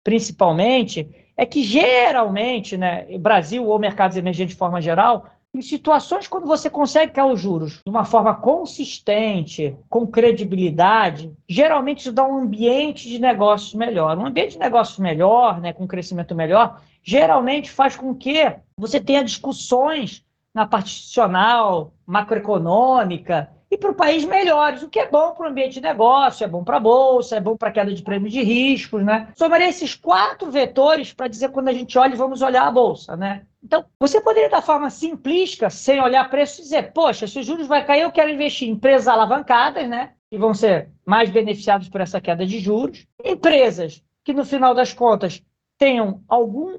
principalmente, 0.04 1.10
é 1.38 1.46
que 1.46 1.64
geralmente, 1.64 2.76
né, 2.76 3.06
Brasil 3.18 3.66
ou 3.66 3.80
mercados 3.80 4.18
emergentes 4.18 4.54
de 4.54 4.60
forma 4.60 4.82
geral, 4.82 5.30
em 5.56 5.62
situações 5.62 6.28
quando 6.28 6.46
você 6.46 6.70
consegue 6.70 7.14
cair 7.14 7.32
os 7.32 7.40
juros 7.40 7.82
de 7.86 7.90
uma 7.90 8.04
forma 8.04 8.36
consistente, 8.36 9.76
com 9.90 10.06
credibilidade, 10.06 11.32
geralmente 11.48 12.00
isso 12.00 12.12
dá 12.12 12.28
um 12.28 12.38
ambiente 12.40 13.08
de 13.08 13.20
negócios 13.20 13.74
melhor. 13.74 14.18
Um 14.18 14.26
ambiente 14.26 14.54
de 14.54 14.60
negócios 14.60 15.00
melhor, 15.00 15.62
né, 15.62 15.72
com 15.72 15.88
crescimento 15.88 16.36
melhor, 16.36 16.82
geralmente 17.02 17.72
faz 17.72 17.96
com 17.96 18.14
que 18.14 18.54
você 18.78 19.00
tenha 19.00 19.24
discussões 19.24 20.26
na 20.54 20.66
parte 20.66 20.88
institucional, 20.92 21.94
macroeconômica, 22.06 23.50
e 23.76 23.78
para 23.78 23.92
o 23.92 23.96
país 23.96 24.24
melhores, 24.24 24.84
o 24.84 24.90
que 24.90 25.00
é 25.00 25.10
bom 25.10 25.34
para 25.34 25.48
o 25.48 25.50
ambiente 25.50 25.74
de 25.74 25.82
negócio, 25.82 26.46
é 26.46 26.48
bom 26.48 26.64
para 26.64 26.78
a 26.78 26.80
bolsa, 26.80 27.36
é 27.36 27.42
bom 27.42 27.58
para 27.58 27.68
a 27.68 27.72
queda 27.74 27.94
de 27.94 28.02
prêmios 28.02 28.32
de 28.32 28.42
riscos, 28.42 29.04
né? 29.04 29.28
Somaria 29.36 29.68
esses 29.68 29.94
quatro 29.94 30.50
vetores 30.50 31.12
para 31.12 31.28
dizer 31.28 31.50
quando 31.50 31.68
a 31.68 31.74
gente 31.74 31.98
olha, 31.98 32.16
vamos 32.16 32.42
olhar 32.42 32.66
a 32.66 32.72
bolsa, 32.72 33.18
né? 33.18 33.46
Então, 33.62 33.84
você 34.00 34.22
poderia, 34.22 34.50
da 34.50 34.62
forma 34.62 34.90
simplística, 34.90 35.70
sem 35.70 36.02
olhar 36.02 36.30
preço, 36.30 36.62
dizer: 36.62 36.94
poxa, 36.94 37.28
se 37.28 37.38
os 37.38 37.46
juros 37.46 37.68
vai 37.68 37.86
cair, 37.86 38.04
eu 38.04 38.12
quero 38.14 38.30
investir 38.30 38.70
em 38.70 38.72
empresas 38.72 39.10
alavancadas, 39.10 39.90
né? 39.90 40.14
Que 40.30 40.38
vão 40.38 40.54
ser 40.54 40.90
mais 41.06 41.30
beneficiadas 41.30 41.90
por 41.90 42.00
essa 42.00 42.22
queda 42.22 42.46
de 42.46 42.60
juros. 42.60 43.06
Empresas 43.24 44.02
que, 44.24 44.32
no 44.32 44.46
final 44.46 44.74
das 44.74 44.94
contas, 44.94 45.44
tenham 45.78 46.24
algum 46.30 46.78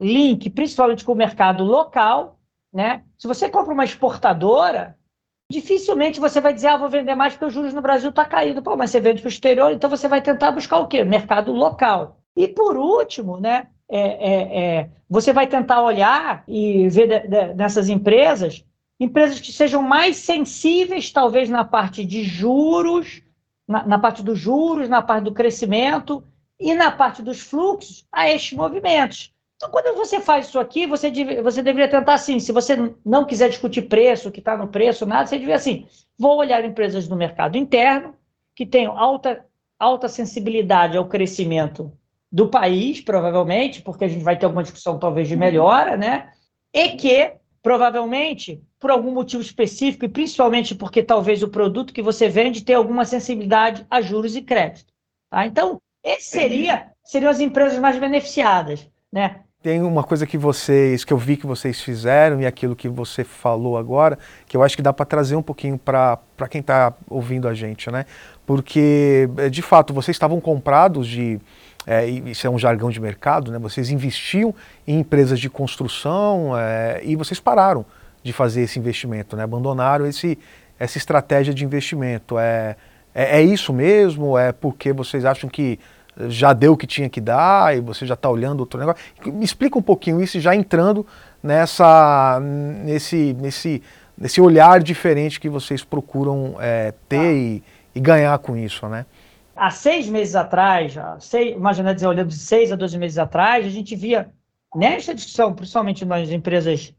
link, 0.00 0.48
principalmente 0.50 1.04
com 1.04 1.12
o 1.12 1.16
mercado 1.16 1.64
local, 1.64 2.38
né? 2.72 3.02
Se 3.18 3.26
você 3.26 3.48
compra 3.48 3.74
uma 3.74 3.84
exportadora, 3.84 4.96
dificilmente 5.50 6.20
você 6.20 6.40
vai 6.40 6.52
dizer, 6.52 6.68
ah, 6.68 6.76
vou 6.76 6.90
vender 6.90 7.14
mais 7.14 7.32
porque 7.32 7.46
os 7.46 7.54
juros 7.54 7.72
no 7.72 7.80
Brasil 7.80 8.10
está 8.10 8.24
caído. 8.24 8.62
Pô, 8.62 8.76
mas 8.76 8.90
você 8.90 9.00
vende 9.00 9.20
para 9.20 9.28
o 9.28 9.32
exterior, 9.32 9.72
então 9.72 9.88
você 9.88 10.06
vai 10.06 10.20
tentar 10.20 10.52
buscar 10.52 10.78
o 10.78 10.86
quê? 10.86 11.02
Mercado 11.04 11.52
local. 11.52 12.20
E 12.36 12.46
por 12.46 12.76
último, 12.76 13.40
né, 13.40 13.68
é, 13.88 14.00
é, 14.00 14.58
é, 14.58 14.90
você 15.08 15.32
vai 15.32 15.46
tentar 15.46 15.82
olhar 15.82 16.44
e 16.46 16.88
ver 16.88 17.08
de, 17.08 17.28
de, 17.28 17.54
nessas 17.54 17.88
empresas, 17.88 18.64
empresas 19.00 19.40
que 19.40 19.52
sejam 19.52 19.82
mais 19.82 20.16
sensíveis, 20.16 21.10
talvez, 21.10 21.48
na 21.48 21.64
parte 21.64 22.04
de 22.04 22.22
juros, 22.22 23.22
na, 23.66 23.86
na 23.86 23.98
parte 23.98 24.22
dos 24.22 24.38
juros, 24.38 24.88
na 24.88 25.00
parte 25.00 25.24
do 25.24 25.32
crescimento 25.32 26.22
e 26.60 26.74
na 26.74 26.90
parte 26.90 27.22
dos 27.22 27.40
fluxos 27.40 28.06
a 28.12 28.30
estes 28.30 28.56
movimentos. 28.56 29.32
Então, 29.58 29.70
quando 29.70 29.96
você 29.96 30.20
faz 30.20 30.46
isso 30.46 30.58
aqui, 30.60 30.86
você, 30.86 31.10
deve, 31.10 31.42
você 31.42 31.60
deveria 31.60 31.90
tentar 31.90 32.14
assim, 32.14 32.38
se 32.38 32.52
você 32.52 32.76
não 33.04 33.24
quiser 33.24 33.48
discutir 33.48 33.82
preço, 33.82 34.30
que 34.30 34.38
está 34.38 34.56
no 34.56 34.68
preço, 34.68 35.04
nada, 35.04 35.26
você 35.26 35.34
deveria 35.34 35.56
assim, 35.56 35.88
vou 36.16 36.38
olhar 36.38 36.64
empresas 36.64 37.08
no 37.08 37.16
mercado 37.16 37.58
interno, 37.58 38.14
que 38.54 38.64
tenham 38.64 38.96
alta, 38.96 39.44
alta 39.76 40.08
sensibilidade 40.08 40.96
ao 40.96 41.08
crescimento 41.08 41.92
do 42.30 42.48
país, 42.48 43.00
provavelmente, 43.00 43.82
porque 43.82 44.04
a 44.04 44.08
gente 44.08 44.22
vai 44.22 44.38
ter 44.38 44.46
alguma 44.46 44.62
discussão 44.62 44.96
talvez 44.96 45.26
de 45.26 45.34
melhora, 45.34 45.96
né? 45.96 46.30
E 46.72 46.90
que, 46.90 47.32
provavelmente, 47.60 48.62
por 48.78 48.92
algum 48.92 49.10
motivo 49.10 49.42
específico, 49.42 50.04
e 50.04 50.08
principalmente 50.08 50.72
porque 50.72 51.02
talvez 51.02 51.42
o 51.42 51.48
produto 51.48 51.92
que 51.92 52.02
você 52.02 52.28
vende 52.28 52.62
tenha 52.62 52.78
alguma 52.78 53.04
sensibilidade 53.04 53.84
a 53.90 54.00
juros 54.00 54.36
e 54.36 54.42
crédito. 54.42 54.92
Tá? 55.28 55.46
Então, 55.46 55.80
esse 56.04 56.30
seria, 56.30 56.92
seriam 57.02 57.30
as 57.30 57.40
empresas 57.40 57.78
mais 57.80 57.98
beneficiadas. 57.98 58.88
Né? 59.12 59.42
Tem 59.60 59.82
uma 59.82 60.04
coisa 60.04 60.24
que 60.24 60.38
vocês, 60.38 61.04
que 61.04 61.12
eu 61.12 61.18
vi 61.18 61.36
que 61.36 61.44
vocês 61.44 61.80
fizeram 61.80 62.40
e 62.40 62.46
aquilo 62.46 62.76
que 62.76 62.88
você 62.88 63.24
falou 63.24 63.76
agora, 63.76 64.16
que 64.46 64.56
eu 64.56 64.62
acho 64.62 64.76
que 64.76 64.82
dá 64.82 64.92
para 64.92 65.04
trazer 65.04 65.34
um 65.34 65.42
pouquinho 65.42 65.76
para 65.76 66.20
quem 66.48 66.60
está 66.60 66.94
ouvindo 67.10 67.48
a 67.48 67.54
gente, 67.54 67.90
né? 67.90 68.06
Porque, 68.46 69.28
eh, 69.36 69.48
de 69.48 69.60
fato, 69.60 69.92
vocês 69.92 70.14
estavam 70.14 70.40
comprados 70.40 71.08
de, 71.08 71.40
é, 71.84 72.06
isso 72.06 72.46
é 72.46 72.50
um 72.50 72.56
jargão 72.56 72.88
de 72.88 73.00
mercado, 73.00 73.50
né? 73.50 73.58
Vocês 73.58 73.90
investiam 73.90 74.54
em 74.86 75.00
empresas 75.00 75.40
de 75.40 75.50
construção 75.50 76.56
é, 76.56 77.00
e 77.02 77.16
vocês 77.16 77.40
pararam 77.40 77.84
de 78.22 78.32
fazer 78.32 78.62
esse 78.62 78.78
investimento, 78.78 79.36
né? 79.36 79.42
Abandonaram 79.42 80.06
esse, 80.06 80.38
essa 80.78 80.98
estratégia 80.98 81.52
de 81.52 81.64
investimento. 81.64 82.38
É, 82.38 82.76
é, 83.12 83.40
é 83.40 83.42
isso 83.42 83.72
mesmo? 83.72 84.38
É 84.38 84.52
porque 84.52 84.92
vocês 84.92 85.24
acham 85.24 85.50
que 85.50 85.80
já 86.28 86.52
deu 86.52 86.72
o 86.72 86.76
que 86.76 86.86
tinha 86.86 87.08
que 87.08 87.20
dar 87.20 87.76
e 87.76 87.80
você 87.80 88.04
já 88.06 88.14
está 88.14 88.28
olhando 88.28 88.60
outro 88.60 88.78
negócio. 88.78 89.02
Me 89.26 89.44
explica 89.44 89.78
um 89.78 89.82
pouquinho 89.82 90.20
isso, 90.20 90.40
já 90.40 90.54
entrando 90.54 91.06
nessa, 91.42 92.40
nesse, 92.40 93.34
nesse, 93.34 93.82
nesse 94.16 94.40
olhar 94.40 94.82
diferente 94.82 95.38
que 95.38 95.48
vocês 95.48 95.84
procuram 95.84 96.56
é, 96.58 96.92
ter 97.08 97.18
ah. 97.18 97.32
e, 97.32 97.62
e, 97.94 98.00
ganhar 98.00 98.36
com 98.38 98.56
isso, 98.56 98.88
né? 98.88 99.06
Há 99.54 99.70
seis 99.70 100.08
meses 100.08 100.36
atrás, 100.36 100.94
seis, 101.18 101.54
imagina 101.56 101.94
dizer, 101.94 102.06
olhando 102.06 102.28
de 102.28 102.38
seis 102.38 102.70
a 102.70 102.76
doze 102.76 102.96
meses 102.96 103.18
atrás, 103.18 103.66
a 103.66 103.70
gente 103.70 103.94
via 103.96 104.30
nesta 104.74 105.14
discussão, 105.14 105.52
principalmente 105.52 106.04
nas 106.04 106.30
empresas 106.30 106.94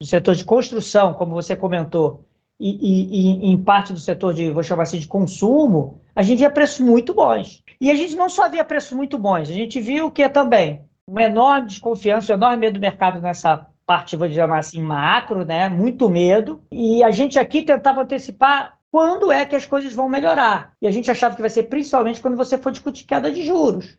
do 0.00 0.06
setor 0.06 0.36
de 0.36 0.44
construção, 0.44 1.12
como 1.14 1.34
você 1.34 1.56
comentou, 1.56 2.24
e, 2.60 2.70
e, 2.70 3.46
e, 3.46 3.50
em 3.50 3.56
parte 3.56 3.92
do 3.92 3.98
setor 3.98 4.32
de, 4.32 4.50
vou 4.50 4.62
chamar 4.62 4.84
assim, 4.84 4.98
de 4.98 5.08
consumo, 5.08 6.00
a 6.14 6.22
gente 6.22 6.38
via 6.38 6.50
preços 6.50 6.80
muito 6.80 7.14
bons. 7.14 7.62
E 7.80 7.90
a 7.90 7.94
gente 7.94 8.16
não 8.16 8.28
só 8.28 8.48
via 8.48 8.64
preços 8.64 8.92
muito 8.92 9.16
bons, 9.18 9.48
a 9.48 9.52
gente 9.52 9.80
viu 9.80 10.10
que 10.10 10.28
também 10.28 10.84
uma 11.06 11.22
enorme 11.22 11.68
desconfiança, 11.68 12.32
um 12.32 12.36
enorme 12.36 12.56
medo 12.58 12.74
do 12.74 12.80
mercado 12.80 13.20
nessa 13.20 13.66
parte, 13.86 14.16
vou 14.16 14.30
chamar 14.30 14.58
assim, 14.58 14.82
macro, 14.82 15.44
né? 15.44 15.68
Muito 15.68 16.10
medo. 16.10 16.62
E 16.70 17.02
a 17.02 17.10
gente 17.10 17.38
aqui 17.38 17.62
tentava 17.62 18.02
antecipar 18.02 18.78
quando 18.90 19.32
é 19.32 19.46
que 19.46 19.56
as 19.56 19.64
coisas 19.64 19.94
vão 19.94 20.08
melhorar. 20.08 20.74
E 20.82 20.86
a 20.86 20.90
gente 20.90 21.10
achava 21.10 21.34
que 21.34 21.40
vai 21.40 21.50
ser 21.50 21.64
principalmente 21.64 22.20
quando 22.20 22.36
você 22.36 22.58
for 22.58 22.70
discutir 22.70 23.04
queda 23.04 23.30
de 23.30 23.42
juros. 23.42 23.98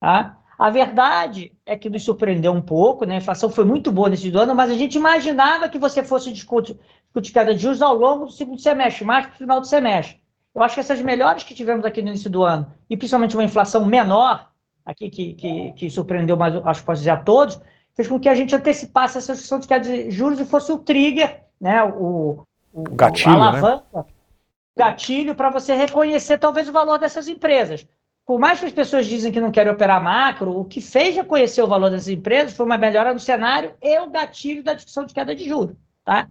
Tá? 0.00 0.38
A 0.58 0.70
verdade 0.70 1.52
é 1.66 1.76
que 1.76 1.90
nos 1.90 2.04
surpreendeu 2.04 2.52
um 2.52 2.62
pouco, 2.62 3.04
né? 3.04 3.16
A 3.16 3.18
inflação 3.18 3.50
foi 3.50 3.64
muito 3.64 3.90
boa 3.90 4.08
nesse 4.08 4.30
ano, 4.36 4.54
mas 4.54 4.70
a 4.70 4.74
gente 4.74 4.96
imaginava 4.96 5.68
que 5.68 5.78
você 5.78 6.04
fosse 6.04 6.32
discutir, 6.32 6.78
discutir 7.04 7.32
queda 7.32 7.54
de 7.54 7.60
juros 7.60 7.82
ao 7.82 7.94
longo 7.94 8.26
do 8.26 8.32
segundo 8.32 8.60
semestre, 8.60 9.04
mais 9.04 9.26
para 9.26 9.34
o 9.34 9.38
final 9.38 9.60
do 9.60 9.66
semestre. 9.66 10.20
Eu 10.56 10.62
acho 10.62 10.74
que 10.74 10.80
essas 10.80 11.02
melhores 11.02 11.42
que 11.42 11.54
tivemos 11.54 11.84
aqui 11.84 12.00
no 12.00 12.08
início 12.08 12.30
do 12.30 12.42
ano, 12.42 12.66
e 12.88 12.96
principalmente 12.96 13.36
uma 13.36 13.44
inflação 13.44 13.84
menor, 13.84 14.50
aqui 14.86 15.10
que, 15.10 15.34
que, 15.34 15.72
que 15.72 15.90
surpreendeu 15.90 16.36
mais, 16.36 16.56
acho 16.56 16.80
que 16.80 16.86
posso 16.86 17.00
dizer 17.00 17.10
a 17.10 17.18
todos, 17.18 17.60
fez 17.94 18.08
com 18.08 18.18
que 18.18 18.28
a 18.28 18.34
gente 18.34 18.56
antecipasse 18.56 19.18
essa 19.18 19.34
discussão 19.34 19.60
de 19.60 19.68
queda 19.68 19.84
de 19.84 20.10
juros 20.10 20.40
e 20.40 20.46
fosse 20.46 20.72
o 20.72 20.78
trigger, 20.78 21.42
né? 21.60 21.84
O, 21.84 22.42
o 22.72 22.82
gatilho, 22.92 23.32
a 23.32 23.38
né? 23.38 23.58
alavanca, 23.58 23.84
né? 23.94 24.04
gatilho 24.76 25.34
para 25.34 25.50
você 25.50 25.74
reconhecer 25.74 26.38
talvez 26.38 26.68
o 26.68 26.72
valor 26.72 26.98
dessas 26.98 27.28
empresas 27.28 27.86
por 28.26 28.40
mais 28.40 28.58
que 28.58 28.66
as 28.66 28.72
pessoas 28.72 29.06
dizem 29.06 29.30
que 29.30 29.40
não 29.40 29.52
querem 29.52 29.72
operar 29.72 30.02
macro, 30.02 30.58
o 30.58 30.64
que 30.64 30.80
fez 30.80 31.14
reconhecer 31.14 31.62
o 31.62 31.68
valor 31.68 31.90
dessas 31.90 32.08
empresas 32.08 32.56
foi 32.56 32.66
uma 32.66 32.76
melhora 32.76 33.14
no 33.14 33.20
cenário 33.20 33.72
e 33.80 33.98
o 34.00 34.10
gatilho 34.10 34.64
da 34.64 34.74
discussão 34.74 35.06
de 35.06 35.14
queda 35.14 35.34
de 35.34 35.48
juros. 35.48 35.76
Tá? 36.04 36.28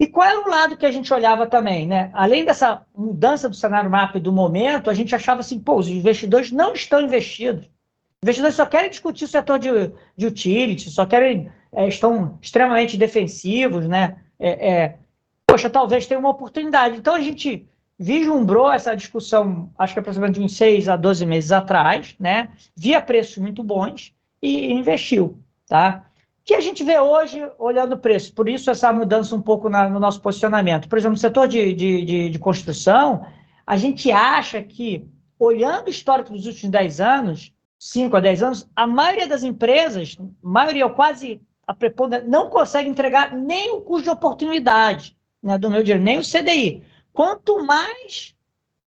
E 0.00 0.06
qual 0.06 0.26
era 0.26 0.40
o 0.40 0.48
lado 0.48 0.78
que 0.78 0.86
a 0.86 0.90
gente 0.90 1.12
olhava 1.12 1.46
também? 1.46 1.86
Né? 1.86 2.10
Além 2.14 2.42
dessa 2.42 2.86
mudança 2.96 3.50
do 3.50 3.54
cenário 3.54 3.90
macro 3.90 4.18
do 4.18 4.32
momento, 4.32 4.88
a 4.88 4.94
gente 4.94 5.14
achava 5.14 5.40
assim, 5.40 5.60
pô, 5.60 5.76
os 5.76 5.88
investidores 5.88 6.50
não 6.50 6.72
estão 6.72 7.02
investidos. 7.02 7.66
Os 7.66 8.22
investidores 8.22 8.56
só 8.56 8.64
querem 8.64 8.88
discutir 8.88 9.24
o 9.24 9.28
setor 9.28 9.58
de, 9.58 9.68
de 10.16 10.26
utility, 10.26 10.88
só 10.88 11.04
querem, 11.04 11.52
é, 11.70 11.86
estão 11.86 12.38
extremamente 12.40 12.96
defensivos, 12.96 13.86
né? 13.86 14.16
É, 14.38 14.70
é, 14.70 14.98
poxa, 15.46 15.68
talvez 15.68 16.06
tenha 16.06 16.18
uma 16.18 16.30
oportunidade. 16.30 16.96
Então 16.96 17.14
a 17.14 17.20
gente 17.20 17.68
vislumbrou 17.98 18.72
essa 18.72 18.96
discussão, 18.96 19.70
acho 19.78 19.92
que 19.92 20.00
aproximadamente 20.00 20.42
uns 20.42 20.56
6 20.56 20.88
a 20.88 20.96
12 20.96 21.26
meses 21.26 21.52
atrás, 21.52 22.16
né? 22.18 22.48
Via 22.74 23.02
preços 23.02 23.36
muito 23.36 23.62
bons 23.62 24.14
e 24.40 24.72
investiu, 24.72 25.38
tá? 25.68 26.09
Que 26.50 26.56
a 26.56 26.60
gente 26.60 26.82
vê 26.82 26.98
hoje 26.98 27.48
olhando 27.60 27.92
o 27.92 27.98
preço, 27.98 28.34
por 28.34 28.48
isso 28.48 28.72
essa 28.72 28.92
mudança 28.92 29.36
um 29.36 29.40
pouco 29.40 29.68
na, 29.68 29.88
no 29.88 30.00
nosso 30.00 30.20
posicionamento. 30.20 30.88
Por 30.88 30.98
exemplo, 30.98 31.12
no 31.12 31.16
setor 31.16 31.46
de, 31.46 31.72
de, 31.72 32.04
de, 32.04 32.28
de, 32.28 32.38
construção, 32.40 33.24
a 33.64 33.76
gente 33.76 34.10
acha 34.10 34.60
que, 34.60 35.06
olhando 35.38 35.86
o 35.86 35.90
histórico 35.90 36.32
dos 36.32 36.46
últimos 36.46 36.72
10 36.72 37.00
anos, 37.00 37.54
5 37.78 38.16
a 38.16 38.20
10 38.20 38.42
anos, 38.42 38.68
a 38.74 38.84
maioria 38.84 39.28
das 39.28 39.44
empresas, 39.44 40.18
maioria 40.42 40.86
ou 40.86 40.92
quase 40.92 41.40
a 41.64 41.72
preponderância, 41.72 42.28
não 42.28 42.50
consegue 42.50 42.88
entregar 42.88 43.32
nem 43.32 43.70
o 43.70 43.82
custo 43.82 44.06
de 44.06 44.10
oportunidade 44.10 45.16
né, 45.40 45.56
do 45.56 45.70
meu 45.70 45.84
dinheiro, 45.84 46.02
nem 46.02 46.18
o 46.18 46.22
CDI. 46.22 46.82
Quanto 47.12 47.64
mais 47.64 48.34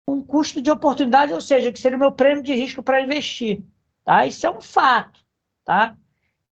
um 0.09 0.21
custo 0.21 0.61
de 0.61 0.73
oportunidade, 0.73 1.33
ou 1.33 1.41
seja, 1.41 1.71
que 1.71 1.79
seria 1.79 1.97
o 1.97 2.01
meu 2.01 2.11
prêmio 2.11 2.43
de 2.43 2.53
risco 2.53 2.83
para 2.83 3.01
investir. 3.01 3.63
Tá? 4.05 4.27
Isso 4.27 4.45
é 4.45 4.51
um 4.51 4.61
fato. 4.61 5.21
Tá? 5.65 5.97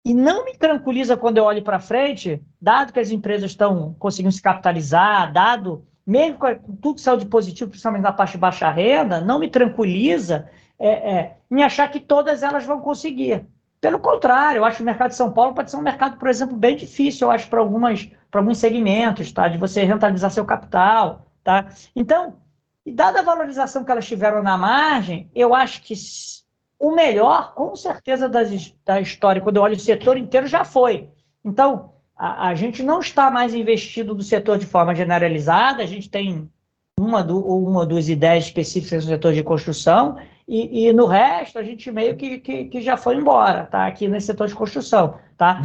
E 0.05 0.12
não 0.12 0.44
me 0.44 0.57
tranquiliza 0.57 1.16
quando 1.16 1.38
eu 1.38 1.44
olho 1.44 1.62
para 1.62 1.78
frente, 1.78 2.42
dado 2.61 2.92
que 2.92 2.98
as 2.98 3.11
empresas 3.11 3.53
estão 3.53 3.94
conseguindo 3.98 4.32
se 4.32 4.42
capitalizar, 4.42 5.32
dado 5.32 5.86
mesmo 6.05 6.38
com 6.38 6.76
tudo 6.76 6.94
que 6.96 7.00
saiu 7.00 7.16
de 7.16 7.26
positivo, 7.26 7.70
principalmente 7.70 8.03
na 8.03 8.12
parte 8.12 8.32
de 8.32 8.38
baixa 8.38 8.68
renda, 8.70 9.20
não 9.20 9.38
me 9.38 9.48
tranquiliza 9.48 10.48
é, 10.78 10.88
é, 10.88 11.36
em 11.48 11.62
achar 11.62 11.88
que 11.88 12.00
todas 12.00 12.42
elas 12.42 12.64
vão 12.64 12.80
conseguir. 12.80 13.46
Pelo 13.80 13.98
contrário, 14.00 14.59
eu 14.59 14.64
acho 14.64 14.78
que 14.78 14.82
o 14.82 14.86
mercado 14.86 15.11
de 15.11 15.16
São 15.16 15.32
Paulo 15.32 15.55
pode 15.55 15.70
ser 15.70 15.76
um 15.76 15.82
mercado, 15.82 16.16
por 16.16 16.28
exemplo, 16.28 16.57
bem 16.57 16.76
difícil, 16.76 17.28
eu 17.28 17.30
acho, 17.30 17.48
para 17.48 17.61
algumas 17.61 18.11
para 18.30 18.40
alguns 18.40 18.59
segmentos, 18.59 19.30
tá? 19.30 19.46
De 19.46 19.59
você 19.59 19.84
rentabilizar 19.84 20.30
seu 20.30 20.44
capital, 20.44 21.26
tá? 21.44 21.66
Então, 21.94 22.38
dada 22.86 23.20
a 23.20 23.22
valorização 23.22 23.84
que 23.84 23.90
elas 23.90 24.07
tiveram 24.07 24.42
na 24.42 24.57
margem, 24.57 25.30
eu 25.34 25.55
acho 25.55 25.82
que 25.82 25.94
o 26.83 26.91
melhor, 26.91 27.55
com 27.55 27.76
certeza, 27.76 28.28
das, 28.28 28.74
da 28.85 29.01
história, 29.01 29.41
quando 29.41 29.57
eu 29.57 29.62
olho 29.62 29.76
o 29.76 29.78
setor 29.78 30.16
inteiro, 30.16 30.49
já 30.49 30.64
foi. 30.64 31.09
Então, 31.45 31.93
a, 32.16 32.49
a, 32.49 32.55
gente 32.57 32.83
não 32.83 32.99
está 32.99 33.30
mais 33.30 33.55
investido 33.55 34.16
no 34.16 34.22
setor 34.22 34.59
de 34.59 34.66
forma 34.66 34.93
generalizada, 34.93 35.80
a 35.80 35.87
gente 35.87 36.11
tem 36.11 36.51
uma, 36.99 37.22
do, 37.22 37.39
uma 37.39 37.87
duas 37.87 38.09
ideias 38.09 38.47
específicas 38.47 39.05
no 39.05 39.12
setor 39.12 39.33
de 39.33 39.45
construção, 39.45 40.16
e, 40.49 40.89
e 40.89 40.93
no 40.93 41.07
resto 41.07 41.57
a 41.57 41.62
gente 41.62 41.89
meio 41.93 42.16
que, 42.16 42.39
que, 42.39 42.64
que, 42.64 42.80
já 42.80 42.97
foi 42.97 43.14
embora, 43.14 43.64
tá? 43.66 43.87
Aqui 43.87 44.09
nesse 44.09 44.26
setor 44.26 44.49
de 44.49 44.55
construção, 44.57 45.14
tá? 45.37 45.62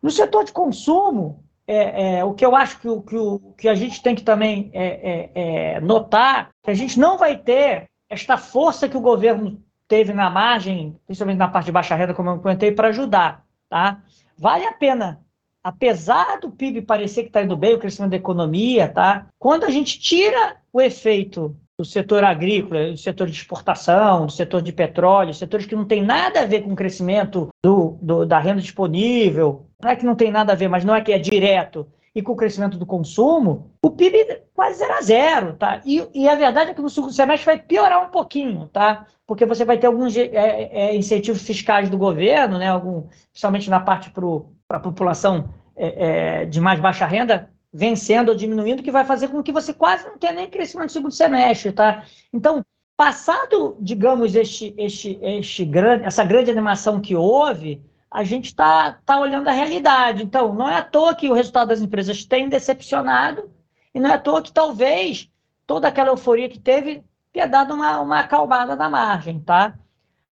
No 0.00 0.08
setor 0.08 0.44
de 0.44 0.52
consumo, 0.52 1.42
é, 1.66 2.18
é, 2.18 2.24
o 2.24 2.32
que 2.32 2.46
eu 2.46 2.54
acho 2.54 2.78
que, 2.78 2.88
o, 2.88 3.02
que, 3.02 3.16
o, 3.16 3.40
que 3.58 3.68
a 3.68 3.74
gente 3.74 4.00
tem 4.00 4.14
que 4.14 4.22
também 4.22 4.70
é, 4.72 4.86
é, 5.34 5.74
é 5.74 5.80
notar, 5.80 6.50
que 6.62 6.70
a 6.70 6.74
gente 6.74 6.96
não 6.96 7.18
vai 7.18 7.36
ter 7.36 7.88
esta 8.08 8.36
força 8.36 8.88
que 8.88 8.96
o 8.96 9.00
governo 9.00 9.60
teve 9.90 10.12
na 10.12 10.30
margem, 10.30 10.96
principalmente 11.04 11.38
na 11.38 11.48
parte 11.48 11.66
de 11.66 11.72
baixa 11.72 11.96
renda, 11.96 12.14
como 12.14 12.30
eu 12.30 12.38
comentei, 12.38 12.70
para 12.70 12.88
ajudar. 12.88 13.44
Tá? 13.68 14.00
Vale 14.38 14.64
a 14.64 14.72
pena, 14.72 15.20
apesar 15.64 16.38
do 16.38 16.48
PIB 16.48 16.82
parecer 16.82 17.24
que 17.24 17.28
está 17.28 17.42
indo 17.42 17.56
bem, 17.56 17.74
o 17.74 17.78
crescimento 17.78 18.12
da 18.12 18.16
economia, 18.16 18.88
tá? 18.88 19.26
quando 19.36 19.64
a 19.64 19.70
gente 19.70 19.98
tira 19.98 20.56
o 20.72 20.80
efeito 20.80 21.56
do 21.76 21.84
setor 21.84 22.22
agrícola, 22.22 22.92
do 22.92 22.96
setor 22.96 23.26
de 23.26 23.32
exportação, 23.32 24.26
do 24.26 24.32
setor 24.32 24.62
de 24.62 24.72
petróleo, 24.72 25.34
setores 25.34 25.66
que 25.66 25.74
não 25.74 25.84
tem 25.84 26.02
nada 26.02 26.42
a 26.42 26.46
ver 26.46 26.62
com 26.62 26.72
o 26.72 26.76
crescimento 26.76 27.48
do, 27.64 27.98
do, 28.00 28.24
da 28.24 28.38
renda 28.38 28.60
disponível, 28.60 29.66
não 29.82 29.90
é 29.90 29.96
que 29.96 30.06
não 30.06 30.14
tem 30.14 30.30
nada 30.30 30.52
a 30.52 30.56
ver, 30.56 30.68
mas 30.68 30.84
não 30.84 30.94
é 30.94 31.00
que 31.00 31.12
é 31.12 31.18
direto, 31.18 31.84
e 32.14 32.22
com 32.22 32.32
o 32.32 32.36
crescimento 32.36 32.76
do 32.76 32.86
consumo, 32.86 33.70
o 33.82 33.90
PIB 33.90 34.42
quase 34.52 34.78
zero 34.78 34.92
a 34.92 35.00
zero, 35.00 35.52
tá? 35.54 35.80
E, 35.84 36.06
e 36.12 36.28
a 36.28 36.34
verdade 36.34 36.70
é 36.70 36.74
que 36.74 36.82
no 36.82 36.90
segundo 36.90 37.12
semestre 37.12 37.46
vai 37.46 37.58
piorar 37.58 38.04
um 38.04 38.10
pouquinho, 38.10 38.68
tá? 38.72 39.06
Porque 39.26 39.46
você 39.46 39.64
vai 39.64 39.78
ter 39.78 39.86
alguns 39.86 40.16
é, 40.16 40.28
é, 40.32 40.96
incentivos 40.96 41.42
fiscais 41.42 41.88
do 41.88 41.96
governo, 41.96 42.58
né? 42.58 42.68
Algum, 42.68 43.04
principalmente 43.30 43.70
na 43.70 43.80
parte 43.80 44.10
para 44.10 44.76
a 44.76 44.80
população 44.80 45.50
é, 45.76 46.40
é, 46.42 46.44
de 46.46 46.60
mais 46.60 46.80
baixa 46.80 47.06
renda, 47.06 47.48
vencendo 47.72 48.30
ou 48.30 48.34
diminuindo, 48.34 48.82
que 48.82 48.90
vai 48.90 49.04
fazer 49.04 49.28
com 49.28 49.42
que 49.42 49.52
você 49.52 49.72
quase 49.72 50.04
não 50.04 50.18
tenha 50.18 50.32
nem 50.32 50.50
crescimento 50.50 50.88
no 50.88 50.92
segundo 50.92 51.14
semestre, 51.14 51.70
tá? 51.70 52.04
Então, 52.32 52.64
passado, 52.96 53.76
digamos, 53.80 54.34
este, 54.34 54.74
este, 54.76 55.18
este 55.22 55.64
grande, 55.64 56.04
essa 56.04 56.24
grande 56.24 56.50
animação 56.50 57.00
que 57.00 57.14
houve, 57.14 57.80
a 58.10 58.24
gente 58.24 58.46
está 58.46 58.98
tá 59.06 59.20
olhando 59.20 59.48
a 59.48 59.52
realidade. 59.52 60.22
Então, 60.22 60.52
não 60.52 60.68
é 60.68 60.76
à 60.76 60.82
toa 60.82 61.14
que 61.14 61.28
o 61.28 61.34
resultado 61.34 61.68
das 61.68 61.80
empresas 61.80 62.24
tem 62.24 62.48
decepcionado, 62.48 63.50
e 63.94 64.00
não 64.00 64.10
é 64.10 64.14
à 64.14 64.18
toa 64.18 64.42
que 64.42 64.52
talvez 64.52 65.30
toda 65.66 65.88
aquela 65.88 66.10
euforia 66.10 66.48
que 66.48 66.58
teve 66.58 67.04
tenha 67.32 67.46
dado 67.46 67.74
uma, 67.74 68.00
uma 68.00 68.20
acalmada 68.20 68.74
na 68.74 68.90
margem, 68.90 69.40
tá? 69.40 69.78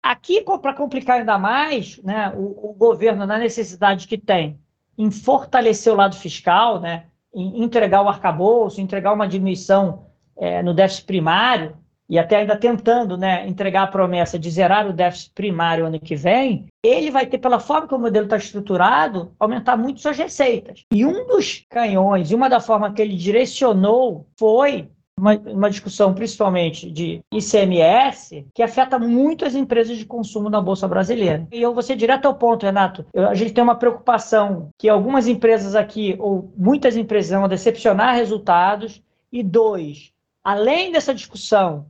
Aqui, 0.02 0.40
para 0.40 0.72
complicar 0.72 1.18
ainda 1.18 1.36
mais, 1.36 2.00
né, 2.02 2.32
o, 2.34 2.70
o, 2.70 2.72
governo, 2.72 3.26
na 3.26 3.38
necessidade 3.38 4.06
que 4.06 4.16
tem 4.16 4.58
em 4.96 5.10
fortalecer 5.10 5.92
o 5.92 5.96
lado 5.96 6.16
fiscal, 6.16 6.80
né, 6.80 7.06
em 7.34 7.62
entregar 7.62 8.02
o 8.02 8.08
arcabouço, 8.08 8.80
entregar 8.80 9.12
uma 9.12 9.28
diminuição 9.28 10.06
é, 10.38 10.62
no 10.62 10.72
déficit 10.72 11.06
primário, 11.06 11.76
e 12.08 12.18
até 12.18 12.36
ainda 12.36 12.56
tentando 12.56 13.16
né, 13.16 13.46
entregar 13.46 13.82
a 13.82 13.88
promessa 13.88 14.38
de 14.38 14.50
zerar 14.50 14.88
o 14.88 14.92
déficit 14.92 15.32
primário 15.34 15.86
ano 15.86 15.98
que 15.98 16.14
vem, 16.14 16.66
ele 16.82 17.10
vai 17.10 17.26
ter, 17.26 17.38
pela 17.38 17.58
forma 17.58 17.88
que 17.88 17.94
o 17.94 17.98
modelo 17.98 18.26
está 18.26 18.36
estruturado, 18.36 19.32
aumentar 19.38 19.76
muito 19.76 20.00
suas 20.00 20.16
receitas. 20.16 20.84
E 20.92 21.04
um 21.04 21.26
dos 21.26 21.64
canhões, 21.68 22.30
e 22.30 22.34
uma 22.34 22.48
da 22.48 22.60
forma 22.60 22.92
que 22.92 23.02
ele 23.02 23.16
direcionou 23.16 24.26
foi 24.38 24.88
uma, 25.18 25.34
uma, 25.34 25.70
discussão 25.70 26.12
principalmente 26.12 26.90
de 26.90 27.20
ICMS 27.32 28.46
que 28.54 28.62
afeta 28.62 28.98
muito 28.98 29.46
as 29.46 29.54
empresas 29.54 29.96
de 29.96 30.04
consumo 30.04 30.50
na 30.50 30.60
Bolsa 30.60 30.86
Brasileira. 30.86 31.48
E 31.50 31.60
eu 31.60 31.72
vou 31.72 31.82
ser 31.82 31.96
direto 31.96 32.26
ao 32.26 32.34
ponto, 32.34 32.66
Renato. 32.66 33.06
Eu, 33.14 33.26
a 33.28 33.34
gente 33.34 33.54
tem 33.54 33.64
uma 33.64 33.74
preocupação 33.74 34.68
que 34.78 34.88
algumas 34.88 35.26
empresas 35.26 35.74
aqui, 35.74 36.14
ou 36.18 36.52
muitas 36.54 36.96
empresas, 36.96 37.38
vão 37.38 37.48
decepcionar 37.48 38.14
resultados. 38.14 39.02
E 39.32 39.42
dois, 39.42 40.12
além 40.44 40.92
dessa 40.92 41.14
discussão 41.14 41.86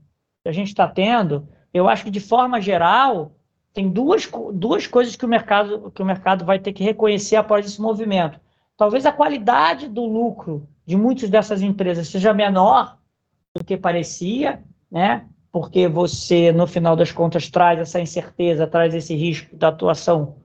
que 0.46 0.50
a 0.50 0.52
gente 0.52 0.68
está 0.68 0.86
tendo, 0.86 1.48
eu 1.74 1.88
acho 1.88 2.04
que 2.04 2.10
de 2.10 2.20
forma 2.20 2.60
geral 2.60 3.32
tem 3.74 3.90
duas, 3.90 4.30
duas 4.52 4.86
coisas 4.86 5.16
que 5.16 5.24
o 5.24 5.28
mercado 5.28 5.90
que 5.90 6.00
o 6.00 6.06
mercado 6.06 6.44
vai 6.44 6.60
ter 6.60 6.72
que 6.72 6.84
reconhecer 6.84 7.34
após 7.34 7.66
esse 7.66 7.82
movimento. 7.82 8.38
Talvez 8.76 9.04
a 9.04 9.10
qualidade 9.10 9.88
do 9.88 10.04
lucro 10.06 10.68
de 10.86 10.96
muitas 10.96 11.28
dessas 11.28 11.62
empresas 11.62 12.06
seja 12.06 12.32
menor 12.32 12.96
do 13.52 13.64
que 13.64 13.76
parecia, 13.76 14.62
né? 14.88 15.26
Porque 15.50 15.88
você 15.88 16.52
no 16.52 16.66
final 16.68 16.94
das 16.94 17.10
contas 17.10 17.50
traz 17.50 17.80
essa 17.80 18.00
incerteza, 18.00 18.68
traz 18.68 18.94
esse 18.94 19.16
risco 19.16 19.56
da 19.56 19.68
atuação 19.68 20.36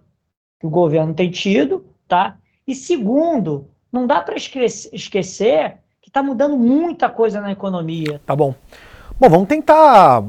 que 0.59 0.65
o 0.65 0.69
governo 0.69 1.13
tem 1.13 1.29
tido, 1.29 1.85
tá? 2.07 2.39
E 2.65 2.73
segundo, 2.73 3.69
não 3.91 4.07
dá 4.07 4.19
para 4.19 4.35
esquecer 4.35 5.77
que 6.01 6.09
está 6.09 6.23
mudando 6.23 6.57
muita 6.57 7.07
coisa 7.07 7.39
na 7.39 7.51
economia. 7.51 8.19
Tá 8.25 8.35
bom. 8.35 8.55
Bom, 9.21 9.29
vamos 9.29 9.47
tentar 9.49 10.23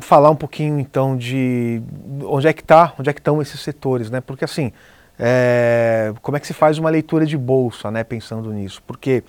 falar 0.00 0.30
um 0.30 0.34
pouquinho 0.34 0.78
então 0.78 1.18
de 1.18 1.82
onde 2.24 2.48
é 2.48 2.52
que 2.54 2.62
está, 2.62 2.94
onde 2.98 3.10
é 3.10 3.12
que 3.12 3.20
estão 3.20 3.42
esses 3.42 3.60
setores, 3.60 4.10
né? 4.10 4.22
Porque 4.22 4.42
assim, 4.42 4.72
é, 5.18 6.14
como 6.22 6.38
é 6.38 6.40
que 6.40 6.46
se 6.46 6.54
faz 6.54 6.78
uma 6.78 6.88
leitura 6.88 7.26
de 7.26 7.36
bolsa, 7.36 7.90
né? 7.90 8.02
Pensando 8.02 8.50
nisso, 8.50 8.82
porque 8.86 9.22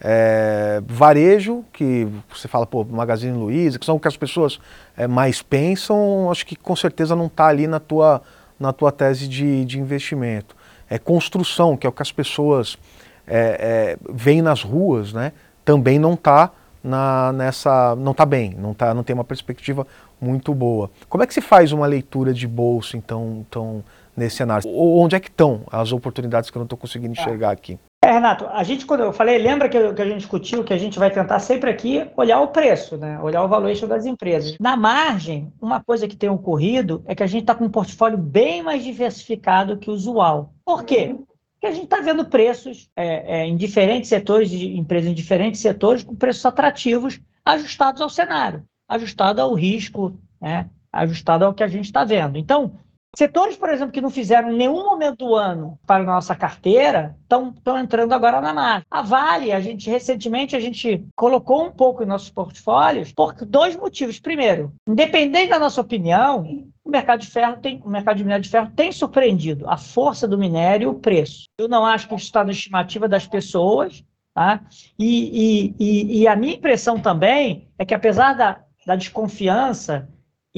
é, 0.00 0.82
varejo, 0.84 1.64
que 1.72 2.08
você 2.28 2.48
fala, 2.48 2.66
pô, 2.66 2.82
Magazine 2.82 3.38
Luiza, 3.38 3.78
que 3.78 3.86
são 3.86 3.94
o 3.94 4.00
que 4.00 4.08
as 4.08 4.16
pessoas 4.16 4.58
é, 4.96 5.06
mais 5.06 5.40
pensam, 5.40 6.28
acho 6.28 6.44
que 6.44 6.56
com 6.56 6.74
certeza 6.74 7.14
não 7.14 7.26
está 7.26 7.46
ali 7.46 7.68
na 7.68 7.78
tua, 7.78 8.20
na 8.58 8.72
tua 8.72 8.90
tese 8.90 9.28
de, 9.28 9.64
de 9.64 9.78
investimento. 9.78 10.56
É 10.90 10.98
construção, 10.98 11.76
que 11.76 11.86
é 11.86 11.90
o 11.90 11.92
que 11.92 12.02
as 12.02 12.10
pessoas 12.10 12.76
é 13.24 13.96
veem 14.10 14.42
nas 14.42 14.64
ruas, 14.64 15.12
né? 15.12 15.30
Também 15.64 15.96
não 15.96 16.14
está 16.14 16.50
na, 16.82 17.32
nessa. 17.32 17.94
não 17.96 18.12
está 18.12 18.24
bem, 18.24 18.54
não, 18.58 18.74
tá, 18.74 18.94
não 18.94 19.02
tem 19.02 19.14
uma 19.14 19.24
perspectiva 19.24 19.86
muito 20.20 20.54
boa. 20.54 20.90
Como 21.08 21.22
é 21.22 21.26
que 21.26 21.34
se 21.34 21.40
faz 21.40 21.72
uma 21.72 21.86
leitura 21.86 22.32
de 22.32 22.46
bolsa, 22.46 22.96
então, 22.96 23.44
então 23.48 23.84
nesse 24.16 24.36
cenário? 24.36 24.68
Ou 24.68 24.98
onde 24.98 25.16
é 25.16 25.20
que 25.20 25.28
estão 25.28 25.62
as 25.70 25.92
oportunidades 25.92 26.50
que 26.50 26.56
eu 26.56 26.60
não 26.60 26.66
estou 26.66 26.78
conseguindo 26.78 27.14
tá. 27.14 27.22
enxergar 27.22 27.50
aqui? 27.50 27.78
É, 28.02 28.12
Renato, 28.12 28.46
a 28.46 28.62
gente, 28.62 28.86
quando 28.86 29.00
eu 29.00 29.12
falei, 29.12 29.38
lembra 29.38 29.68
que, 29.68 29.92
que, 29.92 30.02
a 30.02 30.04
gente 30.04 30.18
discutiu 30.18 30.62
que 30.62 30.72
a 30.72 30.78
gente 30.78 30.98
vai 30.98 31.10
tentar 31.10 31.40
sempre 31.40 31.68
aqui 31.68 32.08
olhar 32.16 32.40
o 32.40 32.48
preço, 32.48 32.96
né? 32.96 33.18
olhar 33.20 33.42
o 33.42 33.48
valuation 33.48 33.88
das 33.88 34.06
empresas. 34.06 34.56
Na 34.60 34.76
margem, 34.76 35.52
uma 35.60 35.82
coisa 35.82 36.06
que 36.06 36.16
tem 36.16 36.30
ocorrido 36.30 37.02
é 37.06 37.14
que 37.14 37.24
a 37.24 37.26
gente 37.26 37.42
está 37.42 37.56
com 37.56 37.64
um 37.64 37.70
portfólio 37.70 38.16
bem 38.16 38.62
mais 38.62 38.84
diversificado 38.84 39.76
que 39.76 39.90
o 39.90 39.92
usual. 39.92 40.52
Por 40.64 40.84
quê? 40.84 41.16
Que 41.60 41.66
a 41.66 41.72
gente 41.72 41.84
está 41.84 42.00
vendo 42.00 42.24
preços 42.24 42.88
é, 42.94 43.40
é, 43.40 43.46
em 43.46 43.56
diferentes 43.56 44.08
setores, 44.08 44.50
de 44.50 44.76
empresas 44.76 45.10
em 45.10 45.14
diferentes 45.14 45.60
setores, 45.60 46.04
com 46.04 46.14
preços 46.14 46.44
atrativos, 46.46 47.20
ajustados 47.44 48.00
ao 48.00 48.08
cenário, 48.08 48.64
ajustado 48.88 49.40
ao 49.40 49.54
risco, 49.54 50.18
né, 50.40 50.68
ajustado 50.92 51.44
ao 51.44 51.54
que 51.54 51.62
a 51.62 51.68
gente 51.68 51.86
está 51.86 52.04
vendo. 52.04 52.38
Então, 52.38 52.78
setores, 53.18 53.56
por 53.56 53.68
exemplo, 53.68 53.92
que 53.92 54.00
não 54.00 54.10
fizeram 54.10 54.52
em 54.52 54.56
nenhum 54.56 54.84
momento 54.84 55.26
do 55.26 55.34
ano 55.34 55.76
para 55.84 56.04
a 56.04 56.06
nossa 56.06 56.36
carteira, 56.36 57.16
estão 57.20 57.52
entrando 57.76 58.12
agora 58.12 58.40
na 58.40 58.54
margem. 58.54 58.86
A 58.88 59.02
Vale, 59.02 59.50
a 59.50 59.58
gente 59.58 59.90
recentemente 59.90 60.54
a 60.54 60.60
gente 60.60 61.04
colocou 61.16 61.64
um 61.64 61.72
pouco 61.72 62.04
em 62.04 62.06
nossos 62.06 62.30
portfólios 62.30 63.12
por 63.12 63.34
dois 63.44 63.74
motivos. 63.74 64.20
Primeiro, 64.20 64.72
independente 64.86 65.50
da 65.50 65.58
nossa 65.58 65.80
opinião, 65.80 66.62
o 66.84 66.90
mercado 66.90 67.20
de 67.20 67.26
ferro 67.26 67.56
tem, 67.56 67.82
o 67.84 67.90
mercado 67.90 68.18
de 68.18 68.22
minério 68.22 68.44
de 68.44 68.48
ferro 68.48 68.70
tem 68.76 68.92
surpreendido 68.92 69.68
a 69.68 69.76
força 69.76 70.28
do 70.28 70.38
minério 70.38 70.84
e 70.84 70.86
o 70.86 70.94
preço. 70.94 71.48
Eu 71.58 71.66
não 71.66 71.84
acho 71.84 72.06
que 72.06 72.14
isso 72.14 72.26
está 72.26 72.44
na 72.44 72.52
estimativa 72.52 73.08
das 73.08 73.26
pessoas, 73.26 74.04
tá? 74.32 74.60
E, 74.96 75.74
e, 75.74 75.74
e, 75.80 76.20
e, 76.20 76.28
a 76.28 76.36
minha 76.36 76.54
impressão 76.54 77.00
também 77.00 77.68
é 77.76 77.84
que 77.84 77.94
apesar 77.94 78.34
da, 78.34 78.60
da 78.86 78.94
desconfiança 78.94 80.08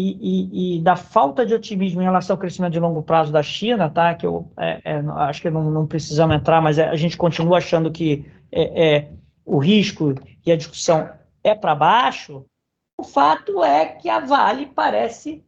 e, 0.01 0.77
e, 0.77 0.81
da 0.81 0.97
falta 0.97 1.45
de 1.45 1.55
otimismo 1.55 2.01
em 2.01 2.05
relação 2.05 2.35
ao 2.35 2.41
crescimento 2.41 2.73
de 2.73 2.81
longo 2.81 3.03
prazo 3.03 3.33
da 3.33 3.43
China, 3.43 3.91
tá? 3.91 4.15
Que 4.15 4.27
eu 4.27 4.51
é, 4.57 4.81
é, 4.85 4.97
acho 5.17 5.43
que 5.43 5.51
não, 5.51 5.71
não, 5.71 5.87
precisamos 5.87 6.37
entrar, 6.37 6.61
mas 6.61 6.79
é, 6.79 6.89
a 6.89 6.97
gente 6.97 7.17
continua 7.17 7.59
achando 7.59 7.91
que 7.91 8.25
é, 8.51 8.97
é, 8.97 9.13
o 9.45 9.59
risco 9.59 10.15
e 10.45 10.51
a 10.51 10.57
discussão 10.57 11.11
é 11.45 11.55
para 11.55 11.75
baixo. 11.75 12.45
O 12.99 13.05
fato 13.05 13.63
é 13.63 13.87
que 13.87 14.09
a 14.09 14.21
Vale 14.21 14.67
parece 14.67 15.45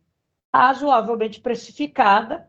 razoavelmente 0.54 1.40
precificada 1.40 2.48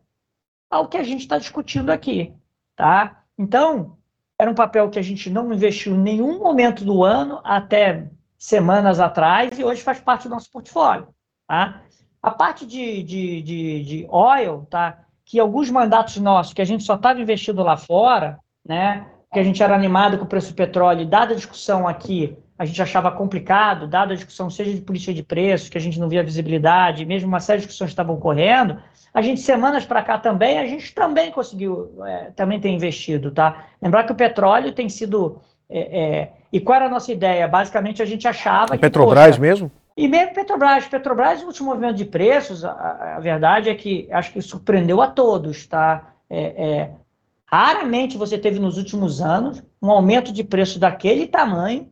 ao 0.70 0.88
que 0.88 0.98
a 0.98 1.04
gente 1.04 1.22
está 1.22 1.38
discutindo 1.38 1.90
aqui, 1.90 2.34
tá? 2.76 3.24
Então, 3.38 3.98
era 4.38 4.50
um 4.50 4.56
papel 4.56 4.90
que 4.90 5.00
a 5.00 5.04
gente 5.04 5.30
não 5.30 5.54
investiu 5.54 5.94
em 5.94 6.00
nenhum 6.00 6.40
momento 6.40 6.84
do 6.84 7.04
ano 7.04 7.40
até 7.44 8.10
semanas 8.38 9.00
atrás 9.00 9.58
e 9.58 9.64
hoje 9.64 9.82
faz 9.82 10.02
parte 10.02 10.24
do 10.24 10.32
nosso 10.32 10.52
portfólio. 10.52 11.08
Tá? 11.48 11.84
A 12.24 12.32
parte 12.32 12.66
de, 12.66 13.04
de, 13.04 13.42
de, 13.42 13.84
de 13.84 14.08
oil, 14.10 14.66
tá? 14.70 14.98
que 15.26 15.40
alguns 15.40 15.70
mandatos 15.70 16.18
nossos, 16.18 16.54
que 16.54 16.62
a 16.62 16.66
gente 16.66 16.84
só 16.84 16.96
estava 16.96 17.20
investindo 17.20 17.62
lá 17.62 17.76
fora, 17.76 18.40
né? 18.66 19.06
que 19.32 19.40
a 19.40 19.44
gente 19.44 19.62
era 19.62 19.76
animado 19.76 20.18
com 20.18 20.24
o 20.24 20.28
preço 20.28 20.54
do 20.54 20.56
petróleo, 20.56 21.02
e 21.02 21.06
dada 21.06 21.34
a 21.34 21.36
discussão 21.36 21.88
aqui, 21.88 22.38
a 22.58 22.66
gente 22.66 22.82
achava 22.82 23.12
complicado, 23.12 23.88
dada 23.88 24.14
a 24.14 24.16
discussão 24.16 24.50
seja 24.50 24.74
de 24.74 24.82
política 24.82 25.14
de 25.14 25.24
preços, 25.24 25.70
que 25.70 25.78
a 25.78 25.82
gente 25.82 26.00
não 26.00 26.08
via 26.08 26.24
visibilidade, 26.24 27.06
mesmo 27.06 27.28
uma 27.28 27.40
série 27.40 27.60
de 27.60 27.66
discussões 27.66 27.90
estavam 27.90 28.16
ocorrendo, 28.16 28.80
a 29.14 29.22
gente, 29.22 29.42
semanas 29.42 29.86
para 29.86 30.02
cá 30.02 30.18
também, 30.18 30.58
a 30.60 30.66
gente 30.66 30.94
também 30.94 31.32
conseguiu, 31.32 31.92
é, 32.06 32.32
também 32.36 32.60
tem 32.60 32.76
investido, 32.76 33.32
tá? 33.32 33.66
Lembrar 33.82 34.06
que 34.06 34.12
o 34.12 34.16
petróleo 34.16 34.72
tem 34.72 34.90
sido... 34.90 35.40
É, 35.70 36.02
é, 36.02 36.32
e 36.52 36.60
qual 36.60 36.76
era 36.78 36.86
a 36.86 36.90
nossa 36.90 37.12
ideia? 37.12 37.48
Basicamente, 37.48 38.02
a 38.02 38.06
gente 38.06 38.28
achava... 38.28 38.74
A 38.74 38.78
que, 38.78 38.82
Petrobras 38.82 39.28
poxa, 39.28 39.42
mesmo? 39.42 39.72
E 39.96 40.08
mesmo 40.08 40.34
Petrobras. 40.34 40.88
Petrobras, 40.88 41.42
no 41.42 41.48
último 41.48 41.70
movimento 41.70 41.96
de 41.96 42.06
preços, 42.06 42.66
a, 42.66 43.16
a 43.18 43.20
verdade 43.20 43.70
é 43.70 43.76
que 43.76 44.08
acho 44.12 44.34
que 44.34 44.42
surpreendeu 44.42 45.02
a 45.02 45.08
todos, 45.08 45.68
tá? 45.68 46.16
É, 46.30 46.42
é, 46.68 46.96
raramente 47.46 48.18
você 48.18 48.38
teve 48.38 48.60
nos 48.60 48.78
últimos 48.78 49.22
anos 49.22 49.64
um 49.82 49.92
aumento 49.92 50.32
de 50.32 50.44
preço 50.44 50.80
daquele 50.80 51.28
tamanho, 51.28 51.92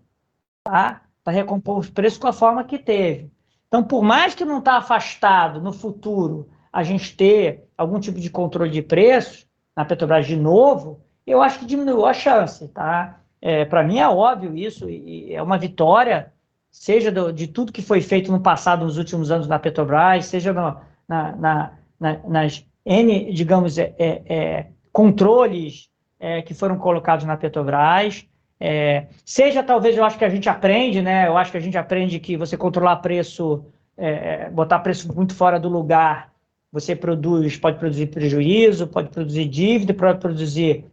tá? 0.64 1.04
Para 1.24 1.34
recompor 1.34 1.78
os 1.78 1.90
preços 1.90 2.18
com 2.18 2.28
a 2.28 2.34
forma 2.34 2.64
que 2.64 2.80
teve. 2.80 3.32
Então, 3.68 3.84
por 3.84 4.02
mais 4.04 4.34
que 4.34 4.44
não 4.44 4.58
está 4.58 4.78
afastado 4.78 5.62
no 5.62 5.72
futuro 5.72 6.50
a 6.74 6.84
gente 6.84 7.16
ter 7.16 7.68
algum 7.78 8.00
tipo 8.00 8.20
de 8.20 8.30
controle 8.30 8.72
de 8.72 8.82
preços 8.82 9.46
na 9.76 9.86
Petrobras 9.86 10.26
de 10.26 10.36
novo, 10.36 11.02
eu 11.28 11.42
acho 11.42 11.60
que 11.60 11.66
diminuiu 11.66 12.06
a 12.06 12.14
chance, 12.14 12.68
tá? 12.70 13.22
É, 13.42 13.66
Para 13.66 13.84
mim 13.84 14.00
é 14.00 14.08
óbvio 14.08 14.56
isso, 14.56 14.90
e 14.90 15.34
é 15.34 15.42
uma 15.42 15.58
vitória 15.58 16.34
seja 16.72 17.12
do, 17.12 17.34
de 17.34 17.48
tudo 17.48 17.74
que 17.74 17.82
foi 17.82 18.02
feito 18.02 18.32
no 18.32 18.40
passado, 18.40 18.86
nos 18.86 18.98
últimos 18.98 19.30
anos 19.30 19.48
na 19.48 19.60
Petrobras, 19.60 20.26
seja 20.26 20.54
no, 20.54 20.78
na, 21.08 21.36
na, 21.36 21.74
na, 22.00 22.20
nas 22.28 22.66
N, 22.86 23.32
digamos, 23.34 23.78
é, 23.78 23.94
é, 24.00 24.22
é 24.34 24.68
controles 24.92 25.90
é, 26.20 26.42
que 26.42 26.54
foram 26.54 26.78
colocados 26.78 27.26
na 27.26 27.36
Petrobras, 27.36 28.26
é, 28.60 29.08
seja 29.26 29.62
talvez, 29.62 29.98
eu 29.98 30.06
acho 30.06 30.18
que 30.18 30.26
a 30.26 30.30
gente 30.30 30.48
aprende, 30.48 31.02
né? 31.02 31.28
Eu 31.28 31.36
acho 31.36 31.52
que 31.52 31.58
a 31.58 31.62
gente 31.62 31.78
aprende 31.78 32.20
que 32.20 32.38
você 32.38 32.56
controlar 32.56 32.98
preço, 32.98 33.66
é, 33.98 34.50
botar 34.52 34.80
preço 34.80 35.14
muito 35.14 35.34
fora 35.34 35.60
do 35.60 35.68
lugar, 35.68 36.32
você 36.72 36.96
produz, 36.96 37.58
pode 37.58 37.80
produzir 37.80 38.08
prejuízo, 38.08 38.88
pode 38.88 39.10
produzir 39.10 39.46
dívida, 39.46 39.94
pode 39.94 40.20
produzir, 40.20 40.86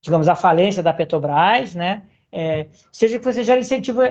digamos, 0.00 0.28
a 0.28 0.36
falência 0.36 0.82
da 0.82 0.94
Petrobras, 0.94 1.74
né? 1.74 2.02
seja 2.92 3.18
que 3.18 3.24
você 3.24 3.42
gere 3.42 3.60
incentivo 3.60 4.02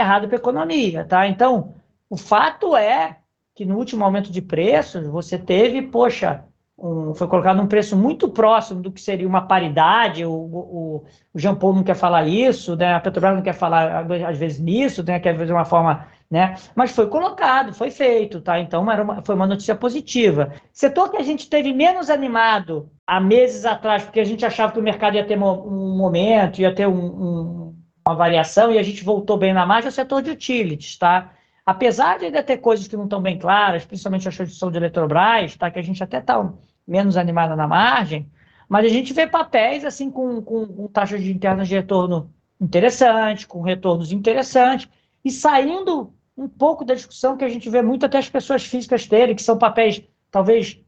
errado 0.00 0.26
para 0.26 0.36
a 0.36 0.40
economia, 0.40 1.04
tá? 1.04 1.26
Então, 1.26 1.74
o 2.08 2.16
fato 2.16 2.76
é 2.76 3.18
que 3.54 3.64
no 3.64 3.76
último 3.76 4.04
aumento 4.04 4.32
de 4.32 4.40
preços, 4.40 5.06
você 5.06 5.38
teve, 5.38 5.82
poxa, 5.82 6.44
um, 6.80 7.14
foi 7.14 7.28
colocado 7.28 7.60
um 7.60 7.66
preço 7.66 7.94
muito 7.94 8.28
próximo 8.28 8.80
do 8.80 8.90
que 8.90 9.00
seria 9.00 9.28
uma 9.28 9.42
paridade, 9.42 10.24
o, 10.24 10.32
o, 10.32 11.04
o 11.34 11.38
Jean 11.38 11.54
Paul 11.54 11.74
não 11.74 11.84
quer 11.84 11.94
falar 11.94 12.26
isso, 12.26 12.74
né? 12.74 12.94
a 12.94 13.00
Petrobras 13.00 13.36
não 13.36 13.42
quer 13.42 13.52
falar, 13.52 14.06
às 14.26 14.38
vezes, 14.38 14.58
nisso, 14.58 15.02
né? 15.04 15.20
quer 15.20 15.36
fazer 15.36 15.52
uma 15.52 15.66
forma, 15.66 16.06
né? 16.30 16.54
mas 16.74 16.92
foi 16.92 17.06
colocado, 17.08 17.74
foi 17.74 17.90
feito, 17.90 18.40
tá? 18.40 18.58
então 18.58 18.90
era 18.90 19.02
uma, 19.02 19.22
foi 19.22 19.34
uma 19.34 19.46
notícia 19.46 19.74
positiva. 19.74 20.52
Setor 20.72 21.10
que 21.10 21.18
a 21.18 21.22
gente 21.22 21.50
teve 21.50 21.72
menos 21.72 22.08
animado 22.08 22.90
há 23.06 23.20
meses 23.20 23.66
atrás, 23.66 24.02
porque 24.02 24.20
a 24.20 24.24
gente 24.24 24.46
achava 24.46 24.72
que 24.72 24.78
o 24.78 24.82
mercado 24.82 25.16
ia 25.16 25.26
ter 25.26 25.38
um 25.38 25.96
momento, 25.98 26.62
ia 26.62 26.74
ter 26.74 26.88
um, 26.88 26.94
um 26.94 27.69
uma 28.06 28.14
variação 28.14 28.72
e 28.72 28.78
a 28.78 28.82
gente 28.82 29.04
voltou 29.04 29.36
bem 29.36 29.52
na 29.52 29.66
margem, 29.66 29.86
é 29.86 29.90
o 29.90 29.92
setor 29.92 30.22
de 30.22 30.30
utilities, 30.30 30.96
tá? 30.96 31.32
Apesar 31.64 32.18
de 32.18 32.26
ainda 32.26 32.42
ter 32.42 32.58
coisas 32.58 32.88
que 32.88 32.96
não 32.96 33.04
estão 33.04 33.20
bem 33.20 33.38
claras, 33.38 33.84
principalmente 33.84 34.26
a 34.26 34.30
instituição 34.30 34.70
de 34.70 34.78
Eletrobras, 34.78 35.56
tá? 35.56 35.70
Que 35.70 35.78
a 35.78 35.82
gente 35.82 36.02
até 36.02 36.18
está 36.18 36.52
menos 36.86 37.16
animada 37.16 37.54
na 37.54 37.68
margem, 37.68 38.28
mas 38.68 38.86
a 38.86 38.88
gente 38.88 39.12
vê 39.12 39.26
papéis 39.26 39.84
assim 39.84 40.10
com, 40.10 40.40
com, 40.42 40.66
com 40.66 40.86
taxas 40.88 41.22
de 41.22 41.32
internas 41.32 41.68
de 41.68 41.74
retorno 41.74 42.32
interessantes, 42.60 43.44
com 43.44 43.62
retornos 43.62 44.12
interessantes, 44.12 44.88
e 45.24 45.30
saindo 45.30 46.12
um 46.36 46.48
pouco 46.48 46.84
da 46.84 46.94
discussão 46.94 47.36
que 47.36 47.44
a 47.44 47.48
gente 47.48 47.68
vê 47.68 47.82
muito 47.82 48.06
até 48.06 48.18
as 48.18 48.28
pessoas 48.28 48.64
físicas 48.64 49.06
terem, 49.06 49.34
que 49.34 49.42
são 49.42 49.58
papéis, 49.58 50.02
talvez, 50.30 50.80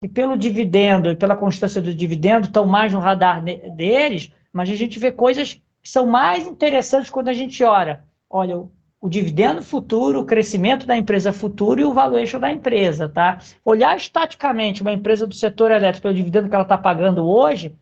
que 0.00 0.08
pelo 0.08 0.36
dividendo 0.36 1.10
e 1.10 1.16
pela 1.16 1.36
constância 1.36 1.80
do 1.80 1.94
dividendo 1.94 2.46
estão 2.46 2.66
mais 2.66 2.92
no 2.92 3.00
radar 3.00 3.42
deles, 3.42 4.30
mas 4.52 4.70
a 4.70 4.74
gente 4.74 4.98
vê 4.98 5.10
coisas 5.10 5.60
são 5.84 6.06
mais 6.06 6.46
interessantes 6.46 7.10
quando 7.10 7.28
a 7.28 7.32
gente 7.32 7.62
olha, 7.62 8.04
olha, 8.28 8.58
o, 9.00 9.08
dividendo 9.08 9.62
futuro, 9.62 10.20
o 10.20 10.24
crescimento 10.24 10.86
da 10.86 10.96
empresa 10.96 11.32
futuro 11.32 11.80
e 11.80 11.84
o 11.84 11.92
valuation 11.92 12.40
da 12.40 12.50
empresa, 12.50 13.08
tá? 13.08 13.38
Olhar 13.64 13.94
estaticamente 13.96 14.80
uma 14.80 14.92
empresa 14.92 15.26
do 15.26 15.34
setor 15.34 15.70
elétrico 15.70 16.02
pelo 16.02 16.14
dividendo 16.14 16.48
que 16.48 16.54
ela 16.54 16.62
está 16.62 16.78
pagando 16.78 17.26
hoje 17.26 17.76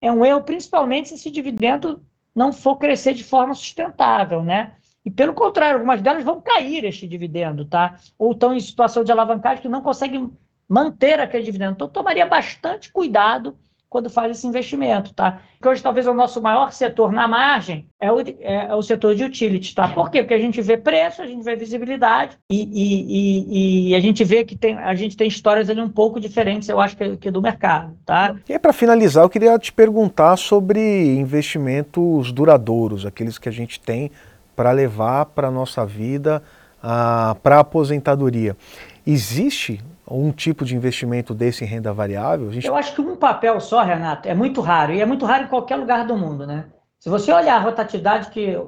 é 0.00 0.12
um 0.12 0.24
erro, 0.24 0.42
principalmente 0.42 1.08
se 1.08 1.14
esse 1.14 1.30
dividendo 1.30 2.02
não 2.34 2.52
for 2.52 2.76
crescer 2.76 3.14
de 3.14 3.24
forma 3.24 3.54
sustentável, 3.54 4.44
né? 4.44 4.74
E 5.02 5.10
pelo 5.10 5.32
contrário, 5.32 5.76
algumas 5.76 6.02
delas 6.02 6.24
vão 6.24 6.40
cair 6.40 6.84
este 6.84 7.06
dividendo, 7.08 7.64
tá? 7.64 7.96
Ou 8.18 8.32
estão 8.32 8.54
em 8.54 8.60
situação 8.60 9.02
de 9.02 9.10
alavancagem 9.10 9.62
que 9.62 9.68
não 9.68 9.80
conseguem 9.80 10.30
manter 10.68 11.20
aquele 11.20 11.44
dividendo. 11.44 11.72
Então, 11.72 11.88
tomaria 11.88 12.26
bastante 12.26 12.92
cuidado 12.92 13.56
quando 13.96 14.10
faz 14.10 14.30
esse 14.30 14.46
investimento, 14.46 15.14
tá? 15.14 15.40
Que 15.58 15.66
hoje 15.66 15.82
talvez 15.82 16.06
o 16.06 16.12
nosso 16.12 16.42
maior 16.42 16.70
setor 16.70 17.10
na 17.10 17.26
margem 17.26 17.88
é 17.98 18.12
o, 18.12 18.20
é, 18.20 18.66
é 18.68 18.74
o 18.74 18.82
setor 18.82 19.14
de 19.14 19.24
utility, 19.24 19.74
tá? 19.74 19.88
Por 19.88 20.10
quê? 20.10 20.22
Porque 20.22 20.34
a 20.34 20.38
gente 20.38 20.60
vê 20.60 20.76
preço, 20.76 21.22
a 21.22 21.26
gente 21.26 21.42
vê 21.42 21.56
visibilidade 21.56 22.36
e, 22.50 22.62
e, 22.62 23.88
e, 23.88 23.88
e 23.88 23.94
a 23.94 24.00
gente 24.00 24.22
vê 24.22 24.44
que 24.44 24.54
tem, 24.54 24.76
a 24.76 24.94
gente 24.94 25.16
tem 25.16 25.26
histórias 25.26 25.70
ali 25.70 25.80
um 25.80 25.88
pouco 25.88 26.20
diferentes, 26.20 26.68
eu 26.68 26.78
acho, 26.78 26.94
que, 26.94 27.16
que 27.16 27.30
do 27.30 27.40
mercado, 27.40 27.96
tá? 28.04 28.36
E 28.46 28.58
para 28.58 28.74
finalizar, 28.74 29.24
eu 29.24 29.30
queria 29.30 29.58
te 29.58 29.72
perguntar 29.72 30.36
sobre 30.36 30.78
investimentos 31.16 32.30
duradouros, 32.32 33.06
aqueles 33.06 33.38
que 33.38 33.48
a 33.48 33.52
gente 33.52 33.80
tem 33.80 34.10
para 34.54 34.72
levar 34.72 35.24
para 35.24 35.48
a 35.48 35.50
nossa 35.50 35.86
vida, 35.86 36.42
ah, 36.82 37.34
para 37.42 37.56
a 37.56 37.60
aposentadoria. 37.60 38.54
Existe 39.06 39.80
um 40.08 40.30
tipo 40.30 40.64
de 40.64 40.76
investimento 40.76 41.34
desse 41.34 41.64
em 41.64 41.66
renda 41.66 41.92
variável? 41.92 42.52
Gente... 42.52 42.66
Eu 42.66 42.76
acho 42.76 42.94
que 42.94 43.00
um 43.00 43.16
papel 43.16 43.60
só, 43.60 43.82
Renato, 43.82 44.28
é 44.28 44.34
muito 44.34 44.60
raro, 44.60 44.92
e 44.92 45.00
é 45.00 45.06
muito 45.06 45.24
raro 45.24 45.44
em 45.44 45.48
qualquer 45.48 45.76
lugar 45.76 46.06
do 46.06 46.16
mundo, 46.16 46.46
né? 46.46 46.66
Se 46.98 47.08
você 47.08 47.32
olhar 47.32 47.56
a 47.56 47.60
rotatividade 47.60 48.30
que, 48.30 48.58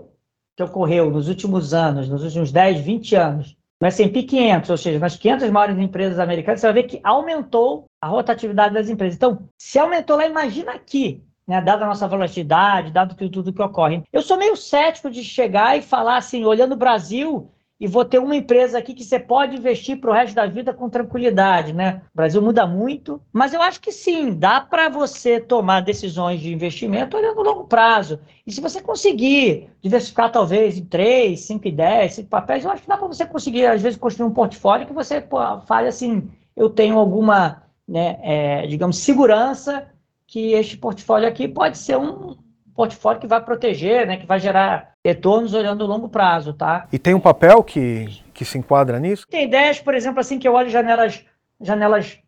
que 0.57 0.63
ocorreu 0.63 1.11
nos 1.11 1.29
últimos 1.29 1.73
anos, 1.73 2.09
nos 2.09 2.23
últimos 2.23 2.53
10, 2.53 2.81
20 2.81 3.15
anos, 3.17 3.57
no 3.81 3.87
S&P 3.87 4.25
500, 4.25 4.71
ou 4.71 4.77
seja, 4.77 4.99
nas 4.99 5.17
500 5.17 5.51
maiores 5.51 5.79
empresas 5.79 6.19
americanas, 6.19 6.61
você 6.61 6.67
vai 6.67 6.83
ver 6.83 6.89
que 6.89 7.01
aumentou 7.05 7.87
a 8.01 8.09
rotatividade 8.09 8.75
das 8.75 8.89
empresas. 8.89 9.17
Então, 9.17 9.49
se 9.57 9.79
aumentou 9.79 10.17
lá, 10.17 10.27
imagina 10.27 10.73
aqui, 10.73 11.23
né, 11.47 11.61
dada 11.63 11.85
a 11.85 11.89
nossa 11.89 12.07
volatilidade, 12.09 12.93
dado 12.93 13.15
tudo 13.31 13.53
que 13.53 13.63
ocorre. 13.63 14.03
Eu 14.13 14.21
sou 14.21 14.37
meio 14.37 14.57
cético 14.57 15.11
de 15.11 15.23
chegar 15.23 15.79
e 15.79 15.83
falar 15.83 16.17
assim, 16.17 16.45
olhando 16.45 16.73
o 16.73 16.77
Brasil, 16.79 17.51
e 17.81 17.87
vou 17.87 18.05
ter 18.05 18.19
uma 18.19 18.35
empresa 18.35 18.79
aqui 18.79 18.93
que 18.93 19.05
você 19.05 19.21
pode 19.21 19.57
investir 19.57 20.01
para 20.01 20.11
o 20.11 20.13
resto 20.13 20.35
da 20.35 20.47
vida 20.47 20.75
com 20.75 20.91
tranquilidade, 20.91 21.73
né? 21.73 22.03
O 22.13 22.17
Brasil 22.17 22.43
muda 22.43 22.67
muito, 22.67 23.23
mas 23.33 23.55
eu 23.55 23.63
acho 23.63 23.81
que 23.81 23.93
sim, 23.93 24.33
dá 24.33 24.61
para 24.61 24.89
você 24.89 25.39
tomar 25.41 25.81
decisões 25.81 26.41
de 26.41 26.53
investimento 26.53 27.17
olhando 27.17 27.43
longo 27.43 27.65
prazo. 27.65 28.19
E 28.45 28.53
se 28.53 28.61
você 28.61 28.83
conseguir 28.83 29.71
diversificar 29.81 30.33
talvez 30.33 30.77
em 30.77 30.85
3, 30.85 31.39
5 31.39 31.69
e 31.69 31.73
10, 31.73 32.15
5 32.15 32.29
papéis, 32.29 32.65
eu 32.65 32.71
acho 32.71 32.83
que 32.83 32.89
dá 32.89 32.97
para 32.97 33.07
você 33.07 33.25
conseguir, 33.25 33.67
às 33.67 33.81
vezes, 33.81 33.99
construir 33.99 34.27
um 34.29 34.35
portfólio 34.35 34.87
que 34.87 34.93
você 34.93 35.25
fale 35.67 35.87
assim, 35.87 36.29
eu 36.57 36.69
tenho 36.69 36.99
alguma, 36.99 37.63
né, 37.87 38.19
é, 38.23 38.67
digamos, 38.67 38.99
segurança 38.99 39.87
que 40.27 40.53
este 40.53 40.77
portfólio 40.77 41.29
aqui 41.29 41.47
pode 41.47 41.79
ser 41.79 41.97
um, 41.97 42.37
portfólio 42.79 43.21
que 43.21 43.27
vai 43.27 43.41
proteger, 43.41 44.07
né, 44.07 44.17
que 44.17 44.25
vai 44.25 44.39
gerar 44.39 44.93
retornos 45.05 45.53
olhando 45.53 45.83
o 45.83 45.87
longo 45.89 46.09
prazo, 46.09 46.53
tá? 46.53 46.87
E 46.93 46.99
tem 46.99 47.13
um 47.13 47.19
papel 47.19 47.61
que, 47.65 48.23
que 48.33 48.45
se 48.45 48.57
enquadra 48.57 49.01
nisso? 49.01 49.27
Tem 49.29 49.47
ideias, 49.47 49.81
por 49.81 49.97
exemplo, 49.97 50.21
assim, 50.21 50.39
que 50.39 50.47
eu 50.47 50.55
olho 50.55 50.71
janelas, 50.71 51.25
janelas 51.61 52.21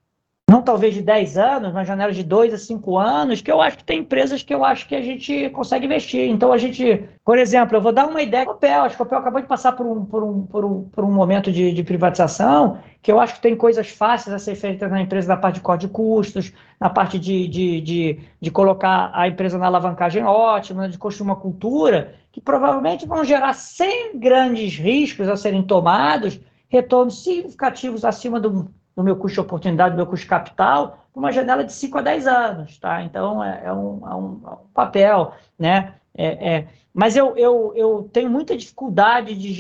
não 0.51 0.63
talvez 0.63 0.95
de 0.95 1.01
10 1.01 1.39
anos, 1.39 1.73
mas 1.73 1.87
janelas 1.87 2.17
de 2.17 2.25
2 2.25 2.53
a 2.53 2.59
5 2.59 2.99
anos, 2.99 3.41
que 3.41 3.53
eu 3.53 3.63
acho 3.63 3.79
que 3.79 3.85
tem 3.85 4.01
empresas 4.01 4.43
que 4.43 4.53
eu 4.53 4.65
acho 4.65 4.89
que 4.89 4.97
a 4.97 5.01
gente 5.01 5.49
consegue 5.51 5.87
investir. 5.87 6.29
Então 6.29 6.53
a 6.53 6.59
gente, 6.59 7.05
por 7.25 7.39
exemplo, 7.39 7.77
eu 7.77 7.81
vou 7.81 7.93
dar 7.93 8.09
uma 8.09 8.21
ideia 8.21 8.45
Copel, 8.45 8.83
acho 8.83 8.97
que 8.97 9.03
o 9.03 9.05
Copel 9.05 9.21
acabou 9.21 9.41
de 9.41 9.47
passar 9.47 9.73
por 9.73 9.87
um, 9.87 10.05
por 10.05 10.25
um, 10.25 10.47
por 10.47 10.65
um, 10.65 10.83
por 10.89 11.05
um 11.05 11.13
momento 11.13 11.53
de, 11.53 11.73
de 11.73 11.85
privatização, 11.85 12.79
que 13.01 13.13
eu 13.13 13.21
acho 13.21 13.35
que 13.35 13.41
tem 13.41 13.55
coisas 13.55 13.91
fáceis 13.91 14.35
a 14.35 14.41
ser 14.41 14.57
feitas 14.57 14.91
na 14.91 15.01
empresa 15.01 15.29
na 15.29 15.37
parte 15.37 15.55
de 15.55 15.61
corte 15.61 15.87
de 15.87 15.93
custos, 15.93 16.53
na 16.81 16.91
parte 16.91 17.17
de, 17.17 17.47
de, 17.47 17.81
de, 17.81 18.19
de 18.41 18.51
colocar 18.51 19.13
a 19.15 19.29
empresa 19.29 19.57
na 19.57 19.67
alavancagem 19.67 20.25
ótima, 20.25 20.89
de 20.89 20.99
construir 20.99 21.29
uma 21.29 21.37
cultura, 21.37 22.15
que 22.33 22.41
provavelmente 22.41 23.07
vão 23.07 23.25
gerar 23.25 23.53
sem 23.53 24.19
grandes 24.19 24.77
riscos 24.77 25.29
a 25.29 25.37
serem 25.37 25.63
tomados, 25.63 26.41
retornos 26.69 27.23
significativos 27.23 28.05
acima 28.05 28.41
do, 28.41 28.69
no 29.01 29.05
meu 29.05 29.17
custo 29.17 29.35
de 29.35 29.41
oportunidade, 29.41 29.93
no 29.93 29.97
meu 29.97 30.07
custo 30.07 30.25
de 30.25 30.29
capital, 30.31 31.07
uma 31.15 31.33
janela 31.33 31.65
de 31.65 31.73
5 31.73 31.99
a 31.99 32.03
10 32.03 32.27
anos, 32.27 32.79
tá? 32.79 33.03
Então, 33.03 33.43
é, 33.43 33.63
é, 33.65 33.73
um, 33.73 34.07
é 34.07 34.15
um, 34.15 34.41
é 34.45 34.51
um, 34.51 34.57
papel, 34.75 35.33
né? 35.59 35.95
É, 36.15 36.55
é, 36.55 36.69
mas 36.93 37.17
eu, 37.17 37.37
eu, 37.37 37.73
eu 37.75 38.11
tenho 38.13 38.29
muita 38.29 38.57
dificuldade 38.57 39.35
de 39.35 39.53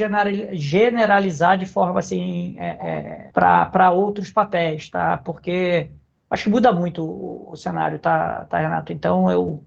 generalizar 0.52 1.56
de 1.56 1.64
forma 1.64 2.00
assim 2.00 2.54
é, 2.58 2.68
é, 2.68 3.30
para 3.32 3.90
outros 3.92 4.30
papéis, 4.30 4.90
tá? 4.90 5.16
Porque 5.18 5.90
acho 6.28 6.44
que 6.44 6.50
muda 6.50 6.70
muito 6.70 7.02
o, 7.02 7.50
o, 7.52 7.56
cenário, 7.56 7.98
tá, 7.98 8.46
tá, 8.50 8.58
Renato? 8.58 8.92
Então 8.92 9.30
eu, 9.30 9.64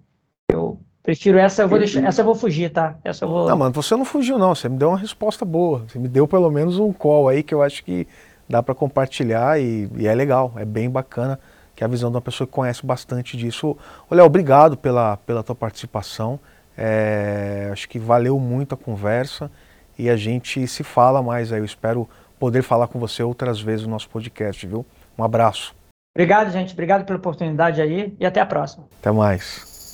eu 0.50 0.80
prefiro 1.02 1.40
essa, 1.40 1.64
eu 1.64 1.68
vou 1.68 1.80
deixar, 1.80 2.04
essa 2.04 2.22
eu 2.22 2.26
vou 2.26 2.36
fugir, 2.36 2.72
tá? 2.72 2.96
Essa 3.04 3.26
eu 3.26 3.30
vou. 3.30 3.50
Não, 3.50 3.58
mano, 3.58 3.74
você 3.74 3.96
não 3.96 4.06
fugiu, 4.06 4.38
não. 4.38 4.54
Você 4.54 4.70
me 4.70 4.78
deu 4.78 4.90
uma 4.90 4.98
resposta 4.98 5.44
boa. 5.44 5.86
Você 5.88 5.98
me 5.98 6.08
deu 6.08 6.28
pelo 6.28 6.52
menos 6.52 6.78
um 6.78 6.94
call 6.94 7.28
aí 7.28 7.42
que 7.42 7.56
eu 7.56 7.64
acho 7.64 7.84
que 7.84 8.08
dá 8.48 8.62
para 8.62 8.76
compartilhar 8.76 9.60
e, 9.60 9.90
e, 9.96 10.08
é 10.08 10.14
legal, 10.14 10.54
é 10.56 10.66
bem 10.66 10.90
bacana, 10.90 11.40
que 11.76 11.84
a 11.84 11.88
visão 11.88 12.10
de 12.10 12.16
uma 12.16 12.22
pessoa 12.22 12.48
que 12.48 12.54
conhece 12.54 12.86
bastante 12.86 13.36
disso. 13.36 13.76
Olha, 14.10 14.24
obrigado 14.24 14.78
pela, 14.78 15.18
pela 15.18 15.44
tua 15.44 15.56
participação. 15.56 16.40
É, 16.78 17.70
acho 17.72 17.88
que 17.88 18.00
valeu 18.00 18.40
muito 18.40 18.76
a 18.76 18.78
conversa 18.78 19.50
e 19.98 20.10
a 20.10 20.16
gente 20.16 20.68
se 20.68 20.84
fala 20.84 21.22
mais 21.22 21.52
aí. 21.52 21.60
Eu 21.60 21.66
espero 21.66 22.08
poder 22.40 22.62
falar 22.62 22.88
com 22.88 23.00
você 23.00 23.24
outras 23.24 23.62
vezes 23.62 23.86
no 23.86 23.92
nosso 23.92 24.10
podcast, 24.10 24.66
viu? 24.68 24.86
Um 25.18 25.24
abraço. 25.24 25.76
Obrigado, 26.16 26.52
gente. 26.52 26.74
Obrigado 26.74 27.06
pela 27.06 27.18
oportunidade 27.18 27.82
aí 27.82 28.16
e 28.20 28.26
até 28.26 28.40
a 28.40 28.46
próxima. 28.46 28.86
Até 29.00 29.12
mais. 29.12 29.94